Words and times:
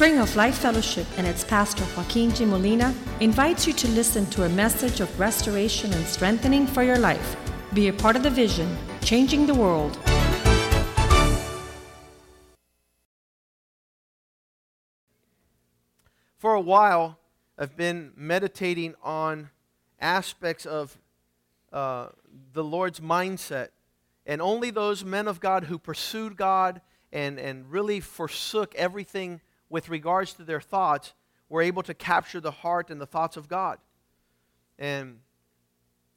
Spring 0.00 0.18
of 0.18 0.34
Life 0.34 0.56
Fellowship 0.56 1.06
and 1.18 1.26
its 1.26 1.44
pastor 1.44 1.84
Joaquin 1.94 2.34
G. 2.34 2.46
Molina 2.46 2.94
invites 3.20 3.66
you 3.66 3.74
to 3.74 3.88
listen 3.88 4.24
to 4.30 4.44
a 4.44 4.48
message 4.48 5.00
of 5.00 5.20
restoration 5.20 5.92
and 5.92 6.06
strengthening 6.06 6.66
for 6.66 6.82
your 6.82 6.96
life. 6.96 7.36
Be 7.74 7.88
a 7.88 7.92
part 7.92 8.16
of 8.16 8.22
the 8.22 8.30
vision, 8.30 8.78
changing 9.02 9.44
the 9.44 9.52
world. 9.52 9.98
For 16.38 16.54
a 16.54 16.62
while, 16.62 17.18
I've 17.58 17.76
been 17.76 18.12
meditating 18.16 18.94
on 19.02 19.50
aspects 20.00 20.64
of 20.64 20.96
uh, 21.74 22.06
the 22.54 22.64
Lord's 22.64 23.00
mindset. 23.00 23.68
And 24.24 24.40
only 24.40 24.70
those 24.70 25.04
men 25.04 25.28
of 25.28 25.40
God 25.40 25.64
who 25.64 25.78
pursued 25.78 26.38
God 26.38 26.80
and, 27.12 27.38
and 27.38 27.70
really 27.70 28.00
forsook 28.00 28.74
everything 28.76 29.42
with 29.70 29.88
regards 29.88 30.34
to 30.34 30.42
their 30.42 30.60
thoughts 30.60 31.14
were 31.48 31.62
able 31.62 31.82
to 31.84 31.94
capture 31.94 32.40
the 32.40 32.50
heart 32.50 32.90
and 32.90 33.00
the 33.00 33.06
thoughts 33.06 33.36
of 33.36 33.48
God. 33.48 33.78
And 34.78 35.20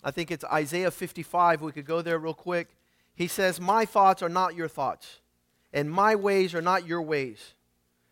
I 0.03 0.11
think 0.11 0.31
it's 0.31 0.43
Isaiah 0.45 0.91
55. 0.91 1.61
We 1.61 1.71
could 1.71 1.85
go 1.85 2.01
there 2.01 2.19
real 2.19 2.33
quick. 2.33 2.75
He 3.15 3.27
says, 3.27 3.61
My 3.61 3.85
thoughts 3.85 4.21
are 4.21 4.29
not 4.29 4.55
your 4.55 4.67
thoughts, 4.67 5.21
and 5.71 5.89
my 5.89 6.15
ways 6.15 6.53
are 6.53 6.61
not 6.61 6.85
your 6.85 7.01
ways. 7.01 7.53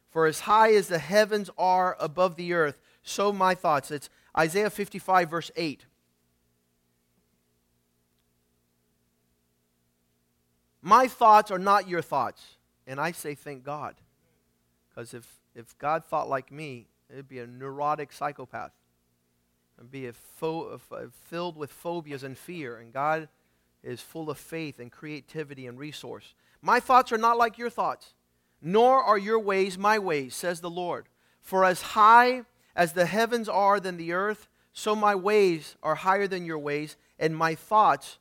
For 0.10 0.26
as 0.28 0.42
high 0.42 0.74
as 0.74 0.88
the 0.88 1.00
heavens 1.00 1.50
are 1.58 1.98
above 2.00 2.36
the 2.36 2.54
earth, 2.54 2.80
so 3.04 3.32
my 3.32 3.56
thoughts. 3.56 3.92
It's 3.92 4.10
Isaiah 4.38 4.70
55, 4.70 5.30
verse 5.30 5.52
8. 5.56 5.86
My 10.82 11.08
thoughts 11.08 11.52
are 11.52 11.60
not 11.60 11.88
your 11.88 12.02
thoughts. 12.02 12.58
And 12.88 13.00
I 13.00 13.12
say, 13.12 13.36
thank 13.36 13.64
God. 13.64 13.96
Because 15.02 15.16
if, 15.16 15.40
if 15.56 15.76
God 15.80 16.06
thought 16.06 16.30
like 16.30 16.52
me, 16.52 16.86
it'd 17.10 17.28
be 17.28 17.40
a 17.40 17.48
neurotic 17.48 18.14
psychopath. 18.14 18.72
It'd 19.80 19.90
be 19.90 20.06
a 20.06 20.14
a 20.44 20.80
filled 21.26 21.58
with 21.58 21.72
phobias 21.72 22.22
and 22.22 22.38
fear. 22.38 22.78
And 22.78 22.94
God 22.94 23.28
is 23.82 24.00
full 24.00 24.30
of 24.30 24.38
faith 24.38 24.78
and 24.78 24.92
creativity 24.92 25.66
and 25.66 25.80
resource. 25.80 26.36
My 26.62 26.80
thoughts 26.80 27.12
are 27.12 27.18
not 27.18 27.40
like 27.40 27.58
your 27.58 27.72
thoughts, 27.72 28.14
nor 28.62 29.02
are 29.02 29.18
your 29.18 29.40
ways 29.40 29.76
my 29.76 29.98
ways, 29.98 30.36
says 30.36 30.62
the 30.62 30.70
Lord. 30.70 31.08
For 31.40 31.66
as 31.66 31.82
high 31.82 32.44
as 32.76 32.94
the 32.94 33.08
heavens 33.08 33.50
are 33.50 33.80
than 33.80 33.98
the 33.98 34.14
earth, 34.14 34.48
so 34.72 34.96
my 34.96 35.16
ways 35.16 35.78
are 35.82 35.96
higher 35.96 36.28
than 36.28 36.46
your 36.46 36.60
ways, 36.60 36.96
and 37.18 37.36
my 37.36 37.56
thoughts 37.56 38.20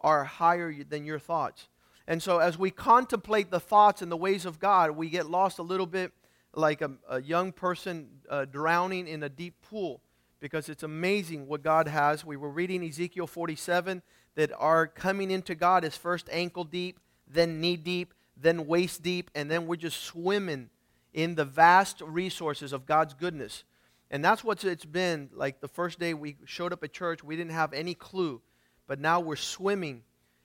are 0.00 0.24
higher 0.24 0.72
than 0.82 1.04
your 1.04 1.18
thoughts. 1.18 1.68
And 2.10 2.20
so, 2.20 2.38
as 2.38 2.58
we 2.58 2.72
contemplate 2.72 3.52
the 3.52 3.60
thoughts 3.60 4.02
and 4.02 4.10
the 4.10 4.16
ways 4.16 4.44
of 4.44 4.58
God, 4.58 4.90
we 4.90 5.10
get 5.10 5.30
lost 5.30 5.60
a 5.60 5.62
little 5.62 5.86
bit 5.86 6.10
like 6.52 6.82
a, 6.82 6.90
a 7.08 7.22
young 7.22 7.52
person 7.52 8.08
uh, 8.28 8.46
drowning 8.46 9.06
in 9.06 9.22
a 9.22 9.28
deep 9.28 9.54
pool 9.62 10.00
because 10.40 10.68
it's 10.68 10.82
amazing 10.82 11.46
what 11.46 11.62
God 11.62 11.86
has. 11.86 12.24
We 12.24 12.36
were 12.36 12.50
reading 12.50 12.82
Ezekiel 12.82 13.28
47 13.28 14.02
that 14.34 14.50
our 14.58 14.88
coming 14.88 15.30
into 15.30 15.54
God 15.54 15.84
is 15.84 15.96
first 15.96 16.28
ankle 16.32 16.64
deep, 16.64 16.98
then 17.28 17.60
knee 17.60 17.76
deep, 17.76 18.12
then 18.36 18.66
waist 18.66 19.04
deep, 19.04 19.30
and 19.36 19.48
then 19.48 19.68
we're 19.68 19.76
just 19.76 20.02
swimming 20.02 20.68
in 21.14 21.36
the 21.36 21.44
vast 21.44 22.00
resources 22.00 22.72
of 22.72 22.86
God's 22.86 23.14
goodness. 23.14 23.62
And 24.10 24.24
that's 24.24 24.42
what 24.42 24.64
it's 24.64 24.84
been 24.84 25.30
like 25.32 25.60
the 25.60 25.68
first 25.68 26.00
day 26.00 26.12
we 26.14 26.38
showed 26.44 26.72
up 26.72 26.82
at 26.82 26.92
church, 26.92 27.22
we 27.22 27.36
didn't 27.36 27.52
have 27.52 27.72
any 27.72 27.94
clue. 27.94 28.42
But 28.88 28.98
now 28.98 29.20
we're 29.20 29.36
swimming 29.36 30.02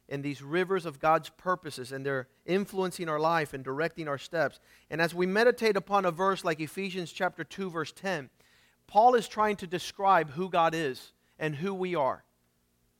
in 0.07 0.21
these 0.21 0.41
rivers 0.41 0.85
of 0.85 0.99
God's 0.99 1.29
purposes, 1.29 1.91
and 1.91 2.05
they're 2.05 2.27
influencing 2.45 3.09
our 3.09 3.19
life 3.19 3.53
and 3.53 3.63
directing 3.63 4.07
our 4.07 4.17
steps. 4.17 4.59
And 4.89 5.01
as 5.01 5.15
we 5.15 5.25
meditate 5.25 5.75
upon 5.75 6.05
a 6.05 6.11
verse 6.11 6.43
like 6.43 6.59
Ephesians 6.59 7.11
chapter 7.11 7.43
2, 7.43 7.69
verse 7.69 7.91
10, 7.91 8.29
Paul 8.87 9.15
is 9.15 9.27
trying 9.27 9.55
to 9.57 9.67
describe 9.67 10.31
who 10.31 10.49
God 10.49 10.75
is 10.75 11.13
and 11.39 11.55
who 11.55 11.73
we 11.73 11.95
are. 11.95 12.23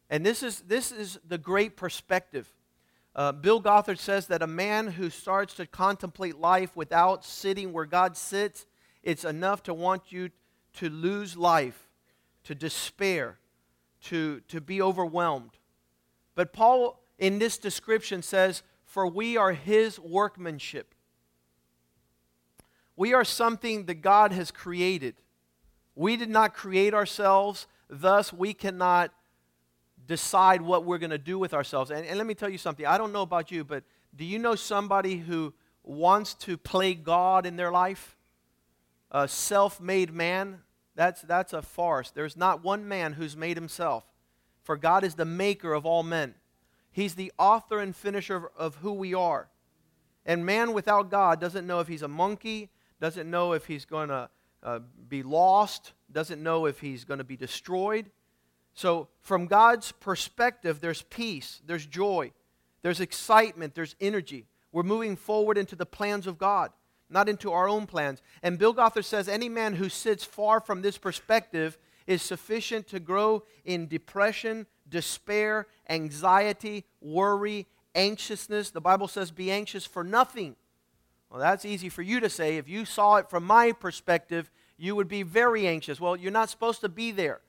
And 0.10 0.26
this 0.26 0.44
is, 0.44 0.62
this 0.62 0.92
is 0.92 1.20
the 1.28 1.38
great 1.38 1.78
perspective. 1.78 2.52
Uh, 3.16 3.32
Bill 3.32 3.62
Gothard 3.62 4.00
says 4.00 4.28
that 4.28 4.42
a 4.42 4.48
man 4.48 4.88
who 4.88 5.10
starts 5.10 5.54
to 5.56 5.66
contemplate 5.66 6.38
life 6.38 6.76
without 6.76 7.24
sitting 7.24 7.72
where 7.72 7.86
God 7.86 8.18
sits, 8.18 8.66
it's 9.04 9.24
enough 9.24 9.64
to 9.64 9.74
want 9.74 10.12
you 10.12 10.32
to 10.74 10.90
lose 10.90 11.38
life, 11.38 11.88
to 12.44 12.54
despair, 12.54 13.38
to, 14.06 14.42
to 14.50 14.60
be 14.60 14.82
overwhelmed. 14.82 15.52
But 16.36 16.54
Paul, 16.54 17.02
in 17.18 17.40
this 17.40 17.58
description, 17.58 18.22
says, 18.22 18.62
For 18.86 19.08
we 19.08 19.38
are 19.38 19.54
his 19.54 20.00
workmanship. 20.00 20.94
We 22.96 23.14
are 23.14 23.26
something 23.26 23.86
that 23.86 23.96
God 23.96 24.32
has 24.32 24.52
created. 24.52 25.16
We 25.96 26.18
did 26.18 26.30
not 26.30 26.54
create 26.54 26.94
ourselves, 26.94 27.68
thus, 27.90 28.32
we 28.32 28.54
cannot 28.54 29.12
decide 30.08 30.62
what 30.62 30.86
we're 30.86 30.98
going 30.98 31.10
to 31.10 31.18
do 31.18 31.40
with 31.40 31.54
ourselves. 31.54 31.90
And, 31.90 32.06
and, 32.06 32.18
let 32.18 32.28
me 32.28 32.36
tell 32.36 32.50
you 32.50 32.58
something. 32.58 32.86
I 32.86 32.98
don't 32.98 33.12
know 33.12 33.22
about 33.22 33.52
you, 33.52 33.64
but 33.64 33.84
do 34.16 34.24
you 34.24 34.38
know 34.38 34.56
somebody 34.56 35.18
who 35.18 35.54
wants 35.84 36.34
to 36.36 36.58
play 36.58 36.94
God 36.94 37.46
in 37.46 37.56
their 37.56 37.72
life? 37.72 38.16
A 39.12 39.28
self 39.28 39.82
made 39.82 40.14
man? 40.14 40.62
That's, 40.96 41.22
that's 41.22 41.54
a 41.54 41.62
farce. 41.62 42.12
There's 42.12 42.38
not 42.38 42.64
one 42.64 42.88
man 42.88 43.14
who's 43.14 43.36
made 43.36 43.58
himself. 43.58 44.06
For 44.66 44.76
God 44.76 45.04
is 45.04 45.14
the 45.14 45.26
maker 45.26 45.74
of 45.74 45.86
all 45.86 46.02
men. 46.02 46.34
He's 46.92 47.14
the 47.14 47.32
author 47.38 47.80
and 47.80 47.96
finisher 47.96 48.36
of, 48.36 48.46
of 48.58 48.76
who 48.78 48.94
we 48.94 49.14
are. 49.14 49.48
And 50.26 50.44
man 50.44 50.74
without 50.74 51.12
God 51.12 51.40
doesn't 51.40 51.68
know 51.68 51.82
if 51.82 51.88
he's 51.88 52.02
a 52.02 52.08
monkey, 52.08 52.72
doesn't 53.00 53.30
know 53.30 53.54
if 53.54 53.68
he's 53.68 53.86
going 53.86 54.10
to 54.10 54.28
uh, 54.64 54.80
be 55.08 55.22
lost, 55.22 55.94
doesn't 56.12 56.42
know 56.42 56.66
if 56.66 56.80
he's 56.80 57.06
going 57.06 57.20
to 57.20 57.24
be 57.24 57.38
destroyed. 57.38 58.10
So, 58.74 59.08
from 59.22 59.46
God's 59.46 59.92
perspective, 59.92 60.82
there's 60.82 61.04
peace, 61.04 61.62
there's 61.66 61.86
joy, 61.86 62.32
there's 62.82 63.00
excitement, 63.00 63.76
there's 63.76 63.96
energy. 64.02 64.48
We're 64.72 64.84
moving 64.84 65.16
forward 65.16 65.60
into 65.60 65.76
the 65.76 65.86
plans 65.86 66.26
of 66.26 66.40
God, 66.40 66.72
not 67.08 67.30
into 67.30 67.52
our 67.52 67.70
own 67.70 67.86
plans. 67.86 68.24
And 68.42 68.58
Bill 68.58 68.74
Gothard 68.74 69.06
says 69.06 69.30
any 69.30 69.48
man 69.48 69.76
who 69.76 69.90
sits 69.90 70.24
far 70.26 70.60
from 70.60 70.82
this 70.82 70.98
perspective 70.98 71.78
is 72.08 72.22
sufficient 72.22 72.88
to 72.88 73.00
grow 73.00 73.44
in 73.64 73.88
depression, 73.88 74.68
despair, 74.90 75.68
anxiety, 75.90 76.86
worry, 77.02 77.68
anxiousness. 77.96 78.70
The 78.70 78.82
Bible 78.82 79.08
says, 79.08 79.32
be 79.32 79.52
anxious 79.52 79.86
for 79.86 80.04
nothing. 80.04 80.56
Well, 81.30 81.40
that's 81.40 81.66
easy 81.66 81.90
for 81.90 82.02
you 82.02 82.20
to 82.20 82.30
say. 82.30 82.58
If 82.58 82.70
you 82.70 82.86
saw 82.86 83.16
it 83.16 83.30
from 83.30 83.44
my 83.46 83.72
perspective, 83.72 84.52
you 84.78 84.96
would 84.96 85.08
be 85.08 85.24
very 85.24 85.68
anxious. 85.68 86.00
Well, 86.00 86.16
you're 86.16 86.32
not 86.32 86.50
supposed 86.50 86.82
to 86.82 86.90
be 86.90 87.12
there. 87.12 87.42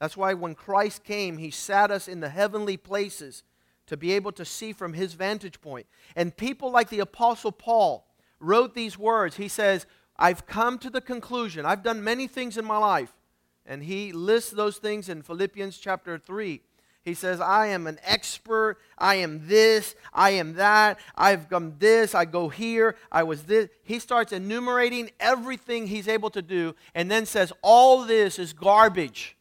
That's 0.00 0.16
why 0.16 0.34
when 0.34 0.54
Christ 0.54 1.04
came, 1.04 1.38
he 1.38 1.50
sat 1.50 1.90
us 1.90 2.08
in 2.08 2.20
the 2.20 2.28
heavenly 2.28 2.76
places 2.76 3.42
to 3.86 3.96
be 3.96 4.12
able 4.12 4.32
to 4.32 4.44
see 4.44 4.72
from 4.72 4.92
his 4.92 5.14
vantage 5.14 5.60
point. 5.60 5.86
And 6.16 6.36
people 6.36 6.70
like 6.70 6.88
the 6.90 7.00
Apostle 7.00 7.52
Paul 7.52 8.06
wrote 8.40 8.74
these 8.74 8.98
words. 8.98 9.36
He 9.36 9.48
says, 9.48 9.86
I've 10.16 10.46
come 10.46 10.78
to 10.78 10.90
the 10.90 11.00
conclusion, 11.00 11.66
I've 11.66 11.82
done 11.82 12.04
many 12.04 12.26
things 12.26 12.56
in 12.56 12.64
my 12.64 12.78
life. 12.78 13.14
And 13.66 13.82
he 13.82 14.12
lists 14.12 14.50
those 14.50 14.76
things 14.76 15.08
in 15.08 15.22
Philippians 15.22 15.78
chapter 15.78 16.18
3. 16.18 16.60
He 17.04 17.12
says, 17.12 17.38
I 17.40 17.66
am 17.66 17.86
an 17.86 17.98
expert. 18.02 18.78
I 18.96 19.16
am 19.16 19.46
this. 19.46 19.94
I 20.12 20.30
am 20.30 20.54
that. 20.54 20.98
I've 21.14 21.50
come 21.50 21.74
this. 21.78 22.14
I 22.14 22.24
go 22.24 22.48
here. 22.48 22.96
I 23.12 23.24
was 23.24 23.42
this. 23.42 23.68
He 23.82 23.98
starts 23.98 24.32
enumerating 24.32 25.10
everything 25.20 25.86
he's 25.86 26.08
able 26.08 26.30
to 26.30 26.40
do 26.40 26.74
and 26.94 27.10
then 27.10 27.26
says, 27.26 27.52
All 27.60 28.04
this 28.04 28.38
is 28.38 28.54
garbage 28.54 29.36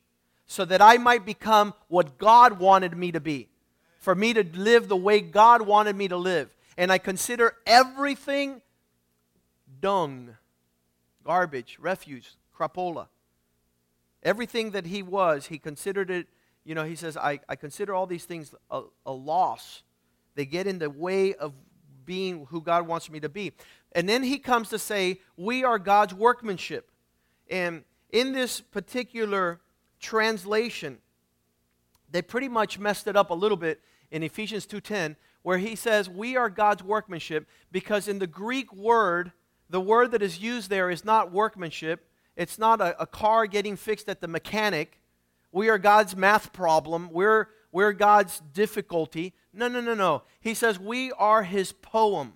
so 0.46 0.66
that 0.66 0.82
I 0.82 0.98
might 0.98 1.26
become 1.26 1.74
what 1.88 2.18
God 2.18 2.60
wanted 2.60 2.98
me 2.98 3.14
to 3.14 3.22
be, 3.22 3.48
for 3.98 4.14
me 4.14 4.34
to 4.34 4.44
live 4.44 4.90
the 4.90 4.98
way 4.98 5.22
God 5.22 5.62
wanted 5.62 5.96
me 5.96 6.10
to 6.10 6.18
live. 6.18 6.54
And 6.78 6.92
I 6.92 6.98
consider 6.98 7.56
everything 7.66 8.62
dung, 9.80 10.36
garbage, 11.24 11.78
refuse, 11.80 12.36
crapola. 12.58 13.08
Everything 14.24 14.72
that 14.72 14.86
he 14.86 15.04
was, 15.04 15.48
he 15.48 15.58
considered 15.60 16.10
it, 16.10 16.28
you 16.64 16.74
know, 16.76 16.86
he 16.86 16.96
says, 16.96 17.18
I, 17.18 17.40
I 17.50 17.56
consider 17.56 17.94
all 17.94 18.08
these 18.08 18.26
things 18.26 18.54
a, 18.72 18.84
a 19.06 19.12
loss. 19.12 19.84
They 20.36 20.46
get 20.46 20.66
in 20.66 20.80
the 20.80 20.90
way 20.90 21.34
of 21.36 21.54
being 22.06 22.46
who 22.50 22.62
God 22.62 22.88
wants 22.88 23.10
me 23.10 23.20
to 23.20 23.30
be. 23.30 23.52
And 23.92 24.08
then 24.08 24.24
he 24.24 24.40
comes 24.40 24.70
to 24.70 24.80
say, 24.80 25.20
We 25.38 25.64
are 25.64 25.78
God's 25.78 26.14
workmanship. 26.14 26.90
And 27.50 27.84
in 28.12 28.32
this 28.32 28.62
particular 28.62 29.60
translation, 30.00 31.00
they 32.10 32.22
pretty 32.22 32.48
much 32.48 32.80
messed 32.80 33.08
it 33.08 33.16
up 33.16 33.30
a 33.30 33.34
little 33.34 33.58
bit 33.58 33.82
in 34.12 34.24
Ephesians 34.24 34.66
2:10 34.66 35.16
where 35.42 35.58
he 35.58 35.76
says 35.76 36.10
we 36.10 36.38
are 36.38 36.50
God's 36.50 36.84
workmanship 36.84 37.48
because 37.72 38.08
in 38.08 38.20
the 38.20 38.28
Greek 38.28 38.72
word 38.74 39.34
the 39.70 39.82
word 39.82 40.12
that 40.12 40.22
is 40.22 40.40
used 40.40 40.70
there 40.70 40.90
is 40.90 41.04
not 41.04 41.32
workmanship 41.32 42.08
it's 42.36 42.58
not 42.58 42.82
a, 42.82 43.02
a 43.02 43.06
car 43.06 43.46
getting 43.48 43.76
fixed 43.76 44.10
at 44.10 44.22
the 44.22 44.28
mechanic. 44.28 45.00
We 45.52 45.70
are 45.70 45.78
God's 45.78 46.16
math 46.16 46.52
problem. 46.54 47.10
We're, 47.12 47.50
we're 47.72 47.94
God's 47.94 48.42
difficulty. 48.54 49.34
No, 49.54 49.68
no, 49.68 49.82
no, 49.82 49.94
no. 49.94 50.24
He 50.42 50.54
says 50.54 50.80
we 50.80 51.12
are 51.14 51.44
his 51.44 51.72
poem. 51.72 52.34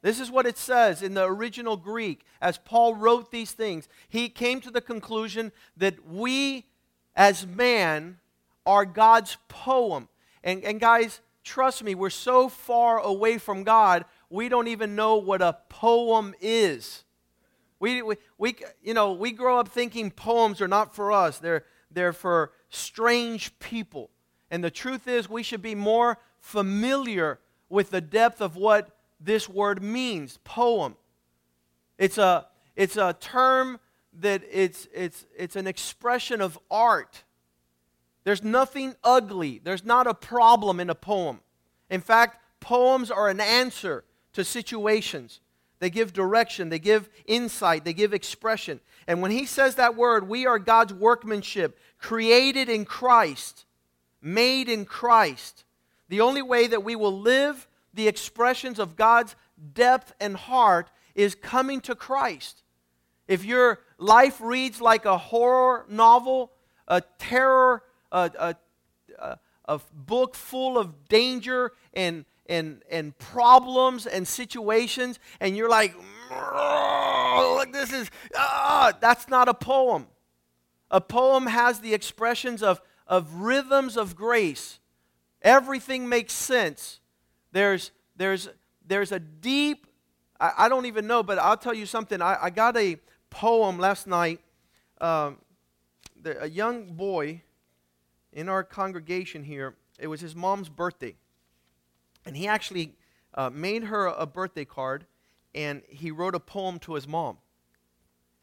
This 0.00 0.18
is 0.18 0.30
what 0.30 0.46
it 0.46 0.58
says 0.58 1.00
in 1.02 1.14
the 1.14 1.24
original 1.24 1.76
Greek 1.76 2.24
as 2.40 2.58
Paul 2.58 2.96
wrote 2.96 3.30
these 3.30 3.52
things. 3.52 3.88
He 4.08 4.28
came 4.28 4.60
to 4.62 4.70
the 4.70 4.80
conclusion 4.80 5.52
that 5.76 6.06
we, 6.06 6.66
as 7.14 7.46
man, 7.46 8.18
are 8.66 8.84
God's 8.84 9.36
poem. 9.48 10.08
And, 10.42 10.64
and 10.64 10.80
guys, 10.80 11.20
trust 11.44 11.84
me, 11.84 11.94
we're 11.94 12.10
so 12.10 12.48
far 12.48 12.98
away 12.98 13.38
from 13.38 13.62
God, 13.62 14.04
we 14.28 14.48
don't 14.48 14.68
even 14.68 14.96
know 14.96 15.16
what 15.16 15.40
a 15.40 15.58
poem 15.68 16.34
is. 16.40 17.04
We, 17.82 18.00
we, 18.00 18.14
we, 18.38 18.54
you 18.80 18.94
know, 18.94 19.10
we 19.10 19.32
grow 19.32 19.58
up 19.58 19.66
thinking 19.66 20.12
poems 20.12 20.60
are 20.60 20.68
not 20.68 20.94
for 20.94 21.10
us, 21.10 21.38
they're, 21.38 21.64
they're 21.90 22.12
for 22.12 22.52
strange 22.68 23.58
people. 23.58 24.08
And 24.52 24.62
the 24.62 24.70
truth 24.70 25.08
is, 25.08 25.28
we 25.28 25.42
should 25.42 25.62
be 25.62 25.74
more 25.74 26.18
familiar 26.38 27.40
with 27.68 27.90
the 27.90 28.00
depth 28.00 28.40
of 28.40 28.54
what 28.54 28.96
this 29.18 29.48
word 29.48 29.82
means 29.82 30.38
poem. 30.44 30.94
It's 31.98 32.18
a, 32.18 32.46
it's 32.76 32.96
a 32.96 33.16
term 33.18 33.80
that 34.20 34.44
it's, 34.48 34.86
it's, 34.94 35.26
it's 35.36 35.56
an 35.56 35.66
expression 35.66 36.40
of 36.40 36.56
art. 36.70 37.24
There's 38.22 38.44
nothing 38.44 38.94
ugly, 39.02 39.60
there's 39.60 39.84
not 39.84 40.06
a 40.06 40.14
problem 40.14 40.78
in 40.78 40.88
a 40.88 40.94
poem. 40.94 41.40
In 41.90 42.00
fact, 42.00 42.38
poems 42.60 43.10
are 43.10 43.28
an 43.28 43.40
answer 43.40 44.04
to 44.34 44.44
situations. 44.44 45.40
They 45.82 45.90
give 45.90 46.12
direction, 46.12 46.68
they 46.68 46.78
give 46.78 47.10
insight, 47.26 47.84
they 47.84 47.92
give 47.92 48.14
expression. 48.14 48.78
And 49.08 49.20
when 49.20 49.32
he 49.32 49.44
says 49.44 49.74
that 49.74 49.96
word, 49.96 50.28
we 50.28 50.46
are 50.46 50.60
God's 50.60 50.94
workmanship, 50.94 51.76
created 51.98 52.68
in 52.68 52.84
Christ, 52.84 53.64
made 54.20 54.68
in 54.68 54.84
Christ. 54.84 55.64
The 56.08 56.20
only 56.20 56.40
way 56.40 56.68
that 56.68 56.84
we 56.84 56.94
will 56.94 57.18
live 57.18 57.66
the 57.92 58.06
expressions 58.06 58.78
of 58.78 58.94
God's 58.94 59.34
depth 59.74 60.14
and 60.20 60.36
heart 60.36 60.88
is 61.16 61.34
coming 61.34 61.80
to 61.80 61.96
Christ. 61.96 62.62
If 63.26 63.44
your 63.44 63.80
life 63.98 64.40
reads 64.40 64.80
like 64.80 65.04
a 65.04 65.18
horror 65.18 65.84
novel, 65.88 66.52
a 66.86 67.00
terror, 67.18 67.82
a, 68.12 68.30
a, 68.38 68.56
a, 69.18 69.38
a 69.64 69.80
book 69.92 70.36
full 70.36 70.78
of 70.78 71.08
danger 71.08 71.72
and, 71.92 72.24
and, 72.52 72.82
and 72.90 73.16
problems 73.18 74.06
and 74.06 74.28
situations, 74.28 75.18
and 75.40 75.56
you're 75.56 75.70
like, 75.70 75.94
look, 76.30 77.72
this 77.72 77.92
is, 77.92 78.10
ah, 78.36 78.92
that's 79.00 79.26
not 79.28 79.48
a 79.48 79.54
poem. 79.54 80.06
A 80.90 81.00
poem 81.00 81.46
has 81.46 81.80
the 81.80 81.94
expressions 81.94 82.62
of, 82.62 82.82
of 83.06 83.32
rhythms 83.36 83.96
of 83.96 84.14
grace. 84.14 84.80
Everything 85.40 86.08
makes 86.10 86.34
sense. 86.34 87.00
There's, 87.52 87.90
there's, 88.16 88.50
there's 88.86 89.12
a 89.12 89.18
deep, 89.18 89.86
I, 90.38 90.52
I 90.58 90.68
don't 90.68 90.84
even 90.84 91.06
know, 91.06 91.22
but 91.22 91.38
I'll 91.38 91.56
tell 91.56 91.74
you 91.74 91.86
something. 91.86 92.20
I, 92.20 92.36
I 92.42 92.50
got 92.50 92.76
a 92.76 92.98
poem 93.30 93.78
last 93.78 94.06
night. 94.06 94.40
Um, 95.00 95.38
the, 96.20 96.42
a 96.42 96.48
young 96.48 96.92
boy 96.92 97.40
in 98.30 98.50
our 98.50 98.62
congregation 98.62 99.42
here, 99.42 99.74
it 99.98 100.06
was 100.06 100.20
his 100.20 100.36
mom's 100.36 100.68
birthday. 100.68 101.16
And 102.24 102.36
he 102.36 102.46
actually 102.46 102.94
uh, 103.34 103.50
made 103.50 103.84
her 103.84 104.06
a 104.06 104.26
birthday 104.26 104.64
card 104.64 105.06
and 105.54 105.82
he 105.88 106.10
wrote 106.10 106.34
a 106.34 106.40
poem 106.40 106.78
to 106.80 106.94
his 106.94 107.06
mom. 107.06 107.38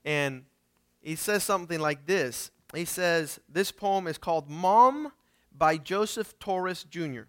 And 0.05 0.45
he 1.01 1.15
says 1.15 1.43
something 1.43 1.79
like 1.79 2.05
this 2.05 2.51
He 2.73 2.85
says, 2.85 3.39
This 3.49 3.71
poem 3.71 4.07
is 4.07 4.17
called 4.17 4.49
Mom 4.49 5.11
by 5.55 5.77
Joseph 5.77 6.37
Torres 6.39 6.83
Jr. 6.83 7.23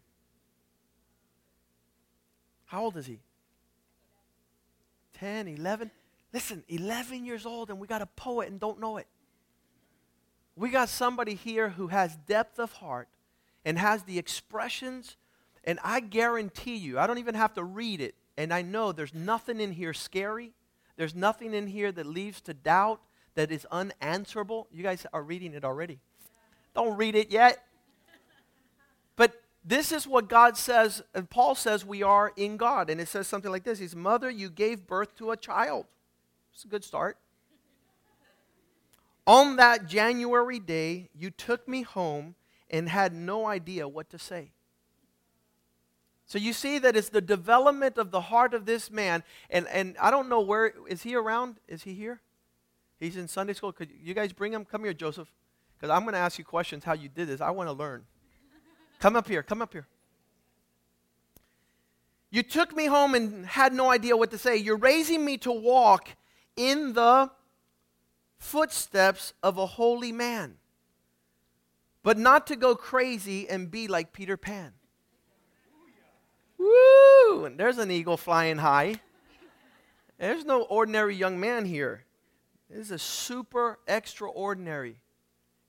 How 2.67 2.85
old 2.85 2.97
is 2.97 3.07
he? 3.07 3.19
10, 5.15 5.49
11? 5.49 5.91
Listen, 6.33 6.63
11 6.69 7.25
years 7.25 7.45
old, 7.45 7.69
and 7.71 7.81
we 7.81 7.87
got 7.87 8.03
a 8.03 8.07
poet 8.07 8.49
and 8.49 8.61
don't 8.61 8.81
know 8.81 8.97
it. 8.97 9.09
We 10.55 10.71
got 10.71 10.89
somebody 10.89 11.35
here 11.35 11.71
who 11.71 11.89
has 11.89 12.17
depth 12.27 12.59
of 12.59 12.73
heart 12.73 13.09
and 13.65 13.79
has 13.79 14.05
the 14.05 14.19
expressions, 14.19 15.17
and 15.65 15.79
I 15.83 16.01
guarantee 16.01 16.77
you, 16.77 16.99
I 16.99 17.07
don't 17.07 17.19
even 17.19 17.35
have 17.35 17.55
to 17.55 17.65
read 17.65 18.01
it, 18.01 18.15
and 18.37 18.53
I 18.53 18.63
know 18.63 18.93
there's 18.93 19.15
nothing 19.15 19.61
in 19.61 19.73
here 19.73 19.93
scary. 19.93 20.53
There's 20.97 21.15
nothing 21.15 21.55
in 21.55 21.67
here 21.67 21.93
that 21.93 22.07
leads 22.07 22.41
to 22.43 22.55
doubt, 22.55 23.01
that 23.35 23.51
is 23.51 23.67
unanswerable. 23.71 24.69
You 24.71 24.83
guys 24.83 25.07
are 25.13 25.23
reading 25.23 25.55
it 25.55 25.65
already. 25.65 25.99
Don't 26.75 26.97
read 26.97 27.15
it 27.15 27.31
yet. 27.31 27.65
But 29.17 29.41
this 29.65 29.93
is 29.93 30.07
what 30.07 30.29
God 30.29 30.57
says, 30.57 31.03
and 31.15 31.29
Paul 31.29 31.55
says 31.55 31.85
we 31.85 32.03
are 32.03 32.33
in 32.37 32.57
God. 32.57 32.91
And 32.91 33.01
it 33.01 33.09
says 33.09 33.27
something 33.27 33.51
like 33.51 33.65
this 33.65 33.79
His 33.79 33.97
mother, 33.97 34.31
you 34.31 34.51
gave 34.51 34.87
birth 34.87 35.17
to 35.17 35.31
a 35.31 35.37
child. 35.37 35.87
It's 36.53 36.65
a 36.65 36.69
good 36.69 36.85
start. 36.85 37.19
On 39.27 39.57
that 39.57 39.87
January 39.87 40.59
day, 40.59 41.09
you 41.15 41.31
took 41.31 41.69
me 41.69 41.83
home 41.83 42.35
and 42.69 42.89
had 42.89 43.13
no 43.13 43.47
idea 43.47 43.87
what 43.87 44.11
to 44.11 44.19
say. 44.19 44.53
So 46.31 46.39
you 46.39 46.53
see 46.53 46.79
that 46.79 46.97
it's 46.97 47.09
the 47.09 47.21
development 47.21 47.99
of 47.99 48.13
the 48.13 48.21
heart 48.21 48.55
of 48.55 48.65
this 48.65 48.89
man. 48.89 49.25
And, 49.51 49.67
and 49.67 49.97
I 50.01 50.13
don't 50.13 50.29
know 50.29 50.41
where, 50.41 50.73
is 50.87 51.03
he 51.03 51.17
around? 51.17 51.57
Is 51.67 51.83
he 51.83 51.93
here? 51.93 52.21
He's 53.01 53.17
in 53.17 53.27
Sunday 53.27 53.53
school. 53.53 53.73
Could 53.73 53.89
you 54.01 54.15
guys 54.15 54.33
bring 54.33 54.53
him? 54.53 54.65
Come 54.65 54.85
here, 54.85 54.95
Joseph. 54.95 55.27
Because 55.77 55.91
I'm 55.91 56.03
going 56.03 56.13
to 56.13 56.21
ask 56.21 56.39
you 56.39 56.45
questions 56.45 56.85
how 56.85 56.93
you 56.93 57.09
did 57.09 57.27
this. 57.27 57.41
I 57.41 57.51
want 57.51 57.69
to 57.69 57.73
learn. 57.73 58.05
Come 59.01 59.17
up 59.17 59.27
here. 59.27 59.43
Come 59.43 59.61
up 59.61 59.73
here. 59.73 59.89
You 62.31 62.45
took 62.45 62.77
me 62.77 62.87
home 62.87 63.17
and 63.17 63.45
had 63.45 63.73
no 63.73 63.91
idea 63.91 64.17
what 64.17 64.31
to 64.31 64.39
say. 64.39 64.57
You're 64.57 64.77
raising 64.77 65.25
me 65.25 65.37
to 65.39 65.51
walk 65.51 66.11
in 66.57 66.93
the 66.93 67.33
footsteps 68.39 69.35
of 69.43 69.59
a 69.59 69.67
holy 69.67 70.13
man, 70.13 70.59
but 72.05 72.17
not 72.17 72.47
to 72.47 72.55
go 72.55 72.77
crazy 72.77 73.49
and 73.49 73.69
be 73.69 73.89
like 73.89 74.13
Peter 74.13 74.37
Pan. 74.37 74.75
Woo! 76.61 77.47
And 77.47 77.59
there's 77.59 77.79
an 77.79 77.91
eagle 77.91 78.17
flying 78.17 78.59
high. 78.59 79.01
There's 80.19 80.45
no 80.45 80.63
ordinary 80.63 81.17
young 81.17 81.41
man 81.41 81.65
here. 81.65 82.05
This 82.69 82.87
is 82.87 82.91
a 82.91 82.99
super 82.99 83.79
extraordinary. 83.89 84.97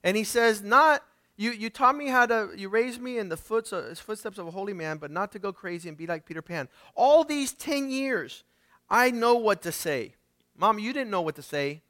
And 0.04 0.18
he 0.18 0.24
says, 0.24 0.62
not 0.62 1.04
you, 1.38 1.52
you 1.52 1.70
taught 1.70 1.96
me 1.96 2.08
how 2.08 2.26
to, 2.26 2.50
you 2.56 2.70
raised 2.70 3.02
me 3.02 3.18
in 3.18 3.30
the 3.30 3.36
uh, 3.36 3.96
footsteps 3.96 4.38
of 4.38 4.48
a 4.48 4.52
holy 4.52 4.74
man, 4.74 4.98
but 4.98 5.10
not 5.10 5.32
to 5.32 5.40
go 5.40 5.54
crazy 5.54 5.90
and 5.90 5.98
be 5.98 6.06
like 6.06 6.26
Peter 6.26 6.42
Pan. 6.42 6.68
All 6.94 7.24
these 7.24 7.54
10 7.54 7.90
years, 7.90 8.44
I 8.90 9.10
know 9.12 9.36
what 9.36 9.62
to 9.64 9.72
say. 9.72 10.14
Mom, 10.56 10.78
you 10.78 10.94
didn't 10.94 11.10
know 11.10 11.22
what 11.22 11.36
to 11.38 11.42
say, 11.42 11.82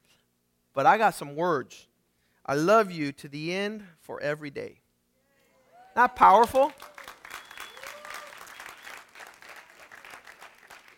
but 0.72 0.86
I 0.86 0.96
got 0.96 1.14
some 1.14 1.34
words. 1.34 1.88
I 2.46 2.54
love 2.54 2.90
you 2.90 3.12
to 3.12 3.28
the 3.28 3.52
end 3.52 3.84
for 4.00 4.20
every 4.20 4.50
day. 4.50 4.80
Not 5.94 6.16
powerful? 6.16 6.72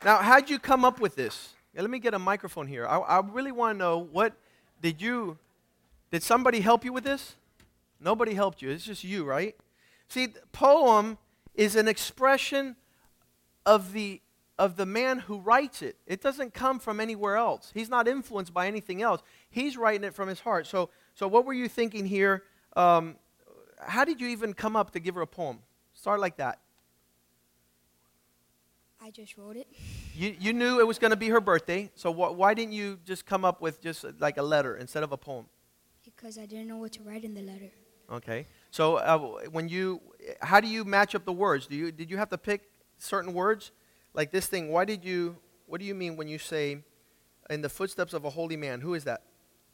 Now, 0.04 0.18
how'd 0.18 0.50
you 0.50 0.58
come 0.58 0.84
up 0.84 1.00
with 1.00 1.16
this? 1.16 1.54
let 1.74 1.88
me 1.88 1.98
get 1.98 2.12
a 2.12 2.18
microphone 2.18 2.68
here. 2.68 2.86
I, 2.86 2.98
I 2.98 3.20
really 3.20 3.50
want 3.50 3.74
to 3.74 3.78
know 3.78 3.98
what 3.98 4.34
did 4.82 5.00
you, 5.00 5.38
did 6.12 6.22
somebody 6.22 6.60
help 6.60 6.84
you 6.84 6.92
with 6.92 7.04
this? 7.04 7.36
Nobody 7.98 8.34
helped 8.34 8.60
you. 8.60 8.68
It's 8.70 8.84
just 8.84 9.02
you, 9.02 9.24
right? 9.24 9.56
See, 10.08 10.28
poem 10.52 11.16
is 11.54 11.74
an 11.74 11.88
expression 11.88 12.76
of 13.64 13.92
the 13.92 14.20
of 14.56 14.76
the 14.76 14.86
man 14.86 15.18
who 15.18 15.40
writes 15.40 15.82
it. 15.82 15.96
It 16.06 16.20
doesn't 16.20 16.54
come 16.54 16.78
from 16.78 17.00
anywhere 17.00 17.36
else. 17.36 17.72
He's 17.74 17.88
not 17.88 18.06
influenced 18.06 18.54
by 18.54 18.68
anything 18.68 19.02
else. 19.02 19.20
He's 19.50 19.76
writing 19.76 20.04
it 20.04 20.14
from 20.14 20.28
his 20.28 20.38
heart. 20.38 20.68
So, 20.68 20.90
so 21.14 21.26
what 21.26 21.44
were 21.44 21.52
you 21.52 21.68
thinking 21.68 22.06
here? 22.06 22.44
Um, 22.76 23.16
how 23.80 24.04
did 24.04 24.20
you 24.20 24.28
even 24.28 24.54
come 24.54 24.76
up 24.76 24.92
to 24.92 25.00
give 25.00 25.16
her 25.16 25.22
a 25.22 25.26
poem? 25.26 25.58
Start 25.92 26.20
like 26.20 26.36
that. 26.36 26.60
I 29.04 29.10
just 29.10 29.36
wrote 29.36 29.56
it. 29.56 29.66
You, 30.14 30.34
you 30.40 30.52
knew 30.54 30.80
it 30.80 30.86
was 30.86 30.98
going 30.98 31.10
to 31.10 31.16
be 31.16 31.28
her 31.28 31.40
birthday, 31.40 31.90
so 31.94 32.10
wh- 32.10 32.34
why 32.38 32.54
didn't 32.54 32.72
you 32.72 32.98
just 33.04 33.26
come 33.26 33.44
up 33.44 33.60
with 33.60 33.82
just 33.82 34.06
like 34.18 34.38
a 34.38 34.42
letter 34.42 34.76
instead 34.76 35.02
of 35.02 35.12
a 35.12 35.18
poem? 35.18 35.44
Because 36.04 36.38
I 36.38 36.46
didn't 36.46 36.68
know 36.68 36.78
what 36.78 36.92
to 36.92 37.02
write 37.02 37.22
in 37.22 37.34
the 37.34 37.42
letter. 37.42 37.70
Okay. 38.10 38.46
So 38.70 38.96
uh, 38.96 39.18
when 39.50 39.68
you, 39.68 40.00
how 40.40 40.58
do 40.58 40.68
you 40.68 40.86
match 40.86 41.14
up 41.14 41.26
the 41.26 41.34
words? 41.34 41.66
Do 41.66 41.76
you 41.76 41.92
did 41.92 42.10
you 42.10 42.16
have 42.16 42.30
to 42.30 42.38
pick 42.38 42.62
certain 42.96 43.34
words, 43.34 43.72
like 44.14 44.30
this 44.30 44.46
thing? 44.46 44.70
Why 44.70 44.86
did 44.86 45.04
you? 45.04 45.36
What 45.66 45.80
do 45.80 45.86
you 45.86 45.94
mean 45.94 46.16
when 46.16 46.28
you 46.28 46.38
say, 46.38 46.82
"In 47.50 47.60
the 47.60 47.68
footsteps 47.68 48.14
of 48.14 48.24
a 48.24 48.30
holy 48.30 48.56
man"? 48.56 48.80
Who 48.80 48.94
is 48.94 49.04
that? 49.04 49.22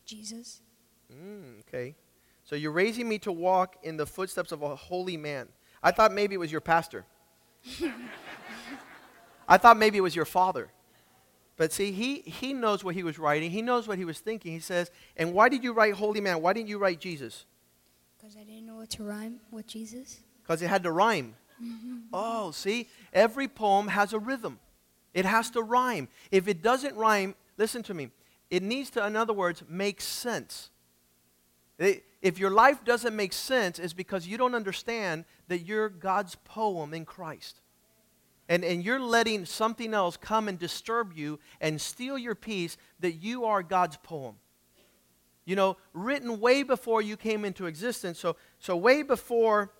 Jesus. 0.05 0.61
Mm, 1.13 1.61
okay. 1.61 1.95
So 2.43 2.57
you're 2.57 2.73
raising 2.73 3.09
me 3.09 3.19
to 3.21 3.31
walk 3.31 3.77
in 3.85 3.97
the 3.97 4.07
footsteps 4.07 4.51
of 4.51 4.63
a 4.63 4.75
holy 4.75 5.17
man. 5.17 5.49
I 5.85 5.93
thought 5.93 6.11
maybe 6.13 6.35
it 6.35 6.39
was 6.39 6.51
your 6.51 6.61
pastor. 6.61 7.05
I 9.51 9.59
thought 9.59 9.77
maybe 9.77 9.99
it 9.99 10.03
was 10.03 10.17
your 10.17 10.25
father. 10.25 10.71
But 11.57 11.73
see, 11.73 11.93
he, 11.93 12.21
he 12.21 12.55
knows 12.55 12.83
what 12.83 12.95
he 12.95 13.03
was 13.03 13.19
writing. 13.19 13.51
He 13.51 13.61
knows 13.61 13.87
what 13.87 13.99
he 13.99 14.07
was 14.07 14.19
thinking. 14.19 14.53
He 14.53 14.61
says, 14.61 14.91
And 15.17 15.35
why 15.35 15.51
did 15.51 15.63
you 15.63 15.75
write 15.75 15.93
holy 15.95 16.21
man? 16.23 16.41
Why 16.41 16.55
didn't 16.55 16.69
you 16.69 16.79
write 16.79 17.01
Jesus? 17.01 17.45
Because 18.17 18.37
I 18.37 18.45
didn't 18.45 18.67
know 18.67 18.77
what 18.77 18.89
to 18.91 19.03
rhyme 19.03 19.41
with 19.51 19.67
Jesus. 19.67 20.21
Because 20.43 20.63
it 20.63 20.69
had 20.69 20.85
to 20.85 20.93
rhyme. 20.93 21.35
Mm-hmm. 21.63 21.97
Oh, 22.13 22.53
see? 22.53 22.89
Every 23.13 23.49
poem 23.49 23.89
has 23.89 24.15
a 24.15 24.19
rhythm. 24.19 24.59
It 25.13 25.27
has 25.27 25.51
to 25.51 25.63
rhyme. 25.63 26.09
If 26.31 26.49
it 26.49 26.63
doesn't 26.63 26.95
rhyme, 26.95 27.35
listen 27.59 27.83
to 27.83 27.93
me, 27.93 28.11
it 28.49 28.63
needs 28.63 28.89
to, 28.91 29.05
in 29.05 29.17
other 29.17 29.35
words, 29.35 29.63
make 29.69 30.01
sense. 30.01 30.71
It- 31.79 32.05
if 32.23 32.39
your 32.39 32.51
life 32.51 32.85
doesn't 32.85 33.17
make 33.17 33.33
sense, 33.33 33.79
it's 33.79 33.95
because 33.95 34.27
you 34.27 34.37
don't 34.37 34.55
understand 34.55 35.25
that 35.49 35.61
you're 35.61 35.89
God's 35.89 36.35
poem 36.45 36.93
in 36.93 37.07
Christ. 37.07 37.61
And, 38.51 38.65
and 38.65 38.85
you're 38.85 39.01
letting 39.01 39.47
something 39.47 39.95
else 39.95 40.19
come 40.19 40.49
and 40.49 40.59
disturb 40.59 41.15
you 41.15 41.39
and 41.61 41.81
steal 41.81 42.19
your 42.19 42.35
peace 42.35 42.77
that 42.99 43.13
you 43.13 43.47
are 43.47 43.63
God's 43.63 43.97
poem. 43.97 44.35
You 45.47 45.57
know, 45.57 45.79
written 45.95 46.41
way 46.41 46.63
before 46.65 47.01
you 47.01 47.17
came 47.17 47.47
into 47.47 47.65
existence. 47.67 48.19
So, 48.19 48.37
so 48.59 48.77
way 48.77 49.03
before 49.03 49.73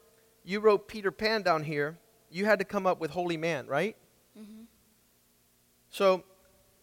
you 0.45 0.61
wrote 0.61 0.89
Peter 0.89 1.11
Pan 1.11 1.43
down 1.43 1.65
here, 1.65 1.99
you 2.31 2.47
had 2.47 2.61
to 2.61 2.65
come 2.65 2.87
up 2.87 3.01
with 3.01 3.11
Holy 3.11 3.37
Man, 3.37 3.67
right? 3.67 3.97
So 5.91 6.23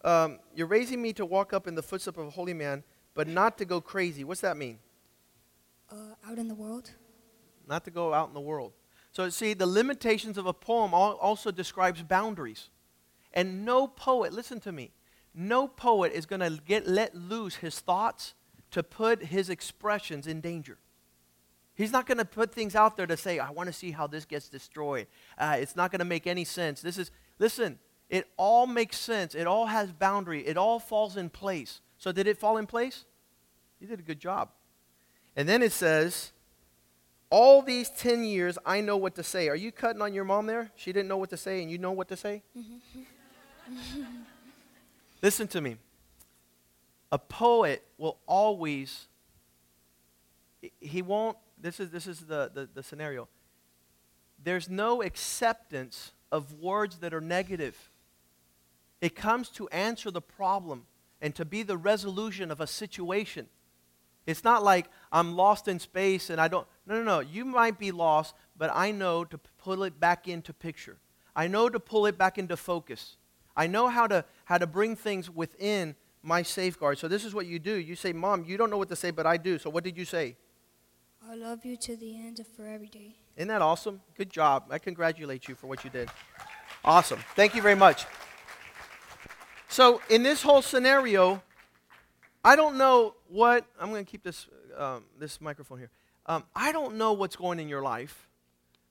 um, 0.04 0.38
you're 0.54 0.66
raising 0.66 1.00
me 1.00 1.12
to 1.14 1.24
walk 1.24 1.52
up 1.52 1.66
in 1.66 1.74
the 1.74 1.82
footsteps 1.82 2.18
of 2.18 2.26
a 2.26 2.30
holy 2.30 2.54
man, 2.54 2.84
but 3.14 3.26
not 3.26 3.58
to 3.58 3.64
go 3.64 3.80
crazy. 3.80 4.22
What's 4.22 4.42
that 4.42 4.56
mean? 4.56 4.78
Uh, 5.90 6.14
out 6.30 6.38
in 6.38 6.48
the 6.48 6.54
world. 6.54 6.90
Not 7.66 7.84
to 7.86 7.90
go 7.90 8.12
out 8.12 8.28
in 8.28 8.34
the 8.34 8.40
world. 8.40 8.72
So 9.18 9.28
see, 9.30 9.52
the 9.52 9.66
limitations 9.66 10.38
of 10.38 10.46
a 10.46 10.52
poem 10.52 10.94
also 10.94 11.50
describes 11.50 12.02
boundaries. 12.02 12.70
And 13.34 13.64
no 13.64 13.88
poet, 13.88 14.32
listen 14.32 14.60
to 14.60 14.70
me, 14.70 14.92
no 15.34 15.66
poet 15.66 16.12
is 16.12 16.24
going 16.24 16.38
to 16.38 16.62
get 16.64 16.86
let 16.86 17.16
loose 17.16 17.56
his 17.56 17.80
thoughts 17.80 18.34
to 18.70 18.84
put 18.84 19.24
his 19.24 19.50
expressions 19.50 20.28
in 20.28 20.40
danger. 20.40 20.78
He's 21.74 21.90
not 21.90 22.06
going 22.06 22.18
to 22.18 22.24
put 22.24 22.54
things 22.54 22.76
out 22.76 22.96
there 22.96 23.08
to 23.08 23.16
say, 23.16 23.40
I 23.40 23.50
want 23.50 23.66
to 23.66 23.72
see 23.72 23.90
how 23.90 24.06
this 24.06 24.24
gets 24.24 24.48
destroyed. 24.48 25.08
Uh, 25.36 25.56
it's 25.58 25.74
not 25.74 25.90
going 25.90 25.98
to 25.98 26.04
make 26.04 26.28
any 26.28 26.44
sense. 26.44 26.80
This 26.80 26.96
is, 26.96 27.10
listen, 27.40 27.80
it 28.08 28.28
all 28.36 28.68
makes 28.68 28.98
sense. 28.98 29.34
It 29.34 29.48
all 29.48 29.66
has 29.66 29.90
boundary. 29.90 30.46
It 30.46 30.56
all 30.56 30.78
falls 30.78 31.16
in 31.16 31.28
place. 31.28 31.80
So 31.96 32.12
did 32.12 32.28
it 32.28 32.38
fall 32.38 32.56
in 32.56 32.66
place? 32.66 33.04
You 33.80 33.88
did 33.88 33.98
a 33.98 34.04
good 34.04 34.20
job. 34.20 34.50
And 35.34 35.48
then 35.48 35.60
it 35.60 35.72
says, 35.72 36.30
all 37.30 37.62
these 37.62 37.90
10 37.90 38.24
years, 38.24 38.58
I 38.64 38.80
know 38.80 38.96
what 38.96 39.14
to 39.16 39.22
say. 39.22 39.48
Are 39.48 39.56
you 39.56 39.70
cutting 39.70 40.00
on 40.00 40.14
your 40.14 40.24
mom 40.24 40.46
there? 40.46 40.70
She 40.76 40.92
didn't 40.92 41.08
know 41.08 41.18
what 41.18 41.30
to 41.30 41.36
say, 41.36 41.62
and 41.62 41.70
you 41.70 41.78
know 41.78 41.92
what 41.92 42.08
to 42.08 42.16
say? 42.16 42.42
Listen 45.22 45.46
to 45.48 45.60
me. 45.60 45.76
A 47.10 47.18
poet 47.18 47.84
will 47.98 48.18
always, 48.26 49.08
he 50.80 51.02
won't, 51.02 51.36
this 51.60 51.80
is, 51.80 51.90
this 51.90 52.06
is 52.06 52.20
the, 52.20 52.50
the, 52.52 52.68
the 52.72 52.82
scenario. 52.82 53.28
There's 54.42 54.68
no 54.68 55.02
acceptance 55.02 56.12
of 56.30 56.60
words 56.60 56.98
that 56.98 57.12
are 57.12 57.20
negative. 57.20 57.90
It 59.00 59.14
comes 59.14 59.48
to 59.50 59.68
answer 59.68 60.10
the 60.10 60.20
problem 60.20 60.86
and 61.20 61.34
to 61.34 61.44
be 61.44 61.62
the 61.62 61.76
resolution 61.76 62.50
of 62.50 62.60
a 62.60 62.66
situation. 62.66 63.48
It's 64.26 64.44
not 64.44 64.62
like 64.62 64.88
I'm 65.10 65.36
lost 65.36 65.68
in 65.68 65.78
space 65.78 66.28
and 66.28 66.40
I 66.40 66.48
don't. 66.48 66.66
No, 66.88 66.94
no, 66.94 67.02
no. 67.02 67.20
You 67.20 67.44
might 67.44 67.78
be 67.78 67.92
lost, 67.92 68.34
but 68.56 68.70
I 68.72 68.90
know 68.90 69.24
to 69.26 69.38
pull 69.58 69.82
it 69.84 70.00
back 70.00 70.26
into 70.26 70.54
picture. 70.54 70.96
I 71.36 71.46
know 71.46 71.68
to 71.68 71.78
pull 71.78 72.06
it 72.06 72.16
back 72.16 72.38
into 72.38 72.56
focus. 72.56 73.16
I 73.54 73.66
know 73.66 73.88
how 73.88 74.06
to, 74.06 74.24
how 74.46 74.56
to 74.56 74.66
bring 74.66 74.96
things 74.96 75.28
within 75.28 75.94
my 76.22 76.42
safeguard. 76.42 76.98
So 76.98 77.06
this 77.06 77.24
is 77.24 77.34
what 77.34 77.46
you 77.46 77.58
do. 77.58 77.74
You 77.74 77.94
say, 77.94 78.14
Mom, 78.14 78.44
you 78.44 78.56
don't 78.56 78.70
know 78.70 78.78
what 78.78 78.88
to 78.88 78.96
say, 78.96 79.10
but 79.10 79.26
I 79.26 79.36
do. 79.36 79.58
So 79.58 79.68
what 79.68 79.84
did 79.84 79.98
you 79.98 80.06
say? 80.06 80.36
I 81.28 81.34
love 81.34 81.64
you 81.64 81.76
to 81.76 81.96
the 81.96 82.16
end 82.16 82.40
of 82.40 82.46
forever 82.46 82.86
day. 82.86 83.16
Isn't 83.36 83.48
that 83.48 83.60
awesome? 83.60 84.00
Good 84.16 84.30
job. 84.30 84.64
I 84.70 84.78
congratulate 84.78 85.46
you 85.46 85.54
for 85.54 85.66
what 85.66 85.84
you 85.84 85.90
did. 85.90 86.08
Awesome. 86.84 87.20
Thank 87.36 87.54
you 87.54 87.60
very 87.60 87.74
much. 87.74 88.06
So, 89.68 90.00
in 90.08 90.22
this 90.22 90.42
whole 90.42 90.62
scenario, 90.62 91.42
I 92.42 92.56
don't 92.56 92.78
know 92.78 93.14
what, 93.28 93.66
I'm 93.78 93.90
going 93.90 94.04
to 94.04 94.10
keep 94.10 94.22
this, 94.22 94.46
um, 94.76 95.04
this 95.18 95.40
microphone 95.40 95.78
here. 95.78 95.90
Um, 96.28 96.44
I 96.54 96.72
don't 96.72 96.96
know 96.96 97.14
what's 97.14 97.36
going 97.36 97.58
in 97.58 97.68
your 97.68 97.82
life, 97.82 98.28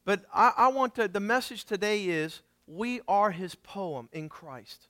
but 0.06 0.25
I, 0.34 0.51
I 0.58 0.67
want 0.70 0.96
to, 0.96 1.08
the 1.08 1.20
message 1.20 1.65
today 1.65 2.06
is 2.06 2.41
we 2.65 3.00
are 3.08 3.29
his 3.29 3.53
poem 3.53 4.10
in 4.12 4.27
Christ. 4.27 4.88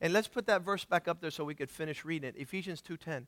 And 0.00 0.12
let's 0.12 0.28
put 0.28 0.46
that 0.46 0.62
verse 0.62 0.84
back 0.84 1.08
up 1.08 1.20
there 1.20 1.30
so 1.30 1.44
we 1.44 1.54
could 1.54 1.70
finish 1.70 2.04
reading 2.04 2.28
it. 2.28 2.36
Ephesians 2.36 2.82
2.10. 2.86 3.24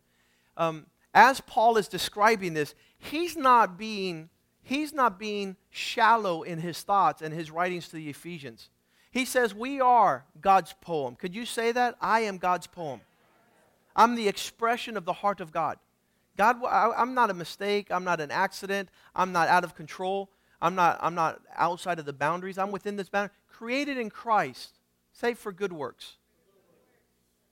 Um, 0.56 0.86
as 1.14 1.40
Paul 1.40 1.78
is 1.78 1.88
describing 1.88 2.54
this, 2.54 2.74
he's 2.98 3.36
not 3.36 3.78
being 3.78 4.28
he's 4.62 4.92
not 4.92 5.18
being 5.18 5.56
shallow 5.70 6.42
in 6.42 6.60
his 6.60 6.82
thoughts 6.82 7.22
and 7.22 7.34
his 7.34 7.50
writings 7.50 7.88
to 7.88 7.96
the 7.96 8.08
Ephesians. 8.08 8.68
He 9.10 9.24
says, 9.24 9.54
We 9.54 9.80
are 9.80 10.24
God's 10.40 10.74
poem. 10.80 11.16
Could 11.16 11.34
you 11.34 11.46
say 11.46 11.72
that? 11.72 11.96
I 12.00 12.20
am 12.20 12.38
God's 12.38 12.66
poem. 12.66 13.00
I'm 13.96 14.14
the 14.14 14.28
expression 14.28 14.96
of 14.96 15.04
the 15.04 15.14
heart 15.14 15.40
of 15.40 15.50
God. 15.50 15.78
God, 16.40 16.64
I, 16.64 16.90
I'm 16.96 17.12
not 17.12 17.28
a 17.28 17.34
mistake. 17.34 17.88
I'm 17.90 18.02
not 18.02 18.18
an 18.18 18.30
accident. 18.30 18.88
I'm 19.14 19.30
not 19.30 19.48
out 19.48 19.62
of 19.62 19.74
control. 19.74 20.30
I'm 20.62 20.74
not, 20.74 20.98
I'm 21.02 21.14
not 21.14 21.42
outside 21.54 21.98
of 21.98 22.06
the 22.06 22.14
boundaries. 22.14 22.56
I'm 22.56 22.70
within 22.70 22.96
this 22.96 23.10
boundary. 23.10 23.34
Created 23.46 23.98
in 23.98 24.08
Christ, 24.08 24.78
saved 25.12 25.38
for 25.38 25.52
good 25.52 25.70
works. 25.70 26.16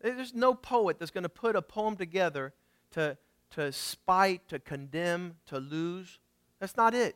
There's 0.00 0.32
no 0.32 0.54
poet 0.54 0.98
that's 0.98 1.10
going 1.10 1.24
to 1.24 1.28
put 1.28 1.54
a 1.54 1.60
poem 1.60 1.96
together 1.96 2.54
to, 2.92 3.18
to 3.50 3.72
spite, 3.72 4.48
to 4.48 4.58
condemn, 4.58 5.34
to 5.48 5.58
lose. 5.58 6.18
That's 6.58 6.78
not 6.78 6.94
it. 6.94 7.14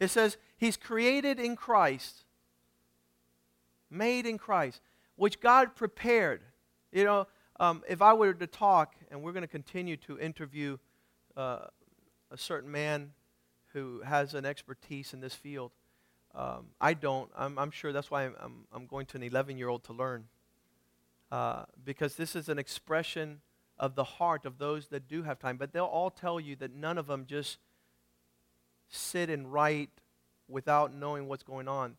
It 0.00 0.08
says 0.08 0.36
he's 0.56 0.76
created 0.76 1.38
in 1.38 1.54
Christ, 1.54 2.24
made 3.88 4.26
in 4.26 4.36
Christ, 4.36 4.80
which 5.14 5.38
God 5.38 5.76
prepared. 5.76 6.42
You 6.90 7.04
know, 7.04 7.28
um, 7.60 7.84
if 7.88 8.02
I 8.02 8.14
were 8.14 8.34
to 8.34 8.48
talk, 8.48 8.96
and 9.12 9.22
we're 9.22 9.30
going 9.30 9.42
to 9.42 9.46
continue 9.46 9.96
to 9.98 10.18
interview 10.18 10.76
uh, 11.36 11.66
a 12.30 12.38
certain 12.38 12.70
man 12.70 13.12
who 13.72 14.00
has 14.02 14.34
an 14.34 14.44
expertise 14.44 15.12
in 15.12 15.20
this 15.20 15.34
field, 15.34 15.72
um, 16.34 16.66
I 16.80 16.94
don't. 16.94 17.30
I'm, 17.36 17.58
I'm, 17.58 17.70
sure 17.70 17.92
that's 17.92 18.10
why 18.10 18.24
I'm, 18.24 18.34
I'm, 18.40 18.66
I'm 18.72 18.86
going 18.86 19.06
to 19.06 19.16
an 19.16 19.22
11 19.22 19.56
year 19.56 19.68
old 19.68 19.84
to 19.84 19.92
learn. 19.92 20.24
Uh, 21.30 21.64
because 21.84 22.16
this 22.16 22.36
is 22.36 22.48
an 22.48 22.58
expression 22.58 23.40
of 23.78 23.94
the 23.94 24.04
heart 24.04 24.46
of 24.46 24.58
those 24.58 24.88
that 24.88 25.08
do 25.08 25.22
have 25.22 25.38
time. 25.38 25.56
But 25.56 25.72
they'll 25.72 25.84
all 25.84 26.10
tell 26.10 26.38
you 26.38 26.56
that 26.56 26.74
none 26.74 26.98
of 26.98 27.06
them 27.06 27.26
just 27.26 27.58
sit 28.88 29.30
and 29.30 29.52
write 29.52 29.90
without 30.48 30.94
knowing 30.94 31.28
what's 31.28 31.42
going 31.42 31.68
on. 31.68 31.96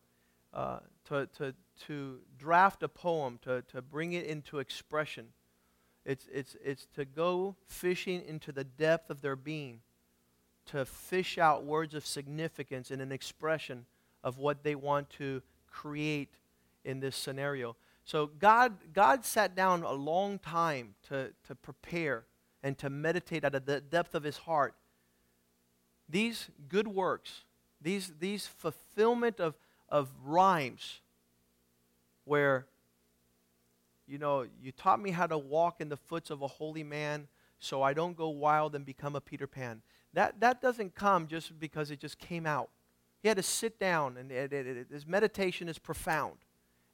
Uh, 0.52 0.78
to, 1.04 1.28
to, 1.36 1.54
to 1.86 2.18
draft 2.38 2.82
a 2.82 2.88
poem, 2.88 3.38
to, 3.42 3.62
to 3.62 3.82
bring 3.82 4.12
it 4.12 4.24
into 4.24 4.58
expression, 4.58 5.28
it's, 6.06 6.28
it's, 6.32 6.56
it's 6.64 6.86
to 6.94 7.04
go 7.04 7.56
fishing 7.66 8.22
into 8.26 8.52
the 8.52 8.64
depth 8.64 9.10
of 9.10 9.20
their 9.20 9.34
being, 9.34 9.80
to 10.66 10.84
fish 10.84 11.36
out 11.36 11.64
words 11.64 11.94
of 11.94 12.06
significance 12.06 12.92
in 12.92 13.00
an 13.00 13.10
expression 13.10 13.84
of 14.22 14.38
what 14.38 14.62
they 14.62 14.76
want 14.76 15.10
to 15.10 15.42
create 15.68 16.30
in 16.84 17.00
this 17.00 17.16
scenario. 17.16 17.76
So 18.04 18.30
God, 18.38 18.76
God 18.92 19.24
sat 19.24 19.56
down 19.56 19.82
a 19.82 19.92
long 19.92 20.38
time 20.38 20.94
to, 21.08 21.32
to 21.48 21.54
prepare 21.56 22.24
and 22.62 22.78
to 22.78 22.88
meditate 22.88 23.44
out 23.44 23.56
of 23.56 23.66
the 23.66 23.80
depth 23.80 24.14
of 24.14 24.22
his 24.22 24.38
heart. 24.38 24.74
These 26.08 26.50
good 26.68 26.86
works, 26.86 27.42
these, 27.80 28.12
these 28.20 28.46
fulfillment 28.46 29.40
of, 29.40 29.54
of 29.88 30.08
rhymes, 30.24 31.00
where, 32.24 32.66
you 34.06 34.18
know, 34.18 34.46
you 34.62 34.72
taught 34.72 35.00
me 35.00 35.10
how 35.10 35.26
to 35.26 35.38
walk 35.38 35.80
in 35.80 35.88
the 35.88 35.96
foots 35.96 36.30
of 36.30 36.42
a 36.42 36.46
holy 36.46 36.84
man 36.84 37.28
so 37.58 37.82
I 37.82 37.92
don't 37.94 38.16
go 38.16 38.28
wild 38.28 38.74
and 38.74 38.84
become 38.84 39.16
a 39.16 39.20
Peter 39.20 39.46
Pan. 39.46 39.82
That, 40.12 40.40
that 40.40 40.60
doesn't 40.60 40.94
come 40.94 41.26
just 41.26 41.58
because 41.58 41.90
it 41.90 42.00
just 42.00 42.18
came 42.18 42.46
out. 42.46 42.70
He 43.22 43.28
had 43.28 43.38
to 43.38 43.42
sit 43.42 43.78
down, 43.78 44.16
and 44.18 44.30
it, 44.30 44.52
it, 44.52 44.66
it, 44.66 44.86
his 44.90 45.06
meditation 45.06 45.68
is 45.68 45.78
profound 45.78 46.36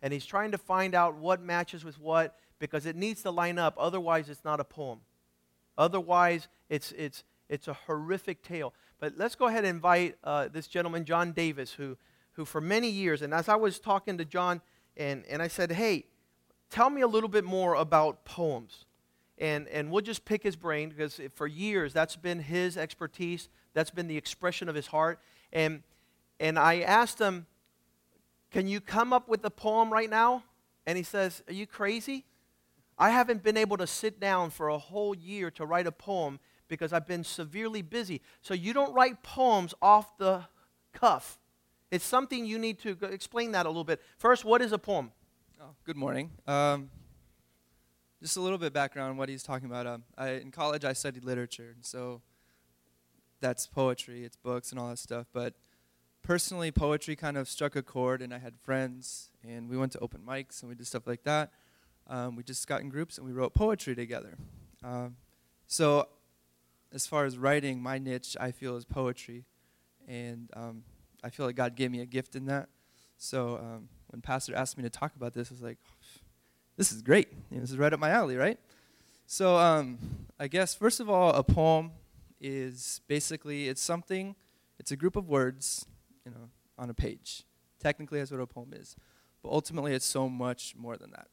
and 0.03 0.13
he's 0.13 0.27
trying 0.27 0.51
to 0.51 0.59
find 0.59 0.95
out 0.95 1.15
what 1.15 1.41
matches 1.41 1.85
with 1.85 1.99
what 1.99 2.37
because 2.59 2.85
it 2.85 2.97
needs 2.97 3.23
to 3.23 3.31
line 3.31 3.59
up 3.59 3.75
otherwise 3.79 4.29
it's 4.29 4.45
not 4.45 4.61
a 4.61 4.65
poem 4.65 5.01
otherwise 5.79 6.49
it's 6.69 6.93
it's 6.93 7.25
it's 7.49 7.69
a 7.69 7.73
horrific 7.73 8.43
tale 8.43 8.75
but 8.99 9.15
let's 9.17 9.35
go 9.35 9.47
ahead 9.47 9.65
and 9.65 9.77
invite 9.77 10.17
uh, 10.25 10.49
this 10.53 10.67
gentleman 10.67 11.05
john 11.05 11.33
davis 11.33 11.73
who 11.73 11.97
who 12.33 12.45
for 12.45 12.61
many 12.61 12.89
years 12.89 13.23
and 13.23 13.33
as 13.33 13.49
i 13.49 13.55
was 13.55 13.79
talking 13.79 14.19
to 14.19 14.25
john 14.25 14.61
and 14.97 15.25
and 15.31 15.41
i 15.41 15.49
said 15.49 15.71
hey 15.73 16.05
tell 16.73 16.91
me 16.91 17.03
a 17.03 17.07
little 17.07 17.29
bit 17.29 17.45
more 17.45 17.75
about 17.75 18.25
poems 18.25 18.87
and 19.39 19.69
and 19.69 19.91
we'll 19.91 20.03
just 20.03 20.25
pick 20.25 20.43
his 20.43 20.57
brain 20.57 20.89
because 20.89 21.21
for 21.35 21.47
years 21.47 21.93
that's 21.93 22.17
been 22.17 22.41
his 22.41 22.77
expertise 22.77 23.49
that's 23.75 23.91
been 23.91 24.09
the 24.09 24.17
expression 24.17 24.69
of 24.69 24.75
his 24.75 24.89
heart 24.89 25.21
and 25.53 25.83
and 26.41 26.59
i 26.59 26.81
asked 26.81 27.21
him 27.21 27.47
can 28.53 28.69
you 28.69 28.81
come 28.81 29.13
up 29.13 29.29
with 29.29 29.45
a 29.45 29.51
poem 29.51 29.91
right 29.93 30.11
now? 30.11 30.45
And 30.87 30.99
he 30.99 31.05
says, 31.05 31.43
Are 31.49 31.55
you 31.55 31.67
crazy? 31.67 32.27
I 32.99 33.11
haven't 33.11 33.43
been 33.43 33.57
able 33.57 33.79
to 33.79 33.87
sit 33.87 34.21
down 34.21 34.51
for 34.51 34.69
a 34.69 34.79
whole 34.79 35.15
year 35.15 35.51
to 35.53 35.65
write 35.65 35.87
a 35.87 35.93
poem 35.93 36.39
because 36.69 36.93
I've 36.93 37.07
been 37.07 37.25
severely 37.25 37.83
busy. 37.83 38.21
So 38.43 38.53
you 38.55 38.75
don't 38.75 38.93
write 38.95 39.23
poems 39.23 39.75
off 39.81 40.17
the 40.19 40.45
cuff. 40.93 41.39
It's 41.91 42.05
something 42.05 42.45
you 42.45 42.59
need 42.59 42.79
to 42.81 42.97
explain 43.03 43.53
that 43.53 43.67
a 43.67 43.69
little 43.71 43.85
bit. 43.85 44.01
First, 44.19 44.45
what 44.45 44.61
is 44.61 44.73
a 44.73 44.79
poem? 44.79 45.13
Good 45.85 45.97
morning. 45.97 46.31
Um, 46.47 46.91
just 48.21 48.37
a 48.37 48.41
little 48.41 48.59
bit 48.59 48.73
background 48.73 49.11
on 49.11 49.17
what 49.17 49.29
he's 49.29 49.43
talking 49.43 49.67
about. 49.67 49.87
Um, 49.87 50.05
I, 50.19 50.31
in 50.31 50.51
college, 50.51 50.85
I 50.85 50.93
studied 50.93 51.25
literature, 51.25 51.77
so 51.81 52.21
that's 53.41 53.67
poetry, 53.67 54.25
it's 54.25 54.37
books 54.37 54.71
and 54.71 54.79
all 54.79 54.89
that 54.89 54.99
stuff. 54.99 55.27
But 55.33 55.55
personally, 56.23 56.71
poetry 56.71 57.17
kind 57.17 57.37
of 57.37 57.49
struck 57.49 57.77
a 57.77 57.83
chord, 57.83 58.23
and 58.23 58.35
I 58.35 58.39
had 58.39 58.59
friends, 58.59 59.31
and 59.47 59.69
we 59.69 59.77
went 59.77 59.93
to 59.93 59.99
open 60.01 60.23
mics 60.27 60.63
and 60.63 60.69
we 60.69 60.75
did 60.75 60.87
stuff 60.87 61.07
like 61.07 61.25
that. 61.25 61.53
Um, 62.09 62.37
we 62.37 62.43
just 62.43 62.67
got 62.67 62.81
in 62.81 62.89
groups 62.89 63.19
and 63.19 63.27
we 63.27 63.33
wrote 63.33 63.55
poetry 63.55 63.95
together. 63.95 64.37
Um, 64.85 65.17
so, 65.67 66.09
as 66.93 67.07
far 67.07 67.25
as 67.25 67.39
writing, 67.39 67.83
my 67.83 67.99
niche 67.99 68.37
I 68.41 68.51
feel 68.51 68.77
is 68.77 68.85
poetry, 68.85 69.45
and 70.07 70.51
um, 70.55 70.85
I 71.25 71.31
feel 71.31 71.47
like 71.47 71.57
God 71.57 71.77
gave 71.77 71.91
me 71.91 72.01
a 72.01 72.07
gift 72.07 72.37
in 72.37 72.47
that. 72.47 72.69
So 73.23 73.57
um, 73.57 73.89
when 74.13 74.21
Pastor 74.21 74.55
asked 74.55 74.77
me 74.77 74.83
to 74.83 74.91
talk 74.91 75.17
about 75.17 75.33
this, 75.33 75.51
I 75.51 75.55
was 75.55 75.63
like, 75.63 75.79
this 76.77 76.93
is 76.93 77.03
great. 77.03 77.29
You 77.51 77.57
know, 77.57 77.61
this 77.63 77.71
is 77.71 77.79
right 77.79 77.93
up 77.93 77.99
my 77.99 78.11
alley, 78.11 78.37
right? 78.37 78.59
So 79.27 79.57
um, 79.57 79.99
I 80.39 80.49
guess 80.49 80.75
first 80.75 81.01
of 81.01 81.09
all, 81.09 81.31
a 81.31 81.43
poem 81.43 81.93
is 82.41 83.01
basically 83.09 83.69
it's 83.69 83.81
something. 83.81 84.37
It's 84.79 84.91
a 84.91 84.97
group 84.97 85.17
of 85.17 85.29
words, 85.29 85.87
you 86.25 86.31
know, 86.31 86.51
on 86.79 86.91
a 86.91 86.95
page. 86.95 87.45
Technically, 87.81 88.19
that's 88.19 88.31
what 88.31 88.41
a 88.41 88.47
poem 88.47 88.73
is, 88.75 88.97
but 89.43 89.51
ultimately, 89.51 89.95
it's 89.95 90.05
so 90.05 90.29
much 90.29 90.75
more 90.77 90.97
than 90.97 91.11
that. 91.11 91.29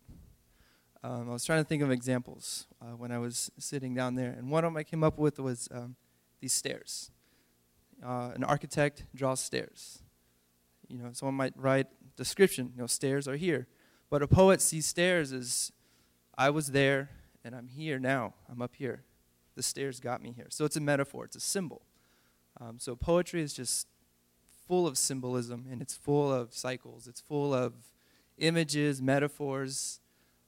Um, 1.03 1.29
I 1.29 1.33
was 1.33 1.45
trying 1.45 1.61
to 1.61 1.67
think 1.67 1.81
of 1.83 1.91
examples 1.91 2.65
uh, 2.81 2.95
when 2.95 3.11
I 3.11 3.19
was 3.19 3.51
sitting 3.57 3.93
down 3.93 4.15
there, 4.15 4.31
and 4.31 4.49
one 4.49 4.63
of 4.63 4.71
them 4.71 4.77
I 4.77 4.83
came 4.83 5.03
up 5.03 5.17
with 5.17 5.39
was 5.39 5.67
um, 5.71 5.95
these 6.41 6.53
stairs. 6.53 7.11
Uh, 8.03 8.31
an 8.33 8.43
architect 8.43 9.05
draws 9.13 9.39
stairs. 9.39 10.01
You 10.89 10.97
know, 10.97 11.09
someone 11.13 11.35
might 11.35 11.53
write 11.55 11.87
description, 12.17 12.71
you 12.75 12.81
know, 12.81 12.87
stairs 12.87 13.27
are 13.27 13.35
here. 13.35 13.67
But 14.09 14.23
a 14.23 14.27
poet 14.27 14.59
sees 14.59 14.87
stairs 14.87 15.31
as 15.31 15.71
I 16.37 16.49
was 16.49 16.71
there 16.71 17.11
and 17.45 17.55
I'm 17.55 17.67
here 17.67 17.99
now. 17.99 18.33
I'm 18.49 18.61
up 18.61 18.75
here. 18.75 19.03
The 19.55 19.63
stairs 19.63 19.99
got 19.99 20.21
me 20.21 20.33
here. 20.35 20.47
So 20.49 20.65
it's 20.65 20.75
a 20.75 20.81
metaphor, 20.81 21.25
it's 21.25 21.35
a 21.35 21.41
symbol. 21.41 21.83
Um, 22.59 22.77
so 22.79 22.95
poetry 22.95 23.41
is 23.41 23.53
just 23.53 23.87
full 24.67 24.87
of 24.87 24.97
symbolism 24.97 25.67
and 25.71 25.81
it's 25.81 25.95
full 25.95 26.33
of 26.33 26.53
cycles, 26.53 27.07
it's 27.07 27.21
full 27.21 27.53
of 27.53 27.73
images, 28.39 29.01
metaphors, 29.01 29.99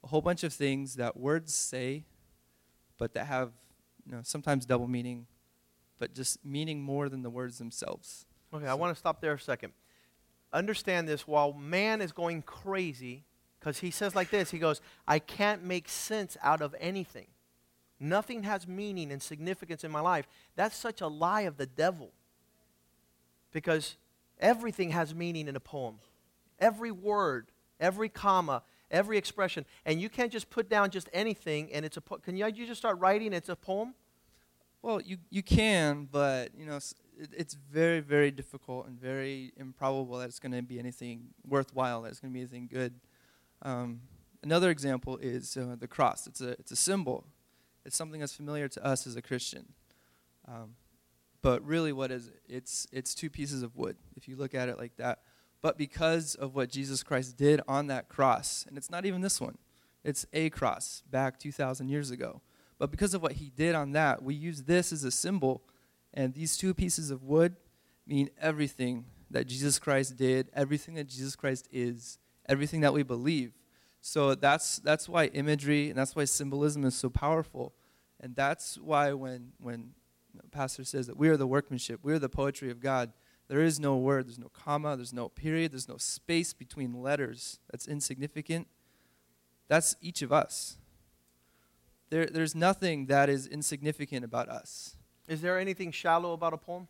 a 0.03 0.07
whole 0.07 0.21
bunch 0.21 0.43
of 0.43 0.53
things 0.53 0.95
that 0.95 1.15
words 1.15 1.53
say, 1.53 2.05
but 2.98 3.13
that 3.13 3.27
have 3.27 3.51
you 4.05 4.13
know, 4.13 4.21
sometimes 4.24 4.65
double 4.65 4.88
meaning, 4.88 5.27
but 6.00 6.15
just 6.15 6.43
meaning 6.43 6.81
more 6.81 7.10
than 7.10 7.21
the 7.21 7.29
words 7.29 7.60
themselves. 7.60 8.25
Okay, 8.53 8.65
I 8.65 8.74
want 8.74 8.95
to 8.95 9.00
stop 9.00 9.21
there 9.21 9.33
a 9.33 9.39
second 9.39 9.74
understand 10.53 11.08
this 11.08 11.27
while 11.27 11.53
man 11.53 12.01
is 12.01 12.12
going 12.12 12.41
crazy, 12.41 13.24
because 13.60 13.79
he 13.79 13.91
says 13.91 14.15
like 14.15 14.29
this 14.29 14.51
He 14.51 14.60
goes, 14.60 14.81
I 15.08 15.20
can't 15.20 15.63
make 15.63 15.88
sense 15.89 16.38
out 16.41 16.62
of 16.62 16.75
anything. 16.79 17.27
Nothing 18.00 18.43
has 18.43 18.67
meaning 18.67 19.12
and 19.12 19.22
significance 19.22 19.84
in 19.84 19.91
my 19.91 20.01
life. 20.01 20.27
That's 20.55 20.75
such 20.75 21.01
a 21.01 21.08
lie 21.08 21.41
of 21.41 21.58
the 21.58 21.67
devil. 21.67 22.12
Because 23.51 23.96
everything 24.39 24.89
has 24.89 25.13
meaning 25.13 25.48
in 25.48 25.55
a 25.55 25.60
poem. 25.60 26.00
Every 26.58 26.89
word, 26.89 27.51
every 27.79 28.10
comma, 28.10 28.63
every 28.89 29.20
expression. 29.20 29.65
And 29.86 30.01
you 30.01 30.10
can't 30.10 30.31
just 30.31 30.50
put 30.50 30.67
down 30.67 30.89
just 30.89 31.10
anything 31.13 31.72
and 31.72 31.86
it's 31.86 31.98
a 31.98 32.01
po- 32.01 32.17
Can 32.17 32.36
you, 32.36 32.48
you 32.48 32.65
just 32.65 32.79
start 32.79 32.98
writing 33.00 33.34
it's 33.34 33.50
a 33.50 33.55
poem? 33.55 33.93
Well, 34.81 35.00
you, 35.00 35.17
you 35.29 35.43
can, 35.43 36.07
but, 36.11 36.55
you 36.57 36.65
know, 36.65 36.77
it, 36.77 37.29
it's 37.38 37.53
very, 37.53 38.00
very 38.00 38.31
difficult 38.31 38.88
and 38.88 39.00
very 39.00 39.53
improbable 39.55 40.17
that 40.17 40.25
it's 40.25 40.39
going 40.39 40.53
to 40.53 40.63
be 40.63 40.79
anything 40.79 41.27
worthwhile, 41.47 42.01
that 42.01 42.09
it's 42.09 42.19
going 42.19 42.31
to 42.31 42.33
be 42.33 42.39
anything 42.39 42.67
good. 42.71 42.95
Um, 43.61 44.01
another 44.41 44.71
example 44.71 45.17
is 45.17 45.55
uh, 45.55 45.75
the 45.79 45.88
cross. 45.88 46.25
It's 46.25 46.41
a, 46.41 46.50
it's 46.51 46.71
a 46.71 46.75
symbol. 46.75 47.25
It's 47.85 47.96
something 47.96 48.20
that's 48.20 48.33
familiar 48.33 48.67
to 48.70 48.83
us 48.83 49.05
as 49.05 49.15
a 49.15 49.22
Christian. 49.22 49.74
Um, 50.48 50.75
but 51.44 51.63
really, 51.63 51.94
what 51.94 52.11
is 52.11 52.27
it? 52.27 52.41
It's, 52.50 52.87
it's 52.91 53.13
two 53.13 53.29
pieces 53.29 53.61
of 53.61 53.75
wood, 53.75 53.98
if 54.15 54.27
you 54.27 54.35
look 54.35 54.55
at 54.55 54.67
it 54.67 54.79
like 54.79 54.96
that. 54.98 55.20
But 55.61 55.77
because 55.77 56.33
of 56.33 56.55
what 56.55 56.70
Jesus 56.70 57.03
Christ 57.03 57.37
did 57.37 57.61
on 57.67 57.85
that 57.87 58.09
cross, 58.09 58.65
and 58.67 58.79
it's 58.79 58.89
not 58.89 59.05
even 59.05 59.22
this 59.22 59.39
one, 59.39 59.59
it's 60.03 60.25
a 60.33 60.50
cross 60.50 61.03
back 61.09 61.37
2,000 61.37 61.87
years 61.87 62.09
ago. 62.09 62.41
But 62.81 62.89
because 62.89 63.13
of 63.13 63.22
what 63.22 63.33
he 63.33 63.51
did 63.51 63.75
on 63.75 63.91
that, 63.91 64.24
we 64.24 64.33
use 64.33 64.63
this 64.63 64.91
as 64.91 65.03
a 65.03 65.11
symbol 65.11 65.61
and 66.15 66.33
these 66.33 66.57
two 66.57 66.74
pieces 66.74 67.11
of 67.11 67.22
wood 67.22 67.55
mean 68.07 68.31
everything 68.41 69.05
that 69.29 69.46
Jesus 69.46 69.77
Christ 69.77 70.17
did, 70.17 70.50
everything 70.51 70.96
that 70.96 71.03
Jesus 71.03 71.35
Christ 71.35 71.67
is, 71.72 72.17
everything 72.50 72.81
that 72.81 72.91
we 72.91 73.03
believe. 73.03 73.53
So 74.01 74.33
that's, 74.33 74.77
that's 74.79 75.07
why 75.07 75.27
imagery 75.27 75.89
and 75.89 76.00
that's 76.00 76.15
why 76.15 76.25
symbolism 76.25 76.83
is 76.83 76.96
so 76.96 77.11
powerful. 77.11 77.75
And 78.20 78.35
that's 78.35 78.79
why 78.79 79.13
when, 79.13 79.51
when 79.59 79.91
pastor 80.50 80.83
says 80.83 81.05
that 81.05 81.17
we 81.17 81.29
are 81.29 81.37
the 81.37 81.46
workmanship, 81.46 82.00
we 82.01 82.13
are 82.13 82.20
the 82.20 82.29
poetry 82.29 82.72
of 82.72 82.79
God, 82.79 83.13
there 83.48 83.61
is 83.61 83.79
no 83.79 83.96
word, 83.98 84.25
there's 84.25 84.39
no 84.39 84.50
comma, 84.50 84.96
there's 84.96 85.13
no 85.13 85.29
period, 85.29 85.72
there's 85.72 85.87
no 85.87 85.98
space 85.98 86.51
between 86.51 87.00
letters 87.00 87.59
that's 87.70 87.87
insignificant. 87.87 88.67
That's 89.67 89.96
each 90.01 90.24
of 90.24 90.33
us. 90.33 90.77
There, 92.11 92.25
there's 92.25 92.53
nothing 92.53 93.05
that 93.05 93.29
is 93.29 93.47
insignificant 93.47 94.25
about 94.25 94.50
us. 94.50 94.97
Is 95.29 95.39
there 95.39 95.57
anything 95.57 95.93
shallow 95.93 96.33
about 96.33 96.53
a 96.53 96.57
poem? 96.57 96.89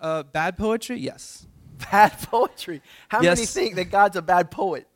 Uh, 0.00 0.22
bad 0.22 0.56
poetry, 0.56 0.98
yes. 0.98 1.46
Bad 1.90 2.12
poetry. 2.22 2.80
How 3.08 3.20
yes. 3.20 3.36
many 3.36 3.46
think 3.46 3.74
that 3.74 3.90
God's 3.90 4.16
a 4.16 4.22
bad 4.22 4.50
poet? 4.50 4.86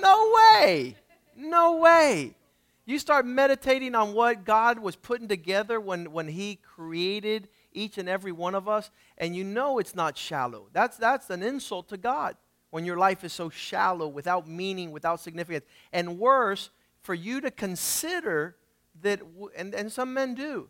No 0.00 0.32
way. 0.32 0.94
No 1.36 1.78
way. 1.78 2.36
You 2.84 3.00
start 3.00 3.26
meditating 3.26 3.96
on 3.96 4.14
what 4.14 4.44
God 4.44 4.78
was 4.78 4.94
putting 4.94 5.26
together 5.26 5.80
when, 5.80 6.12
when 6.12 6.28
He 6.28 6.54
created 6.54 7.48
each 7.72 7.98
and 7.98 8.08
every 8.08 8.30
one 8.30 8.54
of 8.54 8.68
us, 8.68 8.92
and 9.18 9.34
you 9.34 9.42
know 9.42 9.80
it's 9.80 9.96
not 9.96 10.16
shallow. 10.16 10.68
That's, 10.72 10.96
that's 10.96 11.30
an 11.30 11.42
insult 11.42 11.88
to 11.88 11.96
God 11.96 12.36
when 12.70 12.84
your 12.84 12.96
life 12.96 13.24
is 13.24 13.32
so 13.32 13.50
shallow, 13.50 14.06
without 14.06 14.46
meaning, 14.46 14.92
without 14.92 15.18
significance. 15.18 15.64
And 15.92 16.16
worse, 16.20 16.70
for 17.02 17.14
you 17.14 17.40
to 17.40 17.50
consider 17.50 18.54
that, 19.02 19.20
and, 19.56 19.74
and 19.74 19.90
some 19.90 20.14
men 20.14 20.34
do, 20.34 20.68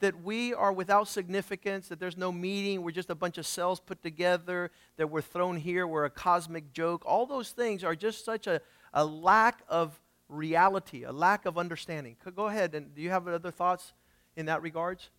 that 0.00 0.22
we 0.22 0.52
are 0.52 0.72
without 0.72 1.08
significance, 1.08 1.88
that 1.88 1.98
there's 2.00 2.16
no 2.16 2.30
meaning, 2.30 2.82
we're 2.82 2.90
just 2.90 3.10
a 3.10 3.14
bunch 3.14 3.38
of 3.38 3.46
cells 3.46 3.80
put 3.80 4.02
together, 4.02 4.70
that 4.96 5.08
we're 5.08 5.22
thrown 5.22 5.56
here, 5.56 5.86
we're 5.86 6.04
a 6.04 6.10
cosmic 6.10 6.72
joke. 6.72 7.02
All 7.06 7.26
those 7.26 7.50
things 7.50 7.84
are 7.84 7.94
just 7.94 8.24
such 8.24 8.46
a, 8.46 8.60
a 8.92 9.04
lack 9.04 9.62
of 9.68 10.00
reality, 10.28 11.04
a 11.04 11.12
lack 11.12 11.46
of 11.46 11.56
understanding. 11.56 12.16
Go 12.34 12.46
ahead, 12.46 12.74
and 12.74 12.94
do 12.94 13.02
you 13.02 13.10
have 13.10 13.28
other 13.28 13.50
thoughts 13.50 13.92
in 14.36 14.46
that 14.46 14.62
regards? 14.62 15.10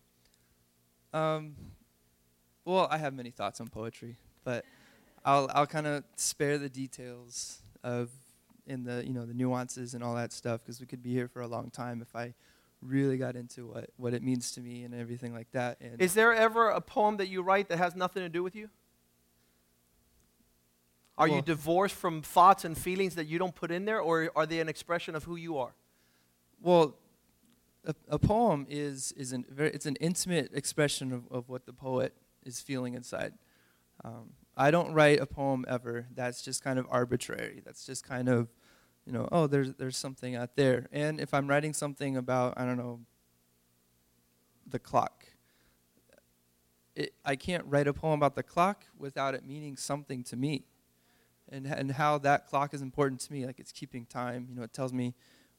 Um, 1.12 1.56
well, 2.64 2.88
I 2.90 2.98
have 2.98 3.14
many 3.14 3.30
thoughts 3.30 3.60
on 3.60 3.68
poetry, 3.68 4.16
but 4.44 4.64
I'll, 5.24 5.50
I'll 5.54 5.66
kind 5.66 5.86
of 5.86 6.04
spare 6.16 6.58
the 6.58 6.68
details 6.68 7.62
of 7.82 8.10
in 8.66 8.84
the 8.84 9.04
you 9.06 9.12
know 9.12 9.26
the 9.26 9.34
nuances 9.34 9.94
and 9.94 10.02
all 10.02 10.14
that 10.14 10.32
stuff 10.32 10.62
because 10.62 10.80
we 10.80 10.86
could 10.86 11.02
be 11.02 11.12
here 11.12 11.28
for 11.28 11.42
a 11.42 11.46
long 11.46 11.70
time 11.70 12.02
if 12.02 12.14
I 12.14 12.34
really 12.82 13.16
got 13.16 13.36
into 13.36 13.66
what, 13.66 13.90
what 13.96 14.14
it 14.14 14.22
means 14.22 14.52
to 14.52 14.60
me 14.60 14.84
and 14.84 14.94
everything 14.94 15.32
like 15.32 15.50
that. 15.52 15.78
And 15.80 16.00
Is 16.00 16.14
there 16.14 16.32
ever 16.32 16.68
a 16.68 16.80
poem 16.80 17.16
that 17.16 17.28
you 17.28 17.42
write 17.42 17.68
that 17.68 17.78
has 17.78 17.94
nothing 17.96 18.22
to 18.22 18.28
do 18.28 18.42
with 18.42 18.54
you? 18.54 18.68
Are 21.18 21.26
well, 21.26 21.36
you 21.36 21.42
divorced 21.42 21.94
from 21.94 22.20
thoughts 22.20 22.64
and 22.64 22.76
feelings 22.76 23.14
that 23.14 23.26
you 23.26 23.38
don't 23.38 23.54
put 23.54 23.70
in 23.70 23.86
there, 23.86 24.00
or 24.00 24.30
are 24.36 24.44
they 24.44 24.60
an 24.60 24.68
expression 24.68 25.14
of 25.14 25.24
who 25.24 25.36
you 25.36 25.56
are? 25.56 25.74
Well, 26.60 26.96
a, 27.86 27.94
a 28.08 28.18
poem 28.18 28.66
is, 28.68 29.12
is 29.12 29.32
an, 29.32 29.46
very, 29.48 29.70
it's 29.70 29.86
an 29.86 29.96
intimate 29.96 30.50
expression 30.52 31.12
of, 31.12 31.22
of 31.30 31.48
what 31.48 31.64
the 31.64 31.72
poet 31.72 32.12
is 32.44 32.60
feeling 32.60 32.94
inside. 32.94 33.32
Um, 34.04 34.32
I 34.56 34.70
don't 34.70 34.92
write 34.92 35.20
a 35.20 35.26
poem 35.26 35.64
ever 35.68 36.06
that's 36.14 36.42
just 36.42 36.62
kind 36.62 36.78
of 36.78 36.86
arbitrary. 36.90 37.62
That's 37.64 37.86
just 37.86 38.04
kind 38.04 38.28
of 38.28 38.48
you 39.06 39.12
know, 39.12 39.28
oh, 39.30 39.46
there's 39.46 39.72
there's 39.74 39.96
something 39.96 40.34
out 40.34 40.56
there. 40.56 40.88
And 40.90 41.20
if 41.20 41.32
I'm 41.32 41.48
writing 41.48 41.72
something 41.72 42.16
about, 42.16 42.54
I 42.56 42.64
don't 42.64 42.76
know, 42.76 43.00
the 44.66 44.80
clock, 44.80 45.26
it, 46.96 47.14
I 47.24 47.36
can't 47.36 47.64
write 47.66 47.86
a 47.86 47.92
poem 47.92 48.18
about 48.18 48.34
the 48.34 48.42
clock 48.42 48.84
without 48.98 49.34
it 49.34 49.46
meaning 49.46 49.76
something 49.76 50.24
to 50.24 50.36
me, 50.36 50.64
and 51.48 51.66
and 51.66 51.92
how 51.92 52.18
that 52.18 52.46
clock 52.46 52.74
is 52.74 52.82
important 52.82 53.20
to 53.22 53.32
me. 53.32 53.46
Like 53.46 53.60
it's 53.60 53.72
keeping 53.72 54.06
time. 54.06 54.48
You 54.50 54.56
know, 54.56 54.62
it 54.62 54.72
tells 54.72 54.92
me 54.92 55.14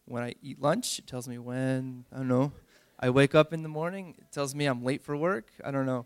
when 0.05 0.23
I 0.23 0.36
eat 0.41 0.62
lunch. 0.62 0.99
It 0.99 1.07
tells 1.07 1.27
me 1.27 1.38
when 1.38 2.05
I 2.12 2.17
don't 2.17 2.27
know. 2.27 2.51
I 2.99 3.12
wake 3.12 3.36
up 3.36 3.53
in 3.53 3.63
the 3.63 3.69
morning. 3.69 4.15
It 4.17 4.31
tells 4.31 4.55
me 4.55 4.65
I'm 4.65 4.83
late 4.83 5.03
for 5.03 5.15
work. 5.15 5.51
I 5.63 5.71
don't 5.71 5.86
know. 5.86 6.05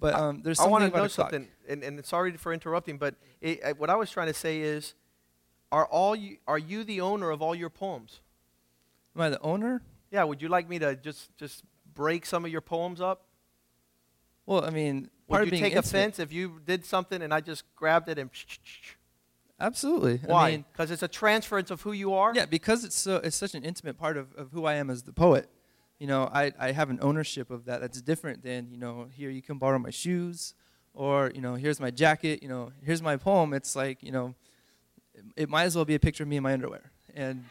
But 0.00 0.14
um, 0.14 0.42
there's 0.42 0.58
something 0.58 0.74
I 0.74 0.80
want 0.80 0.92
to 0.92 1.00
know 1.00 1.06
something, 1.06 1.48
and, 1.68 1.84
and 1.84 2.04
sorry 2.04 2.32
for 2.32 2.52
interrupting, 2.52 2.98
but 2.98 3.14
it, 3.40 3.78
what 3.78 3.88
I 3.88 3.94
was 3.94 4.10
trying 4.10 4.26
to 4.26 4.34
say 4.34 4.60
is 4.60 4.94
are, 5.72 5.86
all 5.86 6.14
you, 6.14 6.36
are 6.46 6.58
you 6.58 6.84
the 6.84 7.00
owner 7.00 7.30
of 7.30 7.42
all 7.42 7.54
your 7.54 7.70
poems? 7.70 8.20
Am 9.16 9.22
I 9.22 9.30
the 9.30 9.40
owner? 9.40 9.82
Yeah, 10.10 10.24
would 10.24 10.40
you 10.40 10.48
like 10.48 10.68
me 10.68 10.78
to 10.78 10.94
just, 10.94 11.36
just 11.36 11.64
break 11.94 12.26
some 12.26 12.44
of 12.44 12.52
your 12.52 12.60
poems 12.60 13.00
up? 13.00 13.24
Well, 14.46 14.64
I 14.64 14.70
mean, 14.70 15.08
would 15.28 15.46
you 15.46 15.50
take 15.50 15.62
intimate, 15.74 15.86
offense 15.86 16.18
if 16.18 16.32
you 16.32 16.60
did 16.64 16.84
something 16.84 17.22
and 17.22 17.32
I 17.32 17.40
just 17.40 17.64
grabbed 17.74 18.08
it 18.08 18.18
and? 18.18 18.30
Absolutely. 19.58 20.20
I 20.28 20.32
Why? 20.32 20.50
mean, 20.50 20.64
Because 20.72 20.90
it's 20.90 21.02
a 21.02 21.08
transference 21.08 21.70
of 21.70 21.82
who 21.82 21.92
you 21.92 22.14
are? 22.14 22.34
Yeah, 22.34 22.46
because 22.46 22.84
it's 22.84 22.96
so 22.96 23.16
it's 23.16 23.36
such 23.36 23.54
an 23.54 23.64
intimate 23.64 23.96
part 23.96 24.16
of, 24.16 24.34
of 24.34 24.50
who 24.52 24.64
I 24.64 24.74
am 24.74 24.90
as 24.90 25.04
the 25.04 25.12
poet. 25.12 25.48
You 25.98 26.08
know, 26.08 26.28
I, 26.32 26.52
I 26.58 26.72
have 26.72 26.90
an 26.90 26.98
ownership 27.00 27.50
of 27.50 27.64
that 27.66 27.80
that's 27.80 28.02
different 28.02 28.42
than, 28.42 28.68
you 28.70 28.76
know, 28.76 29.06
here 29.12 29.30
you 29.30 29.40
can 29.40 29.58
borrow 29.58 29.78
my 29.78 29.90
shoes 29.90 30.54
or, 30.94 31.30
you 31.32 31.40
know, 31.40 31.54
here's 31.54 31.78
my 31.78 31.92
jacket, 31.92 32.42
you 32.42 32.48
know, 32.48 32.72
here's 32.84 33.00
my 33.00 33.16
poem. 33.16 33.54
It's 33.54 33.76
like, 33.76 34.02
you 34.02 34.10
know, 34.10 34.34
it, 35.36 35.48
might 35.48 35.64
as 35.64 35.76
well 35.76 35.84
be 35.84 35.94
a 35.94 36.00
picture 36.00 36.22
of 36.22 36.28
me 36.28 36.36
in 36.36 36.42
my 36.42 36.52
underwear. 36.52 36.90
And 37.14 37.44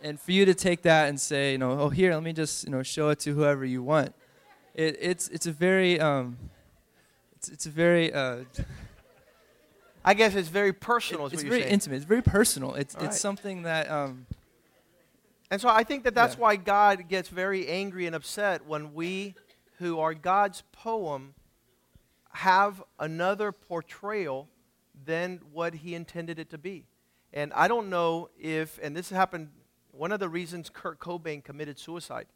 and 0.00 0.20
for 0.20 0.32
you 0.32 0.44
to 0.44 0.54
take 0.54 0.82
that 0.82 1.08
and 1.08 1.20
say, 1.20 1.52
you 1.52 1.58
know, 1.58 1.72
oh 1.72 1.88
here, 1.88 2.14
let 2.14 2.22
me 2.22 2.32
just, 2.32 2.64
you 2.64 2.70
know, 2.70 2.82
show 2.82 3.08
it 3.10 3.18
to 3.20 3.34
whoever 3.34 3.64
you 3.64 3.82
want. 3.82 4.14
It, 4.74 4.96
it's 5.00 5.28
it's 5.28 5.46
a 5.46 5.52
very 5.52 6.00
um 6.00 6.38
it's 7.36 7.48
it's 7.48 7.66
a 7.66 7.70
very 7.70 8.12
uh, 8.12 8.44
I 10.04 10.14
guess 10.14 10.34
it's 10.34 10.48
very 10.48 10.72
personal. 10.72 11.26
is 11.26 11.32
it's 11.32 11.42
what 11.42 11.44
you're 11.44 11.50
very 11.50 11.62
saying. 11.62 11.72
intimate. 11.74 11.96
It's 11.96 12.04
very 12.04 12.22
personal. 12.22 12.74
It's 12.74 12.94
All 12.94 13.02
it's 13.02 13.10
right. 13.12 13.20
something 13.20 13.62
that 13.62 13.90
um 13.90 14.26
And 15.50 15.60
so 15.60 15.68
I 15.68 15.82
think 15.82 16.04
that 16.04 16.14
that's 16.14 16.34
Yeah. 16.34 16.40
why 16.40 16.56
God 16.56 17.08
gets 17.08 17.28
very 17.28 17.66
angry 17.68 18.06
and 18.06 18.14
upset 18.14 18.66
when 18.66 18.94
we, 18.94 19.34
who 19.78 19.98
are 19.98 20.14
God's 20.14 20.62
poem, 20.72 21.34
have 22.32 22.82
another 23.00 23.50
portrayal 23.52 24.48
than 25.08 25.40
what 25.52 25.74
He 25.74 25.94
intended 25.94 26.38
it 26.38 26.50
to 26.50 26.58
be. 26.58 26.86
And 27.32 27.50
I 27.54 27.66
don't 27.66 27.88
know 27.88 28.28
if, 28.38 28.78
and 28.82 28.94
this 28.94 29.08
happened, 29.08 29.48
one 29.90 30.12
of 30.12 30.20
the 30.20 30.28
reasons 30.28 30.70
Kurt 30.70 31.00
Cobain 31.00 31.42
committed 31.42 31.78
suicide, 31.78 32.26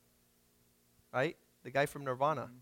right? 1.13 1.37
The 1.65 1.71
guy 1.71 1.85
from 1.85 2.03
Nirvana. 2.03 2.43
Mm-hmm. 2.43 2.57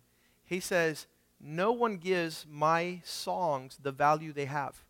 He 0.45 0.59
says, 0.59 1.07
No 1.41 1.71
one 1.71 1.97
gives 1.97 2.45
my 2.51 3.01
songs 3.05 3.79
the 3.81 3.93
value 3.93 4.33
they 4.33 4.47
have. 4.47 4.85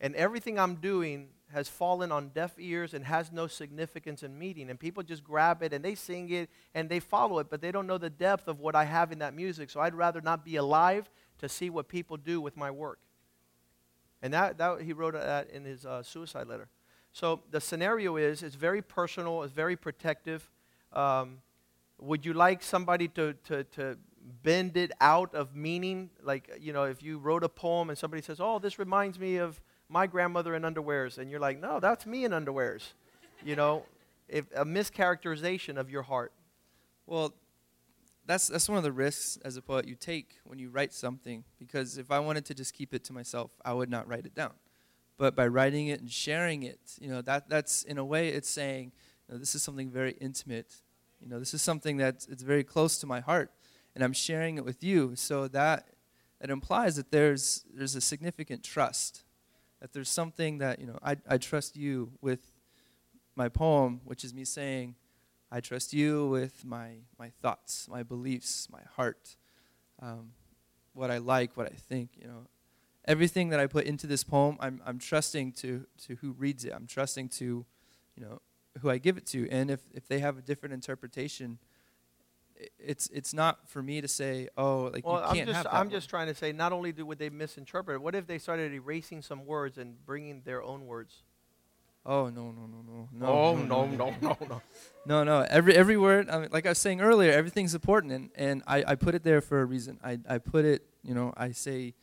And 0.00 0.16
everything 0.16 0.58
I'm 0.58 0.74
doing 0.74 1.28
has 1.52 1.68
fallen 1.68 2.10
on 2.10 2.30
deaf 2.30 2.54
ears 2.58 2.94
and 2.94 3.04
has 3.04 3.30
no 3.30 3.46
significance 3.46 4.24
and 4.24 4.36
meaning. 4.36 4.70
And 4.70 4.78
people 4.78 5.04
just 5.04 5.22
grab 5.22 5.62
it 5.62 5.72
and 5.72 5.84
they 5.84 5.94
sing 5.94 6.30
it 6.30 6.50
and 6.74 6.88
they 6.88 6.98
follow 6.98 7.38
it, 7.38 7.48
but 7.48 7.60
they 7.60 7.70
don't 7.70 7.86
know 7.86 7.98
the 7.98 8.10
depth 8.10 8.48
of 8.48 8.58
what 8.58 8.74
I 8.74 8.84
have 8.84 9.12
in 9.12 9.20
that 9.20 9.34
music. 9.34 9.70
So 9.70 9.78
I'd 9.80 9.94
rather 9.94 10.20
not 10.20 10.44
be 10.44 10.56
alive 10.56 11.08
to 11.38 11.48
see 11.48 11.70
what 11.70 11.88
people 11.88 12.16
do 12.16 12.40
with 12.40 12.56
my 12.56 12.70
work. 12.70 12.98
And 14.22 14.32
that, 14.34 14.58
that 14.58 14.82
he 14.82 14.92
wrote 14.92 15.14
that 15.14 15.50
in 15.50 15.64
his 15.64 15.86
uh, 15.86 16.02
suicide 16.02 16.46
letter. 16.46 16.68
So 17.12 17.40
the 17.50 17.60
scenario 17.60 18.16
is 18.16 18.42
it's 18.42 18.54
very 18.54 18.82
personal, 18.82 19.42
it's 19.42 19.52
very 19.52 19.76
protective. 19.76 20.48
Um, 20.92 21.38
would 21.98 22.24
you 22.24 22.32
like 22.32 22.62
somebody 22.62 23.08
to, 23.08 23.34
to, 23.44 23.64
to 23.64 23.96
bend 24.42 24.76
it 24.76 24.92
out 25.00 25.34
of 25.34 25.54
meaning? 25.54 26.10
Like, 26.22 26.50
you 26.60 26.72
know, 26.72 26.84
if 26.84 27.02
you 27.02 27.18
wrote 27.18 27.44
a 27.44 27.48
poem 27.48 27.90
and 27.90 27.98
somebody 27.98 28.22
says, 28.22 28.40
oh, 28.40 28.58
this 28.58 28.78
reminds 28.78 29.18
me 29.18 29.36
of 29.36 29.60
my 29.88 30.06
grandmother 30.06 30.54
in 30.54 30.62
underwears, 30.62 31.18
and 31.18 31.30
you're 31.30 31.40
like, 31.40 31.60
no, 31.60 31.80
that's 31.80 32.06
me 32.06 32.24
in 32.24 32.30
underwears. 32.30 32.92
You 33.44 33.56
know, 33.56 33.84
if 34.28 34.44
a 34.54 34.64
mischaracterization 34.64 35.76
of 35.76 35.90
your 35.90 36.02
heart. 36.02 36.32
Well, 37.06 37.34
that's 38.26 38.48
that's 38.48 38.68
one 38.68 38.78
of 38.78 38.84
the 38.84 38.92
risks 38.92 39.38
as 39.44 39.56
a 39.56 39.62
poet 39.62 39.86
you 39.86 39.94
take 39.94 40.38
when 40.44 40.58
you 40.58 40.70
write 40.70 40.92
something. 40.92 41.44
Because 41.58 41.98
if 41.98 42.10
I 42.10 42.18
wanted 42.18 42.44
to 42.46 42.54
just 42.54 42.74
keep 42.74 42.94
it 42.94 43.04
to 43.04 43.12
myself, 43.12 43.50
I 43.64 43.72
would 43.72 43.90
not 43.90 44.08
write 44.08 44.26
it 44.26 44.34
down. 44.34 44.52
But 45.16 45.36
by 45.36 45.46
writing 45.48 45.88
it 45.88 46.00
and 46.00 46.10
sharing 46.10 46.62
it, 46.62 46.80
you 47.00 47.10
know, 47.10 47.22
that 47.22 47.48
that's 47.48 47.82
in 47.82 47.98
a 47.98 48.04
way 48.04 48.28
it's 48.28 48.48
saying, 48.48 48.92
you 49.28 49.34
know, 49.34 49.38
this 49.38 49.54
is 49.54 49.62
something 49.62 49.90
very 49.90 50.12
intimate. 50.20 50.76
You 51.20 51.28
know, 51.28 51.38
this 51.38 51.52
is 51.52 51.60
something 51.60 51.98
that 51.98 52.26
it's 52.30 52.42
very 52.42 52.64
close 52.64 52.98
to 52.98 53.06
my 53.06 53.20
heart, 53.20 53.50
and 53.94 54.02
I'm 54.02 54.14
sharing 54.14 54.56
it 54.56 54.64
with 54.64 54.82
you. 54.82 55.14
So 55.16 55.48
that 55.48 55.88
that 56.40 56.50
implies 56.50 56.96
that 56.96 57.10
there's 57.10 57.64
there's 57.74 57.94
a 57.94 58.00
significant 58.00 58.62
trust, 58.62 59.24
that 59.80 59.92
there's 59.92 60.08
something 60.08 60.58
that 60.58 60.78
you 60.78 60.86
know 60.86 60.98
I 61.02 61.16
I 61.28 61.36
trust 61.36 61.76
you 61.76 62.12
with 62.20 62.52
my 63.36 63.48
poem, 63.48 64.00
which 64.04 64.24
is 64.24 64.32
me 64.32 64.44
saying. 64.44 64.94
I 65.50 65.60
trust 65.60 65.92
you 65.92 66.28
with 66.28 66.64
my, 66.64 66.98
my 67.18 67.30
thoughts, 67.42 67.88
my 67.88 68.02
beliefs, 68.02 68.68
my 68.70 68.82
heart, 68.96 69.36
um, 70.00 70.32
what 70.92 71.10
I 71.10 71.18
like, 71.18 71.56
what 71.56 71.66
I 71.66 71.74
think. 71.74 72.10
You 72.20 72.28
know, 72.28 72.46
everything 73.04 73.48
that 73.50 73.58
I 73.60 73.66
put 73.66 73.84
into 73.86 74.06
this 74.06 74.22
poem, 74.22 74.56
I'm, 74.60 74.80
I'm 74.86 74.98
trusting 74.98 75.52
to, 75.54 75.86
to 76.06 76.16
who 76.16 76.32
reads 76.32 76.64
it. 76.64 76.72
I'm 76.72 76.86
trusting 76.86 77.30
to, 77.30 77.44
you 78.16 78.22
know, 78.24 78.40
who 78.80 78.90
I 78.90 78.98
give 78.98 79.16
it 79.16 79.26
to. 79.26 79.48
And 79.50 79.70
if, 79.70 79.80
if 79.92 80.06
they 80.06 80.20
have 80.20 80.38
a 80.38 80.42
different 80.42 80.72
interpretation, 80.72 81.58
it's 82.78 83.08
it's 83.08 83.32
not 83.32 83.68
for 83.68 83.82
me 83.82 84.00
to 84.02 84.08
say, 84.08 84.48
oh, 84.56 84.90
like 84.92 85.06
Well, 85.06 85.16
you 85.16 85.24
I'm 85.24 85.34
can't 85.34 85.46
just, 85.48 85.56
have 85.56 85.64
that 85.64 85.74
I'm 85.74 85.86
one. 85.86 85.90
just 85.90 86.10
trying 86.10 86.26
to 86.26 86.34
say, 86.34 86.52
not 86.52 86.72
only 86.72 86.92
do, 86.92 87.06
would 87.06 87.18
they 87.18 87.30
misinterpret 87.30 87.94
it, 87.96 88.02
what 88.02 88.14
if 88.14 88.26
they 88.26 88.38
started 88.38 88.72
erasing 88.72 89.22
some 89.22 89.46
words 89.46 89.78
and 89.78 90.04
bringing 90.04 90.42
their 90.44 90.62
own 90.62 90.86
words? 90.86 91.22
Oh 92.06 92.28
no 92.30 92.50
no 92.50 92.66
no 92.66 92.82
no 92.86 93.08
no 93.12 93.26
oh, 93.26 93.56
no 93.56 93.84
no, 93.86 94.10
no, 94.20 94.36
no, 94.48 94.62
no. 95.06 95.24
No. 95.24 95.40
Every 95.50 95.74
every 95.76 95.96
word. 95.98 96.30
I 96.30 96.38
mean, 96.40 96.48
like 96.50 96.64
I 96.66 96.70
was 96.70 96.78
saying 96.78 97.00
earlier, 97.00 97.30
everything's 97.30 97.74
important, 97.74 98.12
and, 98.12 98.30
and 98.34 98.62
I, 98.66 98.84
I 98.86 98.94
put 98.94 99.14
it 99.14 99.22
there 99.22 99.40
for 99.40 99.60
a 99.60 99.64
reason. 99.64 99.98
I, 100.02 100.18
I 100.28 100.38
put 100.38 100.64
it. 100.64 100.82
You 101.02 101.14
know, 101.14 101.32
I 101.36 101.52
say 101.52 101.94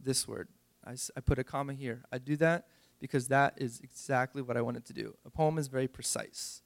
this 0.00 0.26
word. 0.26 0.48
I, 0.84 0.92
I 1.16 1.20
put 1.20 1.38
a 1.38 1.44
comma 1.44 1.72
here. 1.74 2.02
I 2.12 2.18
do 2.18 2.36
that 2.36 2.66
because 3.00 3.28
that 3.28 3.54
is 3.58 3.80
exactly 3.80 4.42
what 4.42 4.56
I 4.56 4.60
wanted 4.60 4.84
to 4.86 4.92
do. 4.92 5.14
A 5.24 5.30
poem 5.30 5.58
is 5.58 5.68
very 5.68 5.88
precise. 5.88 6.62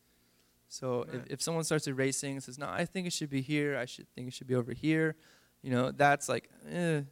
So 0.68 1.04
Right. 1.04 1.14
if, 1.16 1.26
if 1.34 1.42
someone 1.42 1.64
starts 1.64 1.86
erasing 1.86 2.32
and 2.32 2.42
says, 2.42 2.58
"No, 2.58 2.68
I 2.68 2.84
think 2.86 3.06
it 3.06 3.12
should 3.12 3.30
be 3.30 3.42
here. 3.42 3.76
I 3.76 3.84
should 3.84 4.08
think 4.14 4.28
it 4.28 4.34
should 4.34 4.46
be 4.46 4.54
over 4.54 4.72
here," 4.72 5.14
you 5.62 5.70
know, 5.70 5.90
that's 5.90 6.28
like, 6.28 6.48
eh. 6.70 7.02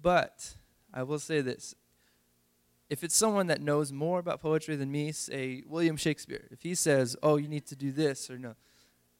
But 0.00 0.56
I 0.94 1.02
will 1.02 1.18
say 1.18 1.40
this: 1.42 1.74
if 2.90 3.04
it's 3.04 3.14
someone 3.16 3.46
that 3.46 3.62
knows 3.62 3.92
more 3.92 4.18
about 4.18 4.40
poetry 4.40 4.74
than 4.74 4.90
me, 4.90 5.12
say 5.12 5.62
William 5.64 5.96
Shakespeare, 5.96 6.48
if 6.50 6.62
he 6.62 6.74
says, 6.74 7.16
"Oh, 7.22 7.36
you 7.36 7.48
need 7.48 7.64
to 7.66 7.76
do 7.76 7.92
this," 7.92 8.28
or 8.28 8.36
no, 8.36 8.56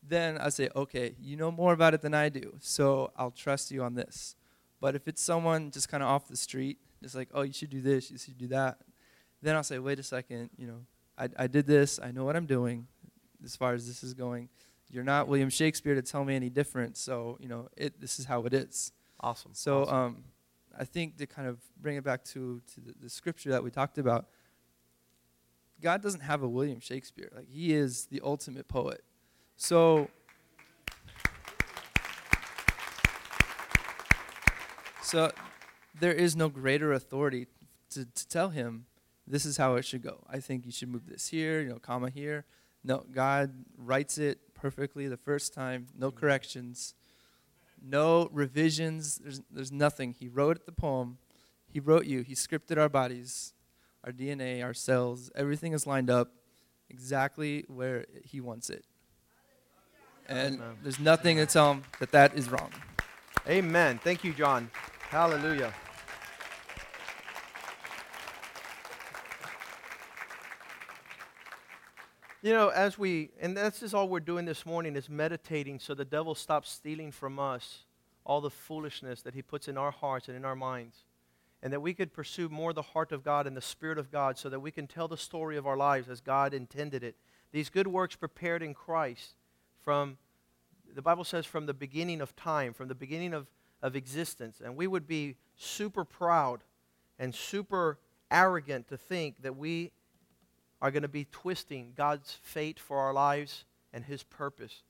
then 0.02 0.38
I 0.38 0.48
say, 0.48 0.68
"Okay, 0.74 1.14
you 1.20 1.36
know 1.36 1.52
more 1.52 1.72
about 1.72 1.94
it 1.94 2.02
than 2.02 2.12
I 2.12 2.28
do, 2.28 2.56
so 2.60 3.12
I'll 3.16 3.30
trust 3.30 3.70
you 3.70 3.82
on 3.84 3.94
this." 3.94 4.34
But 4.80 4.96
if 4.96 5.06
it's 5.06 5.22
someone 5.22 5.70
just 5.70 5.88
kind 5.88 6.02
of 6.02 6.08
off 6.08 6.26
the 6.26 6.36
street, 6.36 6.78
just 7.00 7.14
like, 7.14 7.28
"Oh, 7.32 7.42
you 7.42 7.52
should 7.52 7.70
do 7.70 7.80
this, 7.80 8.10
you 8.10 8.18
should 8.18 8.38
do 8.38 8.48
that," 8.48 8.78
then 9.40 9.54
I'll 9.54 9.62
say, 9.62 9.78
"Wait 9.78 10.00
a 10.00 10.02
second, 10.02 10.50
you 10.56 10.66
know, 10.66 10.80
I, 11.16 11.28
I 11.38 11.46
did 11.46 11.66
this. 11.66 12.00
I 12.02 12.10
know 12.10 12.24
what 12.24 12.34
I'm 12.34 12.46
doing, 12.46 12.88
as 13.44 13.54
far 13.54 13.74
as 13.74 13.86
this 13.86 14.02
is 14.02 14.14
going. 14.14 14.48
You're 14.90 15.04
not 15.04 15.28
William 15.28 15.50
Shakespeare 15.50 15.94
to 15.94 16.02
tell 16.02 16.24
me 16.24 16.34
any 16.34 16.50
different. 16.50 16.96
So 16.96 17.38
you 17.40 17.48
know, 17.48 17.68
it 17.76 18.00
this 18.00 18.18
is 18.18 18.26
how 18.26 18.44
it 18.46 18.52
is." 18.52 18.90
Awesome. 19.20 19.52
So 19.54 19.82
awesome. 19.82 19.94
um, 19.94 20.24
I 20.80 20.84
think 20.84 21.18
to 21.18 21.26
kind 21.26 21.46
of 21.46 21.58
bring 21.78 21.98
it 21.98 22.04
back 22.04 22.24
to, 22.24 22.62
to 22.72 22.80
the, 22.80 22.94
the 23.02 23.10
scripture 23.10 23.50
that 23.50 23.62
we 23.62 23.70
talked 23.70 23.98
about, 23.98 24.28
God 25.82 26.00
doesn't 26.00 26.22
have 26.22 26.42
a 26.42 26.48
William 26.48 26.80
Shakespeare. 26.80 27.30
Like 27.36 27.48
he 27.50 27.74
is 27.74 28.06
the 28.06 28.22
ultimate 28.24 28.66
poet. 28.66 29.04
So 29.56 30.08
So 35.02 35.32
there 35.98 36.12
is 36.12 36.34
no 36.36 36.48
greater 36.48 36.92
authority 36.92 37.48
to, 37.90 38.06
to 38.06 38.28
tell 38.28 38.50
him 38.50 38.86
this 39.26 39.44
is 39.44 39.56
how 39.56 39.74
it 39.74 39.84
should 39.84 40.02
go. 40.02 40.24
I 40.30 40.38
think 40.38 40.64
you 40.64 40.72
should 40.72 40.88
move 40.88 41.08
this 41.08 41.28
here, 41.28 41.60
you 41.60 41.68
know, 41.68 41.78
comma 41.78 42.08
here. 42.10 42.46
No, 42.84 43.04
God 43.12 43.52
writes 43.76 44.16
it 44.16 44.54
perfectly 44.54 45.08
the 45.08 45.16
first 45.16 45.52
time, 45.52 45.88
no 45.98 46.10
corrections 46.10 46.94
no 47.82 48.28
revisions. 48.32 49.16
There's, 49.16 49.40
there's 49.50 49.72
nothing. 49.72 50.14
He 50.18 50.28
wrote 50.28 50.66
the 50.66 50.72
poem. 50.72 51.18
He 51.72 51.80
wrote 51.80 52.06
you. 52.06 52.22
He 52.22 52.34
scripted 52.34 52.78
our 52.78 52.88
bodies, 52.88 53.54
our 54.04 54.12
DNA, 54.12 54.64
our 54.64 54.74
cells. 54.74 55.30
Everything 55.34 55.72
is 55.72 55.86
lined 55.86 56.10
up 56.10 56.32
exactly 56.88 57.64
where 57.68 58.06
he 58.24 58.40
wants 58.40 58.70
it. 58.70 58.84
And 60.28 60.56
Amen. 60.56 60.76
there's 60.82 61.00
nothing 61.00 61.36
to 61.38 61.46
tell 61.46 61.72
him 61.72 61.82
that 61.98 62.12
that 62.12 62.36
is 62.36 62.50
wrong. 62.50 62.70
Amen. 63.48 63.98
Thank 64.02 64.22
you, 64.22 64.32
John. 64.32 64.70
Hallelujah. 65.08 65.72
You 72.42 72.54
know, 72.54 72.68
as 72.70 72.98
we, 72.98 73.32
and 73.38 73.54
this 73.54 73.82
is 73.82 73.92
all 73.92 74.08
we're 74.08 74.20
doing 74.20 74.46
this 74.46 74.64
morning, 74.64 74.96
is 74.96 75.10
meditating 75.10 75.78
so 75.78 75.92
the 75.92 76.06
devil 76.06 76.34
stops 76.34 76.70
stealing 76.70 77.12
from 77.12 77.38
us 77.38 77.84
all 78.24 78.40
the 78.40 78.48
foolishness 78.48 79.20
that 79.22 79.34
he 79.34 79.42
puts 79.42 79.68
in 79.68 79.76
our 79.76 79.90
hearts 79.90 80.26
and 80.28 80.36
in 80.38 80.46
our 80.46 80.56
minds. 80.56 81.04
And 81.62 81.70
that 81.70 81.82
we 81.82 81.92
could 81.92 82.14
pursue 82.14 82.48
more 82.48 82.72
the 82.72 82.80
heart 82.80 83.12
of 83.12 83.22
God 83.22 83.46
and 83.46 83.54
the 83.54 83.60
Spirit 83.60 83.98
of 83.98 84.10
God 84.10 84.38
so 84.38 84.48
that 84.48 84.60
we 84.60 84.70
can 84.70 84.86
tell 84.86 85.06
the 85.06 85.18
story 85.18 85.58
of 85.58 85.66
our 85.66 85.76
lives 85.76 86.08
as 86.08 86.22
God 86.22 86.54
intended 86.54 87.04
it. 87.04 87.14
These 87.52 87.68
good 87.68 87.86
works 87.86 88.16
prepared 88.16 88.62
in 88.62 88.72
Christ 88.72 89.34
from, 89.82 90.16
the 90.94 91.02
Bible 91.02 91.24
says, 91.24 91.44
from 91.44 91.66
the 91.66 91.74
beginning 91.74 92.22
of 92.22 92.34
time, 92.36 92.72
from 92.72 92.88
the 92.88 92.94
beginning 92.94 93.34
of, 93.34 93.48
of 93.82 93.94
existence. 93.94 94.62
And 94.64 94.76
we 94.76 94.86
would 94.86 95.06
be 95.06 95.36
super 95.56 96.06
proud 96.06 96.60
and 97.18 97.34
super 97.34 97.98
arrogant 98.30 98.88
to 98.88 98.96
think 98.96 99.42
that 99.42 99.58
we 99.58 99.90
are 100.82 100.90
going 100.90 101.02
to 101.02 101.08
be 101.08 101.26
twisting 101.30 101.92
God's 101.96 102.38
fate 102.42 102.80
for 102.80 102.98
our 102.98 103.12
lives 103.12 103.64
and 103.92 104.04
His 104.04 104.22
purpose. 104.22 104.82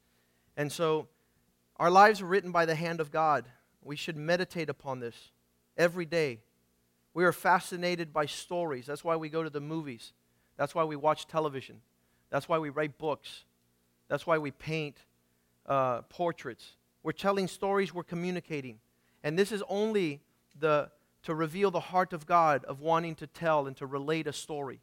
And 0.57 0.71
so, 0.71 1.09
our 1.77 1.91
lives 1.91 2.21
are 2.21 2.27
written 2.27 2.53
by 2.53 2.67
the 2.67 2.75
hand 2.75 3.01
of 3.01 3.11
God. 3.11 3.47
We 3.83 3.97
should 3.97 4.17
meditate 4.17 4.69
upon 4.69 5.01
this 5.01 5.17
every 5.77 6.05
day. 6.05 6.41
We 7.15 7.25
are 7.25 7.33
fascinated 7.33 8.13
by 8.13 8.27
stories. 8.27 8.87
That's 8.87 9.03
why 9.03 9.17
we 9.17 9.29
go 9.29 9.43
to 9.43 9.51
the 9.51 9.61
movies. 9.61 10.13
That's 10.57 10.75
why 10.75 10.85
we 10.85 10.97
watch 10.97 11.27
television. 11.27 11.81
That's 12.29 12.49
why 12.49 12.59
we 12.59 12.69
write 12.69 12.99
books. 12.99 13.45
That's 14.09 14.27
why 14.27 14.39
we 14.39 14.51
paint 14.51 14.99
uh, 15.67 16.03
portraits. 16.03 16.73
We're 17.03 17.13
telling 17.13 17.49
stories, 17.49 17.95
we're 17.95 18.03
communicating. 18.03 18.79
And 19.25 19.39
this 19.39 19.53
is 19.53 19.63
only 19.69 20.21
the, 20.59 20.91
to 21.23 21.35
reveal 21.35 21.71
the 21.71 21.81
heart 21.81 22.13
of 22.13 22.27
God 22.27 22.65
of 22.67 22.81
wanting 22.81 23.15
to 23.17 23.27
tell 23.27 23.67
and 23.67 23.77
to 23.79 23.87
relate 23.87 24.27
a 24.27 24.33
story 24.33 24.81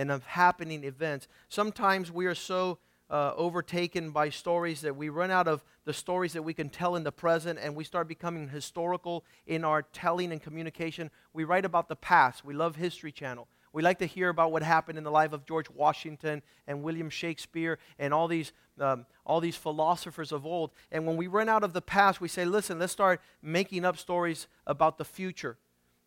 and 0.00 0.10
of 0.10 0.24
happening 0.24 0.82
events. 0.82 1.28
Sometimes 1.50 2.10
we 2.10 2.24
are 2.24 2.34
so 2.34 2.78
uh, 3.10 3.34
overtaken 3.36 4.12
by 4.12 4.30
stories 4.30 4.80
that 4.80 4.96
we 4.96 5.10
run 5.10 5.30
out 5.30 5.46
of 5.46 5.62
the 5.84 5.92
stories 5.92 6.32
that 6.32 6.42
we 6.42 6.54
can 6.54 6.70
tell 6.70 6.96
in 6.96 7.04
the 7.04 7.12
present 7.12 7.58
and 7.60 7.76
we 7.76 7.84
start 7.84 8.08
becoming 8.08 8.48
historical 8.48 9.26
in 9.46 9.62
our 9.62 9.82
telling 9.82 10.32
and 10.32 10.40
communication. 10.40 11.10
We 11.34 11.44
write 11.44 11.66
about 11.66 11.90
the 11.90 11.96
past. 11.96 12.46
We 12.46 12.54
love 12.54 12.76
History 12.76 13.12
Channel. 13.12 13.46
We 13.74 13.82
like 13.82 13.98
to 13.98 14.06
hear 14.06 14.30
about 14.30 14.52
what 14.52 14.62
happened 14.62 14.96
in 14.96 15.04
the 15.04 15.10
life 15.10 15.34
of 15.34 15.44
George 15.44 15.68
Washington 15.68 16.40
and 16.66 16.82
William 16.82 17.10
Shakespeare 17.10 17.78
and 17.98 18.14
all 18.14 18.26
these, 18.26 18.52
um, 18.80 19.04
all 19.26 19.40
these 19.40 19.56
philosophers 19.56 20.32
of 20.32 20.46
old. 20.46 20.70
And 20.90 21.06
when 21.06 21.18
we 21.18 21.26
run 21.26 21.50
out 21.50 21.62
of 21.62 21.74
the 21.74 21.82
past, 21.82 22.22
we 22.22 22.28
say, 22.28 22.46
listen, 22.46 22.78
let's 22.78 22.90
start 22.90 23.20
making 23.42 23.84
up 23.84 23.98
stories 23.98 24.46
about 24.66 24.96
the 24.96 25.04
future. 25.04 25.58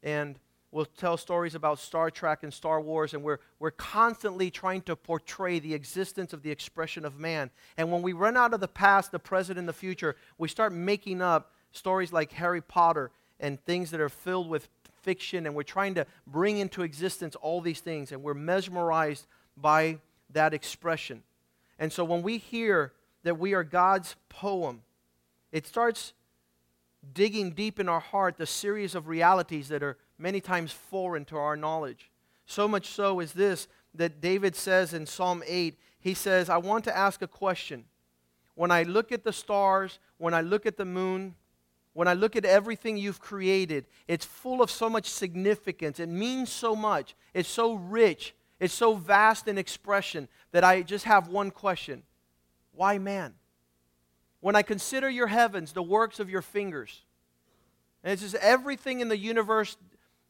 And 0.02 0.40
we'll 0.74 0.86
tell 0.86 1.18
stories 1.18 1.54
about 1.54 1.78
Star 1.78 2.10
Trek 2.10 2.42
and 2.42 2.52
Star 2.52 2.82
Wars, 2.82 3.14
and 3.14 3.24
we're, 3.24 3.38
we're 3.60 3.72
constantly 3.72 4.50
trying 4.50 4.82
to 4.82 4.96
portray 4.96 5.60
the 5.60 5.74
existence 5.74 6.34
of 6.34 6.42
the 6.42 6.50
expression 6.50 7.06
of 7.06 7.20
man. 7.20 7.52
And 7.78 7.92
when 7.92 8.02
we 8.02 8.14
run 8.14 8.36
out 8.36 8.54
of 8.54 8.60
the 8.60 8.68
past, 8.68 9.12
the 9.12 9.20
present, 9.20 9.60
and 9.60 9.68
the 9.68 9.74
future, 9.74 10.16
we 10.38 10.48
start 10.48 10.74
making 10.74 11.22
up 11.22 11.54
stories 11.72 12.12
like 12.12 12.32
Harry 12.34 12.62
Potter 12.62 13.12
and 13.40 13.64
things 13.66 13.92
that 13.92 14.02
are 14.02 14.10
filled 14.10 14.50
with 14.50 14.68
fiction, 15.04 15.46
and 15.46 15.54
we're 15.54 15.64
trying 15.64 15.94
to 15.94 16.08
bring 16.26 16.58
into 16.58 16.82
existence 16.82 17.36
all 17.36 17.62
these 17.62 17.80
things, 17.80 18.12
and 18.12 18.24
we're 18.24 18.34
mesmerized 18.34 19.28
by 19.56 20.00
that 20.32 20.54
expression. 20.54 21.22
And 21.78 21.94
so 21.94 22.04
when 22.04 22.24
we 22.24 22.40
hear 22.40 22.94
that 23.24 23.38
we 23.38 23.54
are 23.54 23.64
God's 23.64 24.16
poem, 24.30 24.82
it 25.52 25.68
starts 25.68 26.14
digging 27.14 27.52
deep 27.52 27.80
in 27.80 27.90
our 27.90 28.00
heart 28.00 28.38
the 28.38 28.46
series 28.46 28.96
of 28.96 29.08
realities 29.08 29.68
that 29.68 29.84
are 29.84 29.98
many 30.24 30.40
times 30.40 30.72
foreign 30.72 31.26
to 31.26 31.36
our 31.36 31.58
knowledge. 31.58 32.10
So 32.46 32.66
much 32.66 32.88
so 32.88 33.20
is 33.20 33.34
this 33.34 33.68
that 33.94 34.22
David 34.22 34.56
says 34.56 34.94
in 34.94 35.06
Psalm 35.06 35.44
8, 35.46 35.78
he 36.00 36.14
says, 36.14 36.50
I 36.50 36.58
want 36.58 36.86
to 36.86 36.98
ask 36.98 37.22
a 37.22 37.28
question. 37.28 37.84
When 38.56 38.72
I 38.72 38.84
look 38.84 39.12
at 39.12 39.26
the 39.26 39.34
stars, 39.34 40.00
when 40.18 40.34
I 40.34 40.40
look 40.40 40.66
at 40.66 40.78
the 40.78 40.86
moon, 40.86 41.36
when 41.92 42.08
I 42.08 42.14
look 42.14 42.38
at 42.38 42.46
everything 42.46 42.96
you've 42.96 43.20
created, 43.20 43.86
it's 44.08 44.26
full 44.26 44.62
of 44.62 44.72
so 44.72 44.90
much 44.90 45.10
significance. 45.10 46.00
It 46.00 46.08
means 46.08 46.50
so 46.50 46.74
much. 46.74 47.16
It's 47.34 47.50
so 47.50 47.74
rich. 47.74 48.34
It's 48.62 48.74
so 48.74 48.96
vast 48.96 49.50
in 49.50 49.58
expression 49.58 50.30
that 50.54 50.64
I 50.64 50.84
just 50.84 51.04
have 51.04 51.28
one 51.28 51.52
question 51.52 52.02
Why 52.72 52.98
man? 52.98 53.34
When 54.40 54.56
I 54.56 54.62
consider 54.62 55.10
your 55.10 55.28
heavens, 55.28 55.74
the 55.74 55.84
works 55.84 56.22
of 56.22 56.30
your 56.30 56.42
fingers, 56.42 57.04
and 58.04 58.14
it's 58.14 58.22
just 58.22 58.36
everything 58.36 59.02
in 59.02 59.10
the 59.10 59.18
universe 59.18 59.76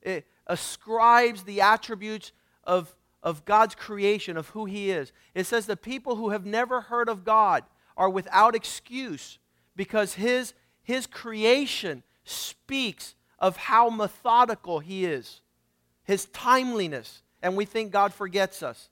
it 0.04 0.28
ascribes 0.46 1.44
the 1.44 1.62
attributes 1.62 2.32
of, 2.64 2.96
of 3.22 3.46
God's 3.46 3.76
creation, 3.76 4.38
of 4.38 4.50
who 4.50 4.66
He 4.66 4.92
is. 4.92 5.12
It 5.34 5.46
says 5.46 5.66
the 5.66 5.78
people 5.78 6.16
who 6.18 6.30
have 6.30 6.46
never 6.46 6.82
heard 6.82 7.10
of 7.10 7.24
God 7.24 7.64
are 7.98 8.10
without 8.10 8.56
excuse 8.56 9.40
because 9.76 10.14
His, 10.14 10.54
his 10.84 11.08
creation 11.08 12.04
speaks 12.26 13.16
of 13.40 13.58
how 13.58 13.90
methodical 13.90 14.80
He 14.80 15.06
is, 15.06 15.42
His 16.04 16.26
timeliness. 16.26 17.22
And 17.42 17.58
we 17.58 17.66
think 17.66 17.92
God 17.92 18.14
forgets 18.14 18.64
us. 18.64 18.90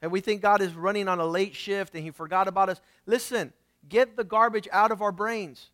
And 0.00 0.12
we 0.12 0.20
think 0.20 0.40
God 0.40 0.60
is 0.62 0.74
running 0.74 1.08
on 1.08 1.18
a 1.18 1.26
late 1.26 1.56
shift 1.56 1.94
and 1.94 2.04
He 2.04 2.10
forgot 2.10 2.46
about 2.46 2.68
us. 2.68 2.80
Listen, 3.06 3.52
get 3.88 4.16
the 4.16 4.24
garbage 4.24 4.68
out 4.72 4.92
of 4.92 5.02
our 5.02 5.10
brains. 5.12 5.70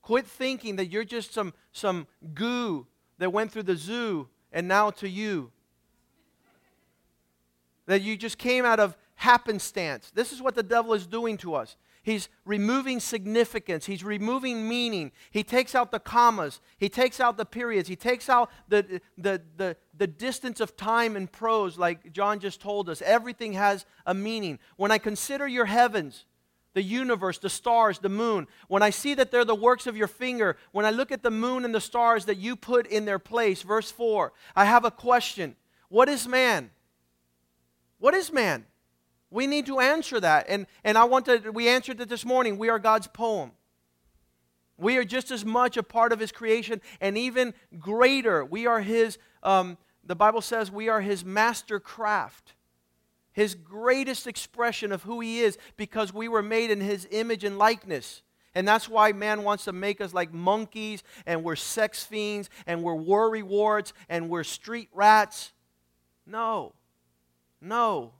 Quit 0.00 0.26
thinking 0.26 0.76
that 0.76 0.86
you're 0.86 1.04
just 1.04 1.32
some, 1.32 1.52
some 1.72 2.06
goo 2.34 2.86
that 3.18 3.32
went 3.32 3.52
through 3.52 3.64
the 3.64 3.76
zoo 3.76 4.28
and 4.52 4.68
now 4.68 4.90
to 4.90 5.08
you. 5.08 5.50
That 7.86 8.02
you 8.02 8.16
just 8.16 8.38
came 8.38 8.64
out 8.64 8.80
of 8.80 8.96
happenstance. 9.16 10.10
This 10.14 10.32
is 10.32 10.40
what 10.40 10.54
the 10.54 10.62
devil 10.62 10.94
is 10.94 11.06
doing 11.06 11.36
to 11.38 11.54
us. 11.54 11.76
He's 12.02 12.28
removing 12.44 13.00
significance. 13.00 13.86
He's 13.86 14.04
removing 14.04 14.68
meaning. 14.68 15.10
He 15.30 15.42
takes 15.42 15.74
out 15.74 15.90
the 15.90 15.98
commas. 15.98 16.60
He 16.76 16.90
takes 16.90 17.18
out 17.18 17.38
the 17.38 17.46
periods. 17.46 17.88
He 17.88 17.96
takes 17.96 18.28
out 18.28 18.50
the, 18.68 19.00
the, 19.16 19.40
the, 19.56 19.76
the 19.96 20.06
distance 20.06 20.60
of 20.60 20.76
time 20.76 21.16
and 21.16 21.32
prose, 21.32 21.78
like 21.78 22.12
John 22.12 22.40
just 22.40 22.60
told 22.60 22.90
us. 22.90 23.00
Everything 23.00 23.54
has 23.54 23.86
a 24.04 24.12
meaning. 24.12 24.58
When 24.76 24.90
I 24.90 24.98
consider 24.98 25.48
your 25.48 25.64
heavens, 25.64 26.26
the 26.74 26.82
universe, 26.82 27.38
the 27.38 27.48
stars, 27.48 28.00
the 28.00 28.08
moon, 28.08 28.46
when 28.68 28.82
I 28.82 28.90
see 28.90 29.14
that 29.14 29.30
they're 29.30 29.44
the 29.44 29.54
works 29.54 29.86
of 29.86 29.96
your 29.96 30.08
finger, 30.08 30.56
when 30.72 30.84
I 30.84 30.90
look 30.90 31.10
at 31.12 31.22
the 31.22 31.30
moon 31.30 31.64
and 31.64 31.74
the 31.74 31.80
stars 31.80 32.26
that 32.26 32.36
you 32.36 32.56
put 32.56 32.86
in 32.88 33.04
their 33.04 33.20
place, 33.20 33.62
verse 33.62 33.90
4, 33.90 34.32
I 34.54 34.64
have 34.64 34.84
a 34.84 34.90
question. 34.90 35.56
What 35.88 36.08
is 36.08 36.26
man? 36.26 36.70
What 37.98 38.12
is 38.12 38.32
man? 38.32 38.66
We 39.30 39.46
need 39.46 39.66
to 39.66 39.78
answer 39.78 40.20
that. 40.20 40.46
And, 40.48 40.66
and 40.82 40.98
I 40.98 41.04
want 41.04 41.26
to, 41.26 41.50
we 41.50 41.68
answered 41.68 42.00
it 42.00 42.08
this 42.08 42.24
morning. 42.24 42.58
We 42.58 42.68
are 42.68 42.78
God's 42.78 43.06
poem. 43.06 43.52
We 44.76 44.96
are 44.96 45.04
just 45.04 45.30
as 45.30 45.44
much 45.44 45.76
a 45.76 45.82
part 45.84 46.12
of 46.12 46.18
His 46.18 46.32
creation 46.32 46.80
and 47.00 47.16
even 47.16 47.54
greater. 47.78 48.44
We 48.44 48.66
are 48.66 48.80
His, 48.80 49.18
um, 49.44 49.78
the 50.04 50.16
Bible 50.16 50.40
says 50.40 50.72
we 50.72 50.88
are 50.88 51.00
His 51.00 51.24
master 51.24 51.78
craft 51.78 52.54
his 53.34 53.54
greatest 53.54 54.26
expression 54.26 54.92
of 54.92 55.02
who 55.02 55.20
he 55.20 55.40
is 55.40 55.58
because 55.76 56.14
we 56.14 56.28
were 56.28 56.42
made 56.42 56.70
in 56.70 56.80
his 56.80 57.06
image 57.10 57.44
and 57.44 57.58
likeness. 57.58 58.22
And 58.54 58.66
that's 58.66 58.88
why 58.88 59.12
man 59.12 59.42
wants 59.42 59.64
to 59.64 59.72
make 59.72 60.00
us 60.00 60.14
like 60.14 60.32
monkeys 60.32 61.02
and 61.26 61.42
we're 61.42 61.56
sex 61.56 62.04
fiends 62.04 62.48
and 62.66 62.82
we're 62.82 62.94
worry 62.94 63.42
warts 63.42 63.92
and 64.08 64.30
we're 64.30 64.44
street 64.44 64.88
rats. 64.92 65.52
No. 66.24 66.74
No. 67.60 68.12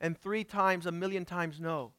And 0.00 0.18
three 0.18 0.42
times, 0.42 0.86
a 0.86 0.92
million 0.92 1.24
times, 1.24 1.60
no. 1.60 1.92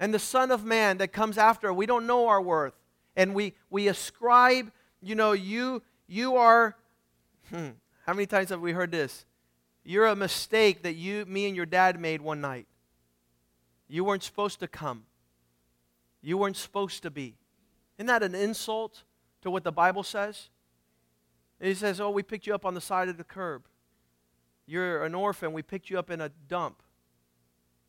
And 0.00 0.12
the 0.12 0.18
Son 0.18 0.50
of 0.50 0.64
Man 0.64 0.98
that 0.98 1.12
comes 1.12 1.38
after, 1.38 1.72
we 1.72 1.86
don't 1.86 2.06
know 2.06 2.26
our 2.26 2.42
worth. 2.42 2.74
And 3.14 3.34
we, 3.34 3.54
we 3.70 3.86
ascribe, 3.86 4.72
you 5.00 5.14
know, 5.14 5.32
you, 5.32 5.82
you 6.08 6.36
are, 6.36 6.76
hmm, 7.50 7.70
how 8.06 8.12
many 8.12 8.26
times 8.26 8.50
have 8.50 8.60
we 8.60 8.72
heard 8.72 8.90
this? 8.90 9.24
You're 9.88 10.04
a 10.04 10.14
mistake 10.14 10.82
that 10.82 10.96
you, 10.96 11.24
me 11.24 11.46
and 11.46 11.56
your 11.56 11.64
dad 11.64 11.98
made 11.98 12.20
one 12.20 12.42
night. 12.42 12.66
You 13.88 14.04
weren't 14.04 14.22
supposed 14.22 14.60
to 14.60 14.68
come. 14.68 15.04
You 16.20 16.36
weren't 16.36 16.58
supposed 16.58 17.02
to 17.04 17.10
be. 17.10 17.36
Isn't 17.96 18.08
that 18.08 18.22
an 18.22 18.34
insult 18.34 19.04
to 19.40 19.50
what 19.50 19.64
the 19.64 19.72
Bible 19.72 20.02
says? 20.02 20.50
he 21.58 21.72
says, 21.72 22.02
Oh, 22.02 22.10
we 22.10 22.22
picked 22.22 22.46
you 22.46 22.54
up 22.54 22.66
on 22.66 22.74
the 22.74 22.82
side 22.82 23.08
of 23.08 23.16
the 23.16 23.24
curb. 23.24 23.62
You're 24.66 25.04
an 25.04 25.14
orphan. 25.14 25.54
We 25.54 25.62
picked 25.62 25.88
you 25.88 25.98
up 25.98 26.10
in 26.10 26.20
a 26.20 26.28
dump. 26.48 26.82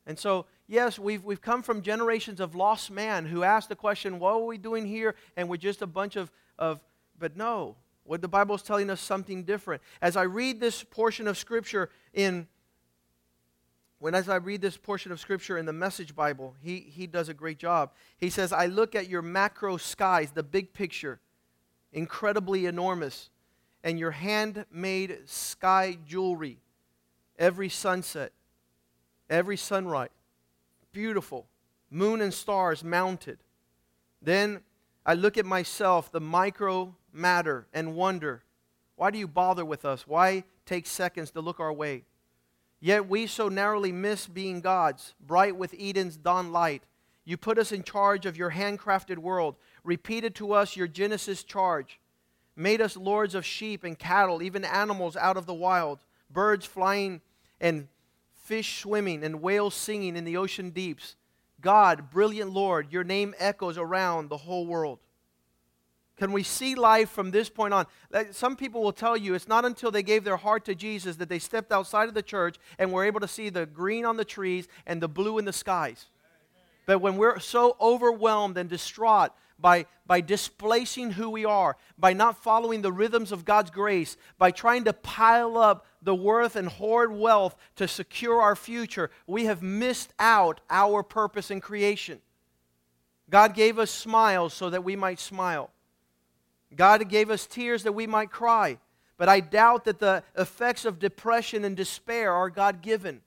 And 0.06 0.18
so, 0.18 0.46
yes, 0.66 0.98
we've, 0.98 1.22
we've 1.22 1.42
come 1.42 1.62
from 1.62 1.82
generations 1.82 2.40
of 2.40 2.54
lost 2.54 2.90
man 2.90 3.26
who 3.26 3.42
asked 3.42 3.68
the 3.68 3.76
question, 3.76 4.18
What 4.18 4.36
are 4.36 4.46
we 4.46 4.56
doing 4.56 4.86
here? 4.86 5.16
And 5.36 5.50
we're 5.50 5.58
just 5.58 5.82
a 5.82 5.86
bunch 5.86 6.16
of, 6.16 6.30
of 6.58 6.80
but 7.18 7.36
no, 7.36 7.76
what 8.10 8.20
the 8.20 8.26
Bible 8.26 8.56
is 8.56 8.62
telling 8.62 8.90
us 8.90 9.00
something 9.00 9.44
different. 9.44 9.80
As 10.02 10.16
I 10.16 10.22
read 10.22 10.58
this 10.58 10.82
portion 10.82 11.28
of 11.28 11.38
Scripture 11.38 11.90
in 12.12 12.48
when 14.00 14.16
as 14.16 14.28
I 14.28 14.34
read 14.36 14.62
this 14.62 14.76
portion 14.76 15.12
of 15.12 15.20
scripture 15.20 15.58
in 15.58 15.66
the 15.66 15.74
message 15.74 16.16
Bible, 16.16 16.56
he, 16.62 16.78
he 16.80 17.06
does 17.06 17.28
a 17.28 17.34
great 17.34 17.58
job. 17.58 17.90
He 18.16 18.30
says, 18.30 18.50
I 18.50 18.64
look 18.64 18.94
at 18.94 19.10
your 19.10 19.20
macro 19.20 19.76
skies, 19.76 20.30
the 20.30 20.42
big 20.42 20.72
picture, 20.72 21.20
incredibly 21.92 22.64
enormous, 22.64 23.28
and 23.84 23.98
your 23.98 24.12
handmade 24.12 25.18
sky 25.26 25.98
jewelry, 26.06 26.56
every 27.38 27.68
sunset, 27.68 28.32
every 29.28 29.58
sunrise, 29.58 30.08
beautiful, 30.92 31.46
moon 31.90 32.22
and 32.22 32.32
stars 32.32 32.82
mounted. 32.82 33.38
Then 34.22 34.62
I 35.04 35.12
look 35.12 35.36
at 35.36 35.44
myself, 35.44 36.10
the 36.10 36.20
micro 36.20 36.96
matter 37.12 37.66
and 37.72 37.94
wonder. 37.94 38.42
Why 38.96 39.10
do 39.10 39.18
you 39.18 39.28
bother 39.28 39.64
with 39.64 39.84
us? 39.84 40.06
Why 40.06 40.44
take 40.66 40.86
seconds 40.86 41.30
to 41.32 41.40
look 41.40 41.60
our 41.60 41.72
way? 41.72 42.04
Yet 42.80 43.08
we 43.08 43.26
so 43.26 43.48
narrowly 43.48 43.92
miss 43.92 44.26
being 44.26 44.60
God's, 44.60 45.14
bright 45.20 45.56
with 45.56 45.74
Eden's 45.78 46.16
dawn 46.16 46.52
light. 46.52 46.82
You 47.24 47.36
put 47.36 47.58
us 47.58 47.72
in 47.72 47.82
charge 47.82 48.24
of 48.24 48.36
your 48.36 48.50
handcrafted 48.50 49.18
world, 49.18 49.56
repeated 49.84 50.34
to 50.36 50.52
us 50.52 50.76
your 50.76 50.88
Genesis 50.88 51.44
charge, 51.44 52.00
made 52.56 52.80
us 52.80 52.96
lords 52.96 53.34
of 53.34 53.44
sheep 53.44 53.84
and 53.84 53.98
cattle, 53.98 54.42
even 54.42 54.64
animals 54.64 55.16
out 55.16 55.36
of 55.36 55.46
the 55.46 55.54
wild, 55.54 55.98
birds 56.30 56.64
flying 56.64 57.20
and 57.60 57.88
fish 58.34 58.78
swimming 58.80 59.22
and 59.22 59.42
whales 59.42 59.74
singing 59.74 60.16
in 60.16 60.24
the 60.24 60.36
ocean 60.36 60.70
deeps. 60.70 61.16
God, 61.60 62.10
brilliant 62.10 62.52
Lord, 62.52 62.90
your 62.90 63.04
name 63.04 63.34
echoes 63.38 63.76
around 63.76 64.28
the 64.28 64.38
whole 64.38 64.66
world. 64.66 64.98
Can 66.20 66.32
we 66.32 66.42
see 66.42 66.74
life 66.74 67.08
from 67.08 67.30
this 67.30 67.48
point 67.48 67.72
on? 67.72 67.86
Some 68.32 68.54
people 68.54 68.82
will 68.82 68.92
tell 68.92 69.16
you 69.16 69.32
it's 69.32 69.48
not 69.48 69.64
until 69.64 69.90
they 69.90 70.02
gave 70.02 70.22
their 70.22 70.36
heart 70.36 70.66
to 70.66 70.74
Jesus 70.74 71.16
that 71.16 71.30
they 71.30 71.38
stepped 71.38 71.72
outside 71.72 72.10
of 72.10 72.14
the 72.14 72.20
church 72.22 72.58
and 72.78 72.92
were 72.92 73.06
able 73.06 73.20
to 73.20 73.26
see 73.26 73.48
the 73.48 73.64
green 73.64 74.04
on 74.04 74.18
the 74.18 74.24
trees 74.26 74.68
and 74.86 75.00
the 75.00 75.08
blue 75.08 75.38
in 75.38 75.46
the 75.46 75.52
skies. 75.54 76.08
But 76.84 76.98
when 76.98 77.16
we're 77.16 77.38
so 77.38 77.74
overwhelmed 77.80 78.58
and 78.58 78.68
distraught 78.68 79.30
by, 79.58 79.86
by 80.06 80.20
displacing 80.20 81.12
who 81.12 81.30
we 81.30 81.46
are, 81.46 81.78
by 81.98 82.12
not 82.12 82.42
following 82.42 82.82
the 82.82 82.92
rhythms 82.92 83.32
of 83.32 83.46
God's 83.46 83.70
grace, 83.70 84.18
by 84.36 84.50
trying 84.50 84.84
to 84.84 84.92
pile 84.92 85.56
up 85.56 85.86
the 86.02 86.14
worth 86.14 86.54
and 86.54 86.68
hoard 86.68 87.12
wealth 87.12 87.56
to 87.76 87.88
secure 87.88 88.42
our 88.42 88.56
future, 88.56 89.10
we 89.26 89.46
have 89.46 89.62
missed 89.62 90.12
out 90.18 90.60
our 90.68 91.02
purpose 91.02 91.50
in 91.50 91.62
creation. 91.62 92.20
God 93.30 93.54
gave 93.54 93.78
us 93.78 93.90
smiles 93.90 94.52
so 94.52 94.68
that 94.68 94.84
we 94.84 94.96
might 94.96 95.18
smile. 95.18 95.70
God 96.76 97.08
gave 97.08 97.30
us 97.30 97.46
tears 97.46 97.82
that 97.82 97.92
we 97.92 98.06
might 98.06 98.30
cry. 98.30 98.78
But 99.16 99.28
I 99.28 99.40
doubt 99.40 99.84
that 99.84 99.98
the 99.98 100.22
effects 100.36 100.84
of 100.84 100.98
depression 100.98 101.64
and 101.64 101.76
despair 101.76 102.32
are 102.32 102.48
God 102.48 102.80
given. 102.80 103.20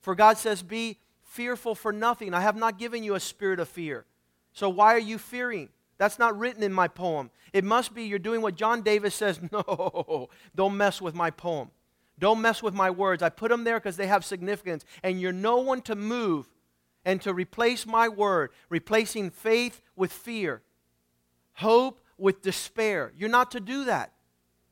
For 0.00 0.14
God 0.14 0.38
says, 0.38 0.62
Be 0.62 0.98
fearful 1.22 1.74
for 1.74 1.92
nothing. 1.92 2.32
I 2.32 2.40
have 2.40 2.56
not 2.56 2.78
given 2.78 3.02
you 3.02 3.14
a 3.14 3.20
spirit 3.20 3.60
of 3.60 3.68
fear. 3.68 4.04
So 4.52 4.68
why 4.68 4.94
are 4.94 4.98
you 4.98 5.18
fearing? 5.18 5.68
That's 5.98 6.18
not 6.18 6.38
written 6.38 6.62
in 6.62 6.72
my 6.72 6.88
poem. 6.88 7.30
It 7.52 7.64
must 7.64 7.94
be 7.94 8.04
you're 8.04 8.18
doing 8.18 8.40
what 8.40 8.54
John 8.54 8.82
Davis 8.82 9.14
says 9.14 9.40
no, 9.52 10.28
don't 10.54 10.76
mess 10.76 11.00
with 11.02 11.14
my 11.14 11.30
poem. 11.30 11.70
Don't 12.18 12.40
mess 12.40 12.62
with 12.62 12.74
my 12.74 12.90
words. 12.90 13.22
I 13.22 13.28
put 13.28 13.50
them 13.50 13.64
there 13.64 13.78
because 13.80 13.96
they 13.96 14.06
have 14.06 14.24
significance. 14.24 14.84
And 15.02 15.20
you're 15.20 15.32
no 15.32 15.58
one 15.58 15.82
to 15.82 15.96
move 15.96 16.48
and 17.04 17.20
to 17.22 17.34
replace 17.34 17.86
my 17.86 18.08
word, 18.08 18.50
replacing 18.68 19.30
faith 19.30 19.80
with 19.96 20.12
fear, 20.12 20.62
hope 21.54 22.00
with 22.18 22.42
despair. 22.42 23.12
You're 23.16 23.28
not 23.28 23.50
to 23.52 23.60
do 23.60 23.84
that. 23.84 24.12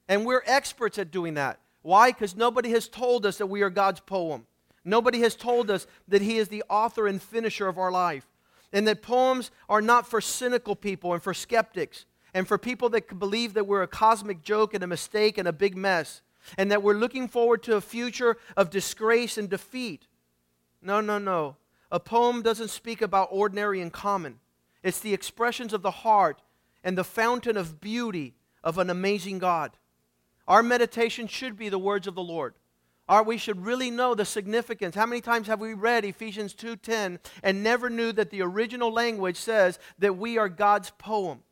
And 0.09 0.26
we're 0.26 0.42
experts 0.46 0.98
at 0.98 1.11
doing 1.11 1.35
that. 1.35 1.59
Why? 1.83 2.11
Because 2.11 2.37
nobody 2.37 2.70
has 2.70 2.88
told 2.88 3.26
us 3.26 3.38
that 3.38 3.46
we 3.46 3.62
are 3.62 3.70
God's 3.70 4.00
poem. 4.00 4.46
Nobody 4.85 5.20
has 5.20 5.35
told 5.35 5.70
us 5.70 5.87
that 6.09 6.22
He 6.22 6.38
is 6.38 6.48
the 6.48 6.64
author 6.68 7.07
and 7.07 7.20
finisher 7.20 7.68
of 7.68 7.78
our 7.78 7.90
life. 7.90 8.26
And 8.72 8.87
that 8.88 9.02
poems 9.02 9.50
are 9.68 9.83
not 9.83 10.07
for 10.07 10.20
cynical 10.20 10.74
people 10.74 11.12
and 11.12 11.22
for 11.22 11.35
skeptics 11.35 12.07
and 12.35 12.48
for 12.48 12.57
people 12.57 12.88
that 12.90 13.18
believe 13.18 13.55
that 13.55 13.66
we're 13.66 13.83
a 13.83 13.88
cosmic 13.88 14.42
joke 14.42 14.74
and 14.74 14.83
a 14.83 14.87
mistake 14.87 15.37
and 15.38 15.46
a 15.46 15.52
big 15.52 15.76
mess 15.76 16.22
and 16.59 16.70
that 16.70 16.83
we're 16.83 16.94
looking 16.94 17.28
forward 17.28 17.62
to 17.64 17.76
a 17.76 17.81
future 17.81 18.37
of 18.57 18.70
disgrace 18.70 19.38
and 19.38 19.48
defeat. 19.48 20.07
No, 20.81 21.00
no, 21.00 21.18
no. 21.18 21.57
A 21.90 22.00
poem 22.00 22.42
doesn't 22.42 22.70
speak 22.70 23.02
about 23.02 23.28
ordinary 23.31 23.81
and 23.81 23.92
common, 23.92 24.40
it's 24.83 25.00
the 25.00 25.14
expressions 25.14 25.72
of 25.72 25.83
the 25.83 25.90
heart 25.90 26.42
and 26.85 26.97
the 26.97 27.05
fountain 27.05 27.57
of 27.57 27.81
beauty 27.81 28.35
of 28.62 28.79
an 28.79 28.90
amazing 28.90 29.38
God. 29.38 29.73
Our 30.47 30.62
meditation 30.62 31.27
should 31.27 31.57
be 31.57 31.68
the 31.68 31.79
words 31.79 32.07
of 32.07 32.14
the 32.14 32.23
Lord. 32.23 32.55
Our, 33.09 33.23
we 33.23 33.37
should 33.37 33.64
really 33.64 33.90
know 33.90 34.14
the 34.14 34.25
significance. 34.25 34.95
How 34.95 35.07
many 35.07 35.21
times 35.21 35.47
have 35.49 35.61
we 35.61 35.75
read 35.75 36.05
Ephesians 36.05 36.55
2:10 36.55 37.18
and 37.42 37.62
never 37.62 37.90
knew 37.90 38.12
that 38.12 38.31
the 38.31 38.42
original 38.42 38.92
language 38.92 39.37
says 39.37 39.79
that 39.99 40.16
we 40.16 40.38
are 40.38 40.49
God's 40.49 40.90
poem, 40.99 41.42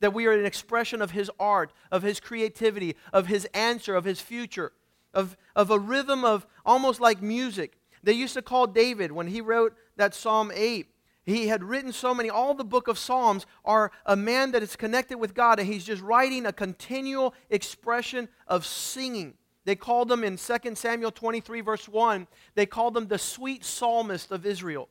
that 0.00 0.12
we 0.12 0.26
are 0.26 0.32
an 0.32 0.44
expression 0.44 1.00
of 1.00 1.12
his 1.12 1.30
art, 1.38 1.72
of 1.90 2.02
his 2.02 2.20
creativity, 2.20 2.96
of 3.12 3.28
his 3.28 3.46
answer, 3.54 3.94
of 3.94 4.04
his 4.04 4.20
future, 4.20 4.72
of, 5.14 5.36
of 5.54 5.70
a 5.70 5.78
rhythm 5.78 6.24
of 6.24 6.46
almost 6.64 7.00
like 7.00 7.22
music. 7.22 7.78
They 8.02 8.12
used 8.12 8.34
to 8.34 8.42
call 8.42 8.66
David 8.66 9.12
when 9.12 9.28
he 9.28 9.40
wrote 9.40 9.76
that 9.96 10.14
Psalm 10.14 10.52
8 10.54 10.88
he 11.26 11.48
had 11.48 11.64
written 11.64 11.92
so 11.92 12.14
many. 12.14 12.30
All 12.30 12.54
the 12.54 12.64
book 12.64 12.86
of 12.86 12.98
Psalms 12.98 13.46
are 13.64 13.90
a 14.06 14.14
man 14.14 14.52
that 14.52 14.62
is 14.62 14.76
connected 14.76 15.18
with 15.18 15.34
God, 15.34 15.58
and 15.58 15.68
he's 15.68 15.84
just 15.84 16.00
writing 16.00 16.46
a 16.46 16.52
continual 16.52 17.34
expression 17.50 18.28
of 18.46 18.64
singing. 18.64 19.34
They 19.64 19.74
called 19.74 20.10
him 20.10 20.22
in 20.22 20.36
2 20.36 20.74
Samuel 20.76 21.10
23, 21.10 21.60
verse 21.62 21.88
1, 21.88 22.28
they 22.54 22.64
called 22.64 22.96
him 22.96 23.08
the 23.08 23.18
sweet 23.18 23.64
psalmist 23.64 24.30
of 24.30 24.46
Israel. 24.46 24.88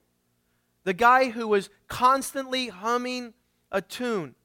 The 0.84 0.94
guy 0.94 1.30
who 1.30 1.48
was 1.48 1.70
constantly 1.88 2.68
humming 2.68 3.34
a 3.72 3.82
tune, 3.82 4.36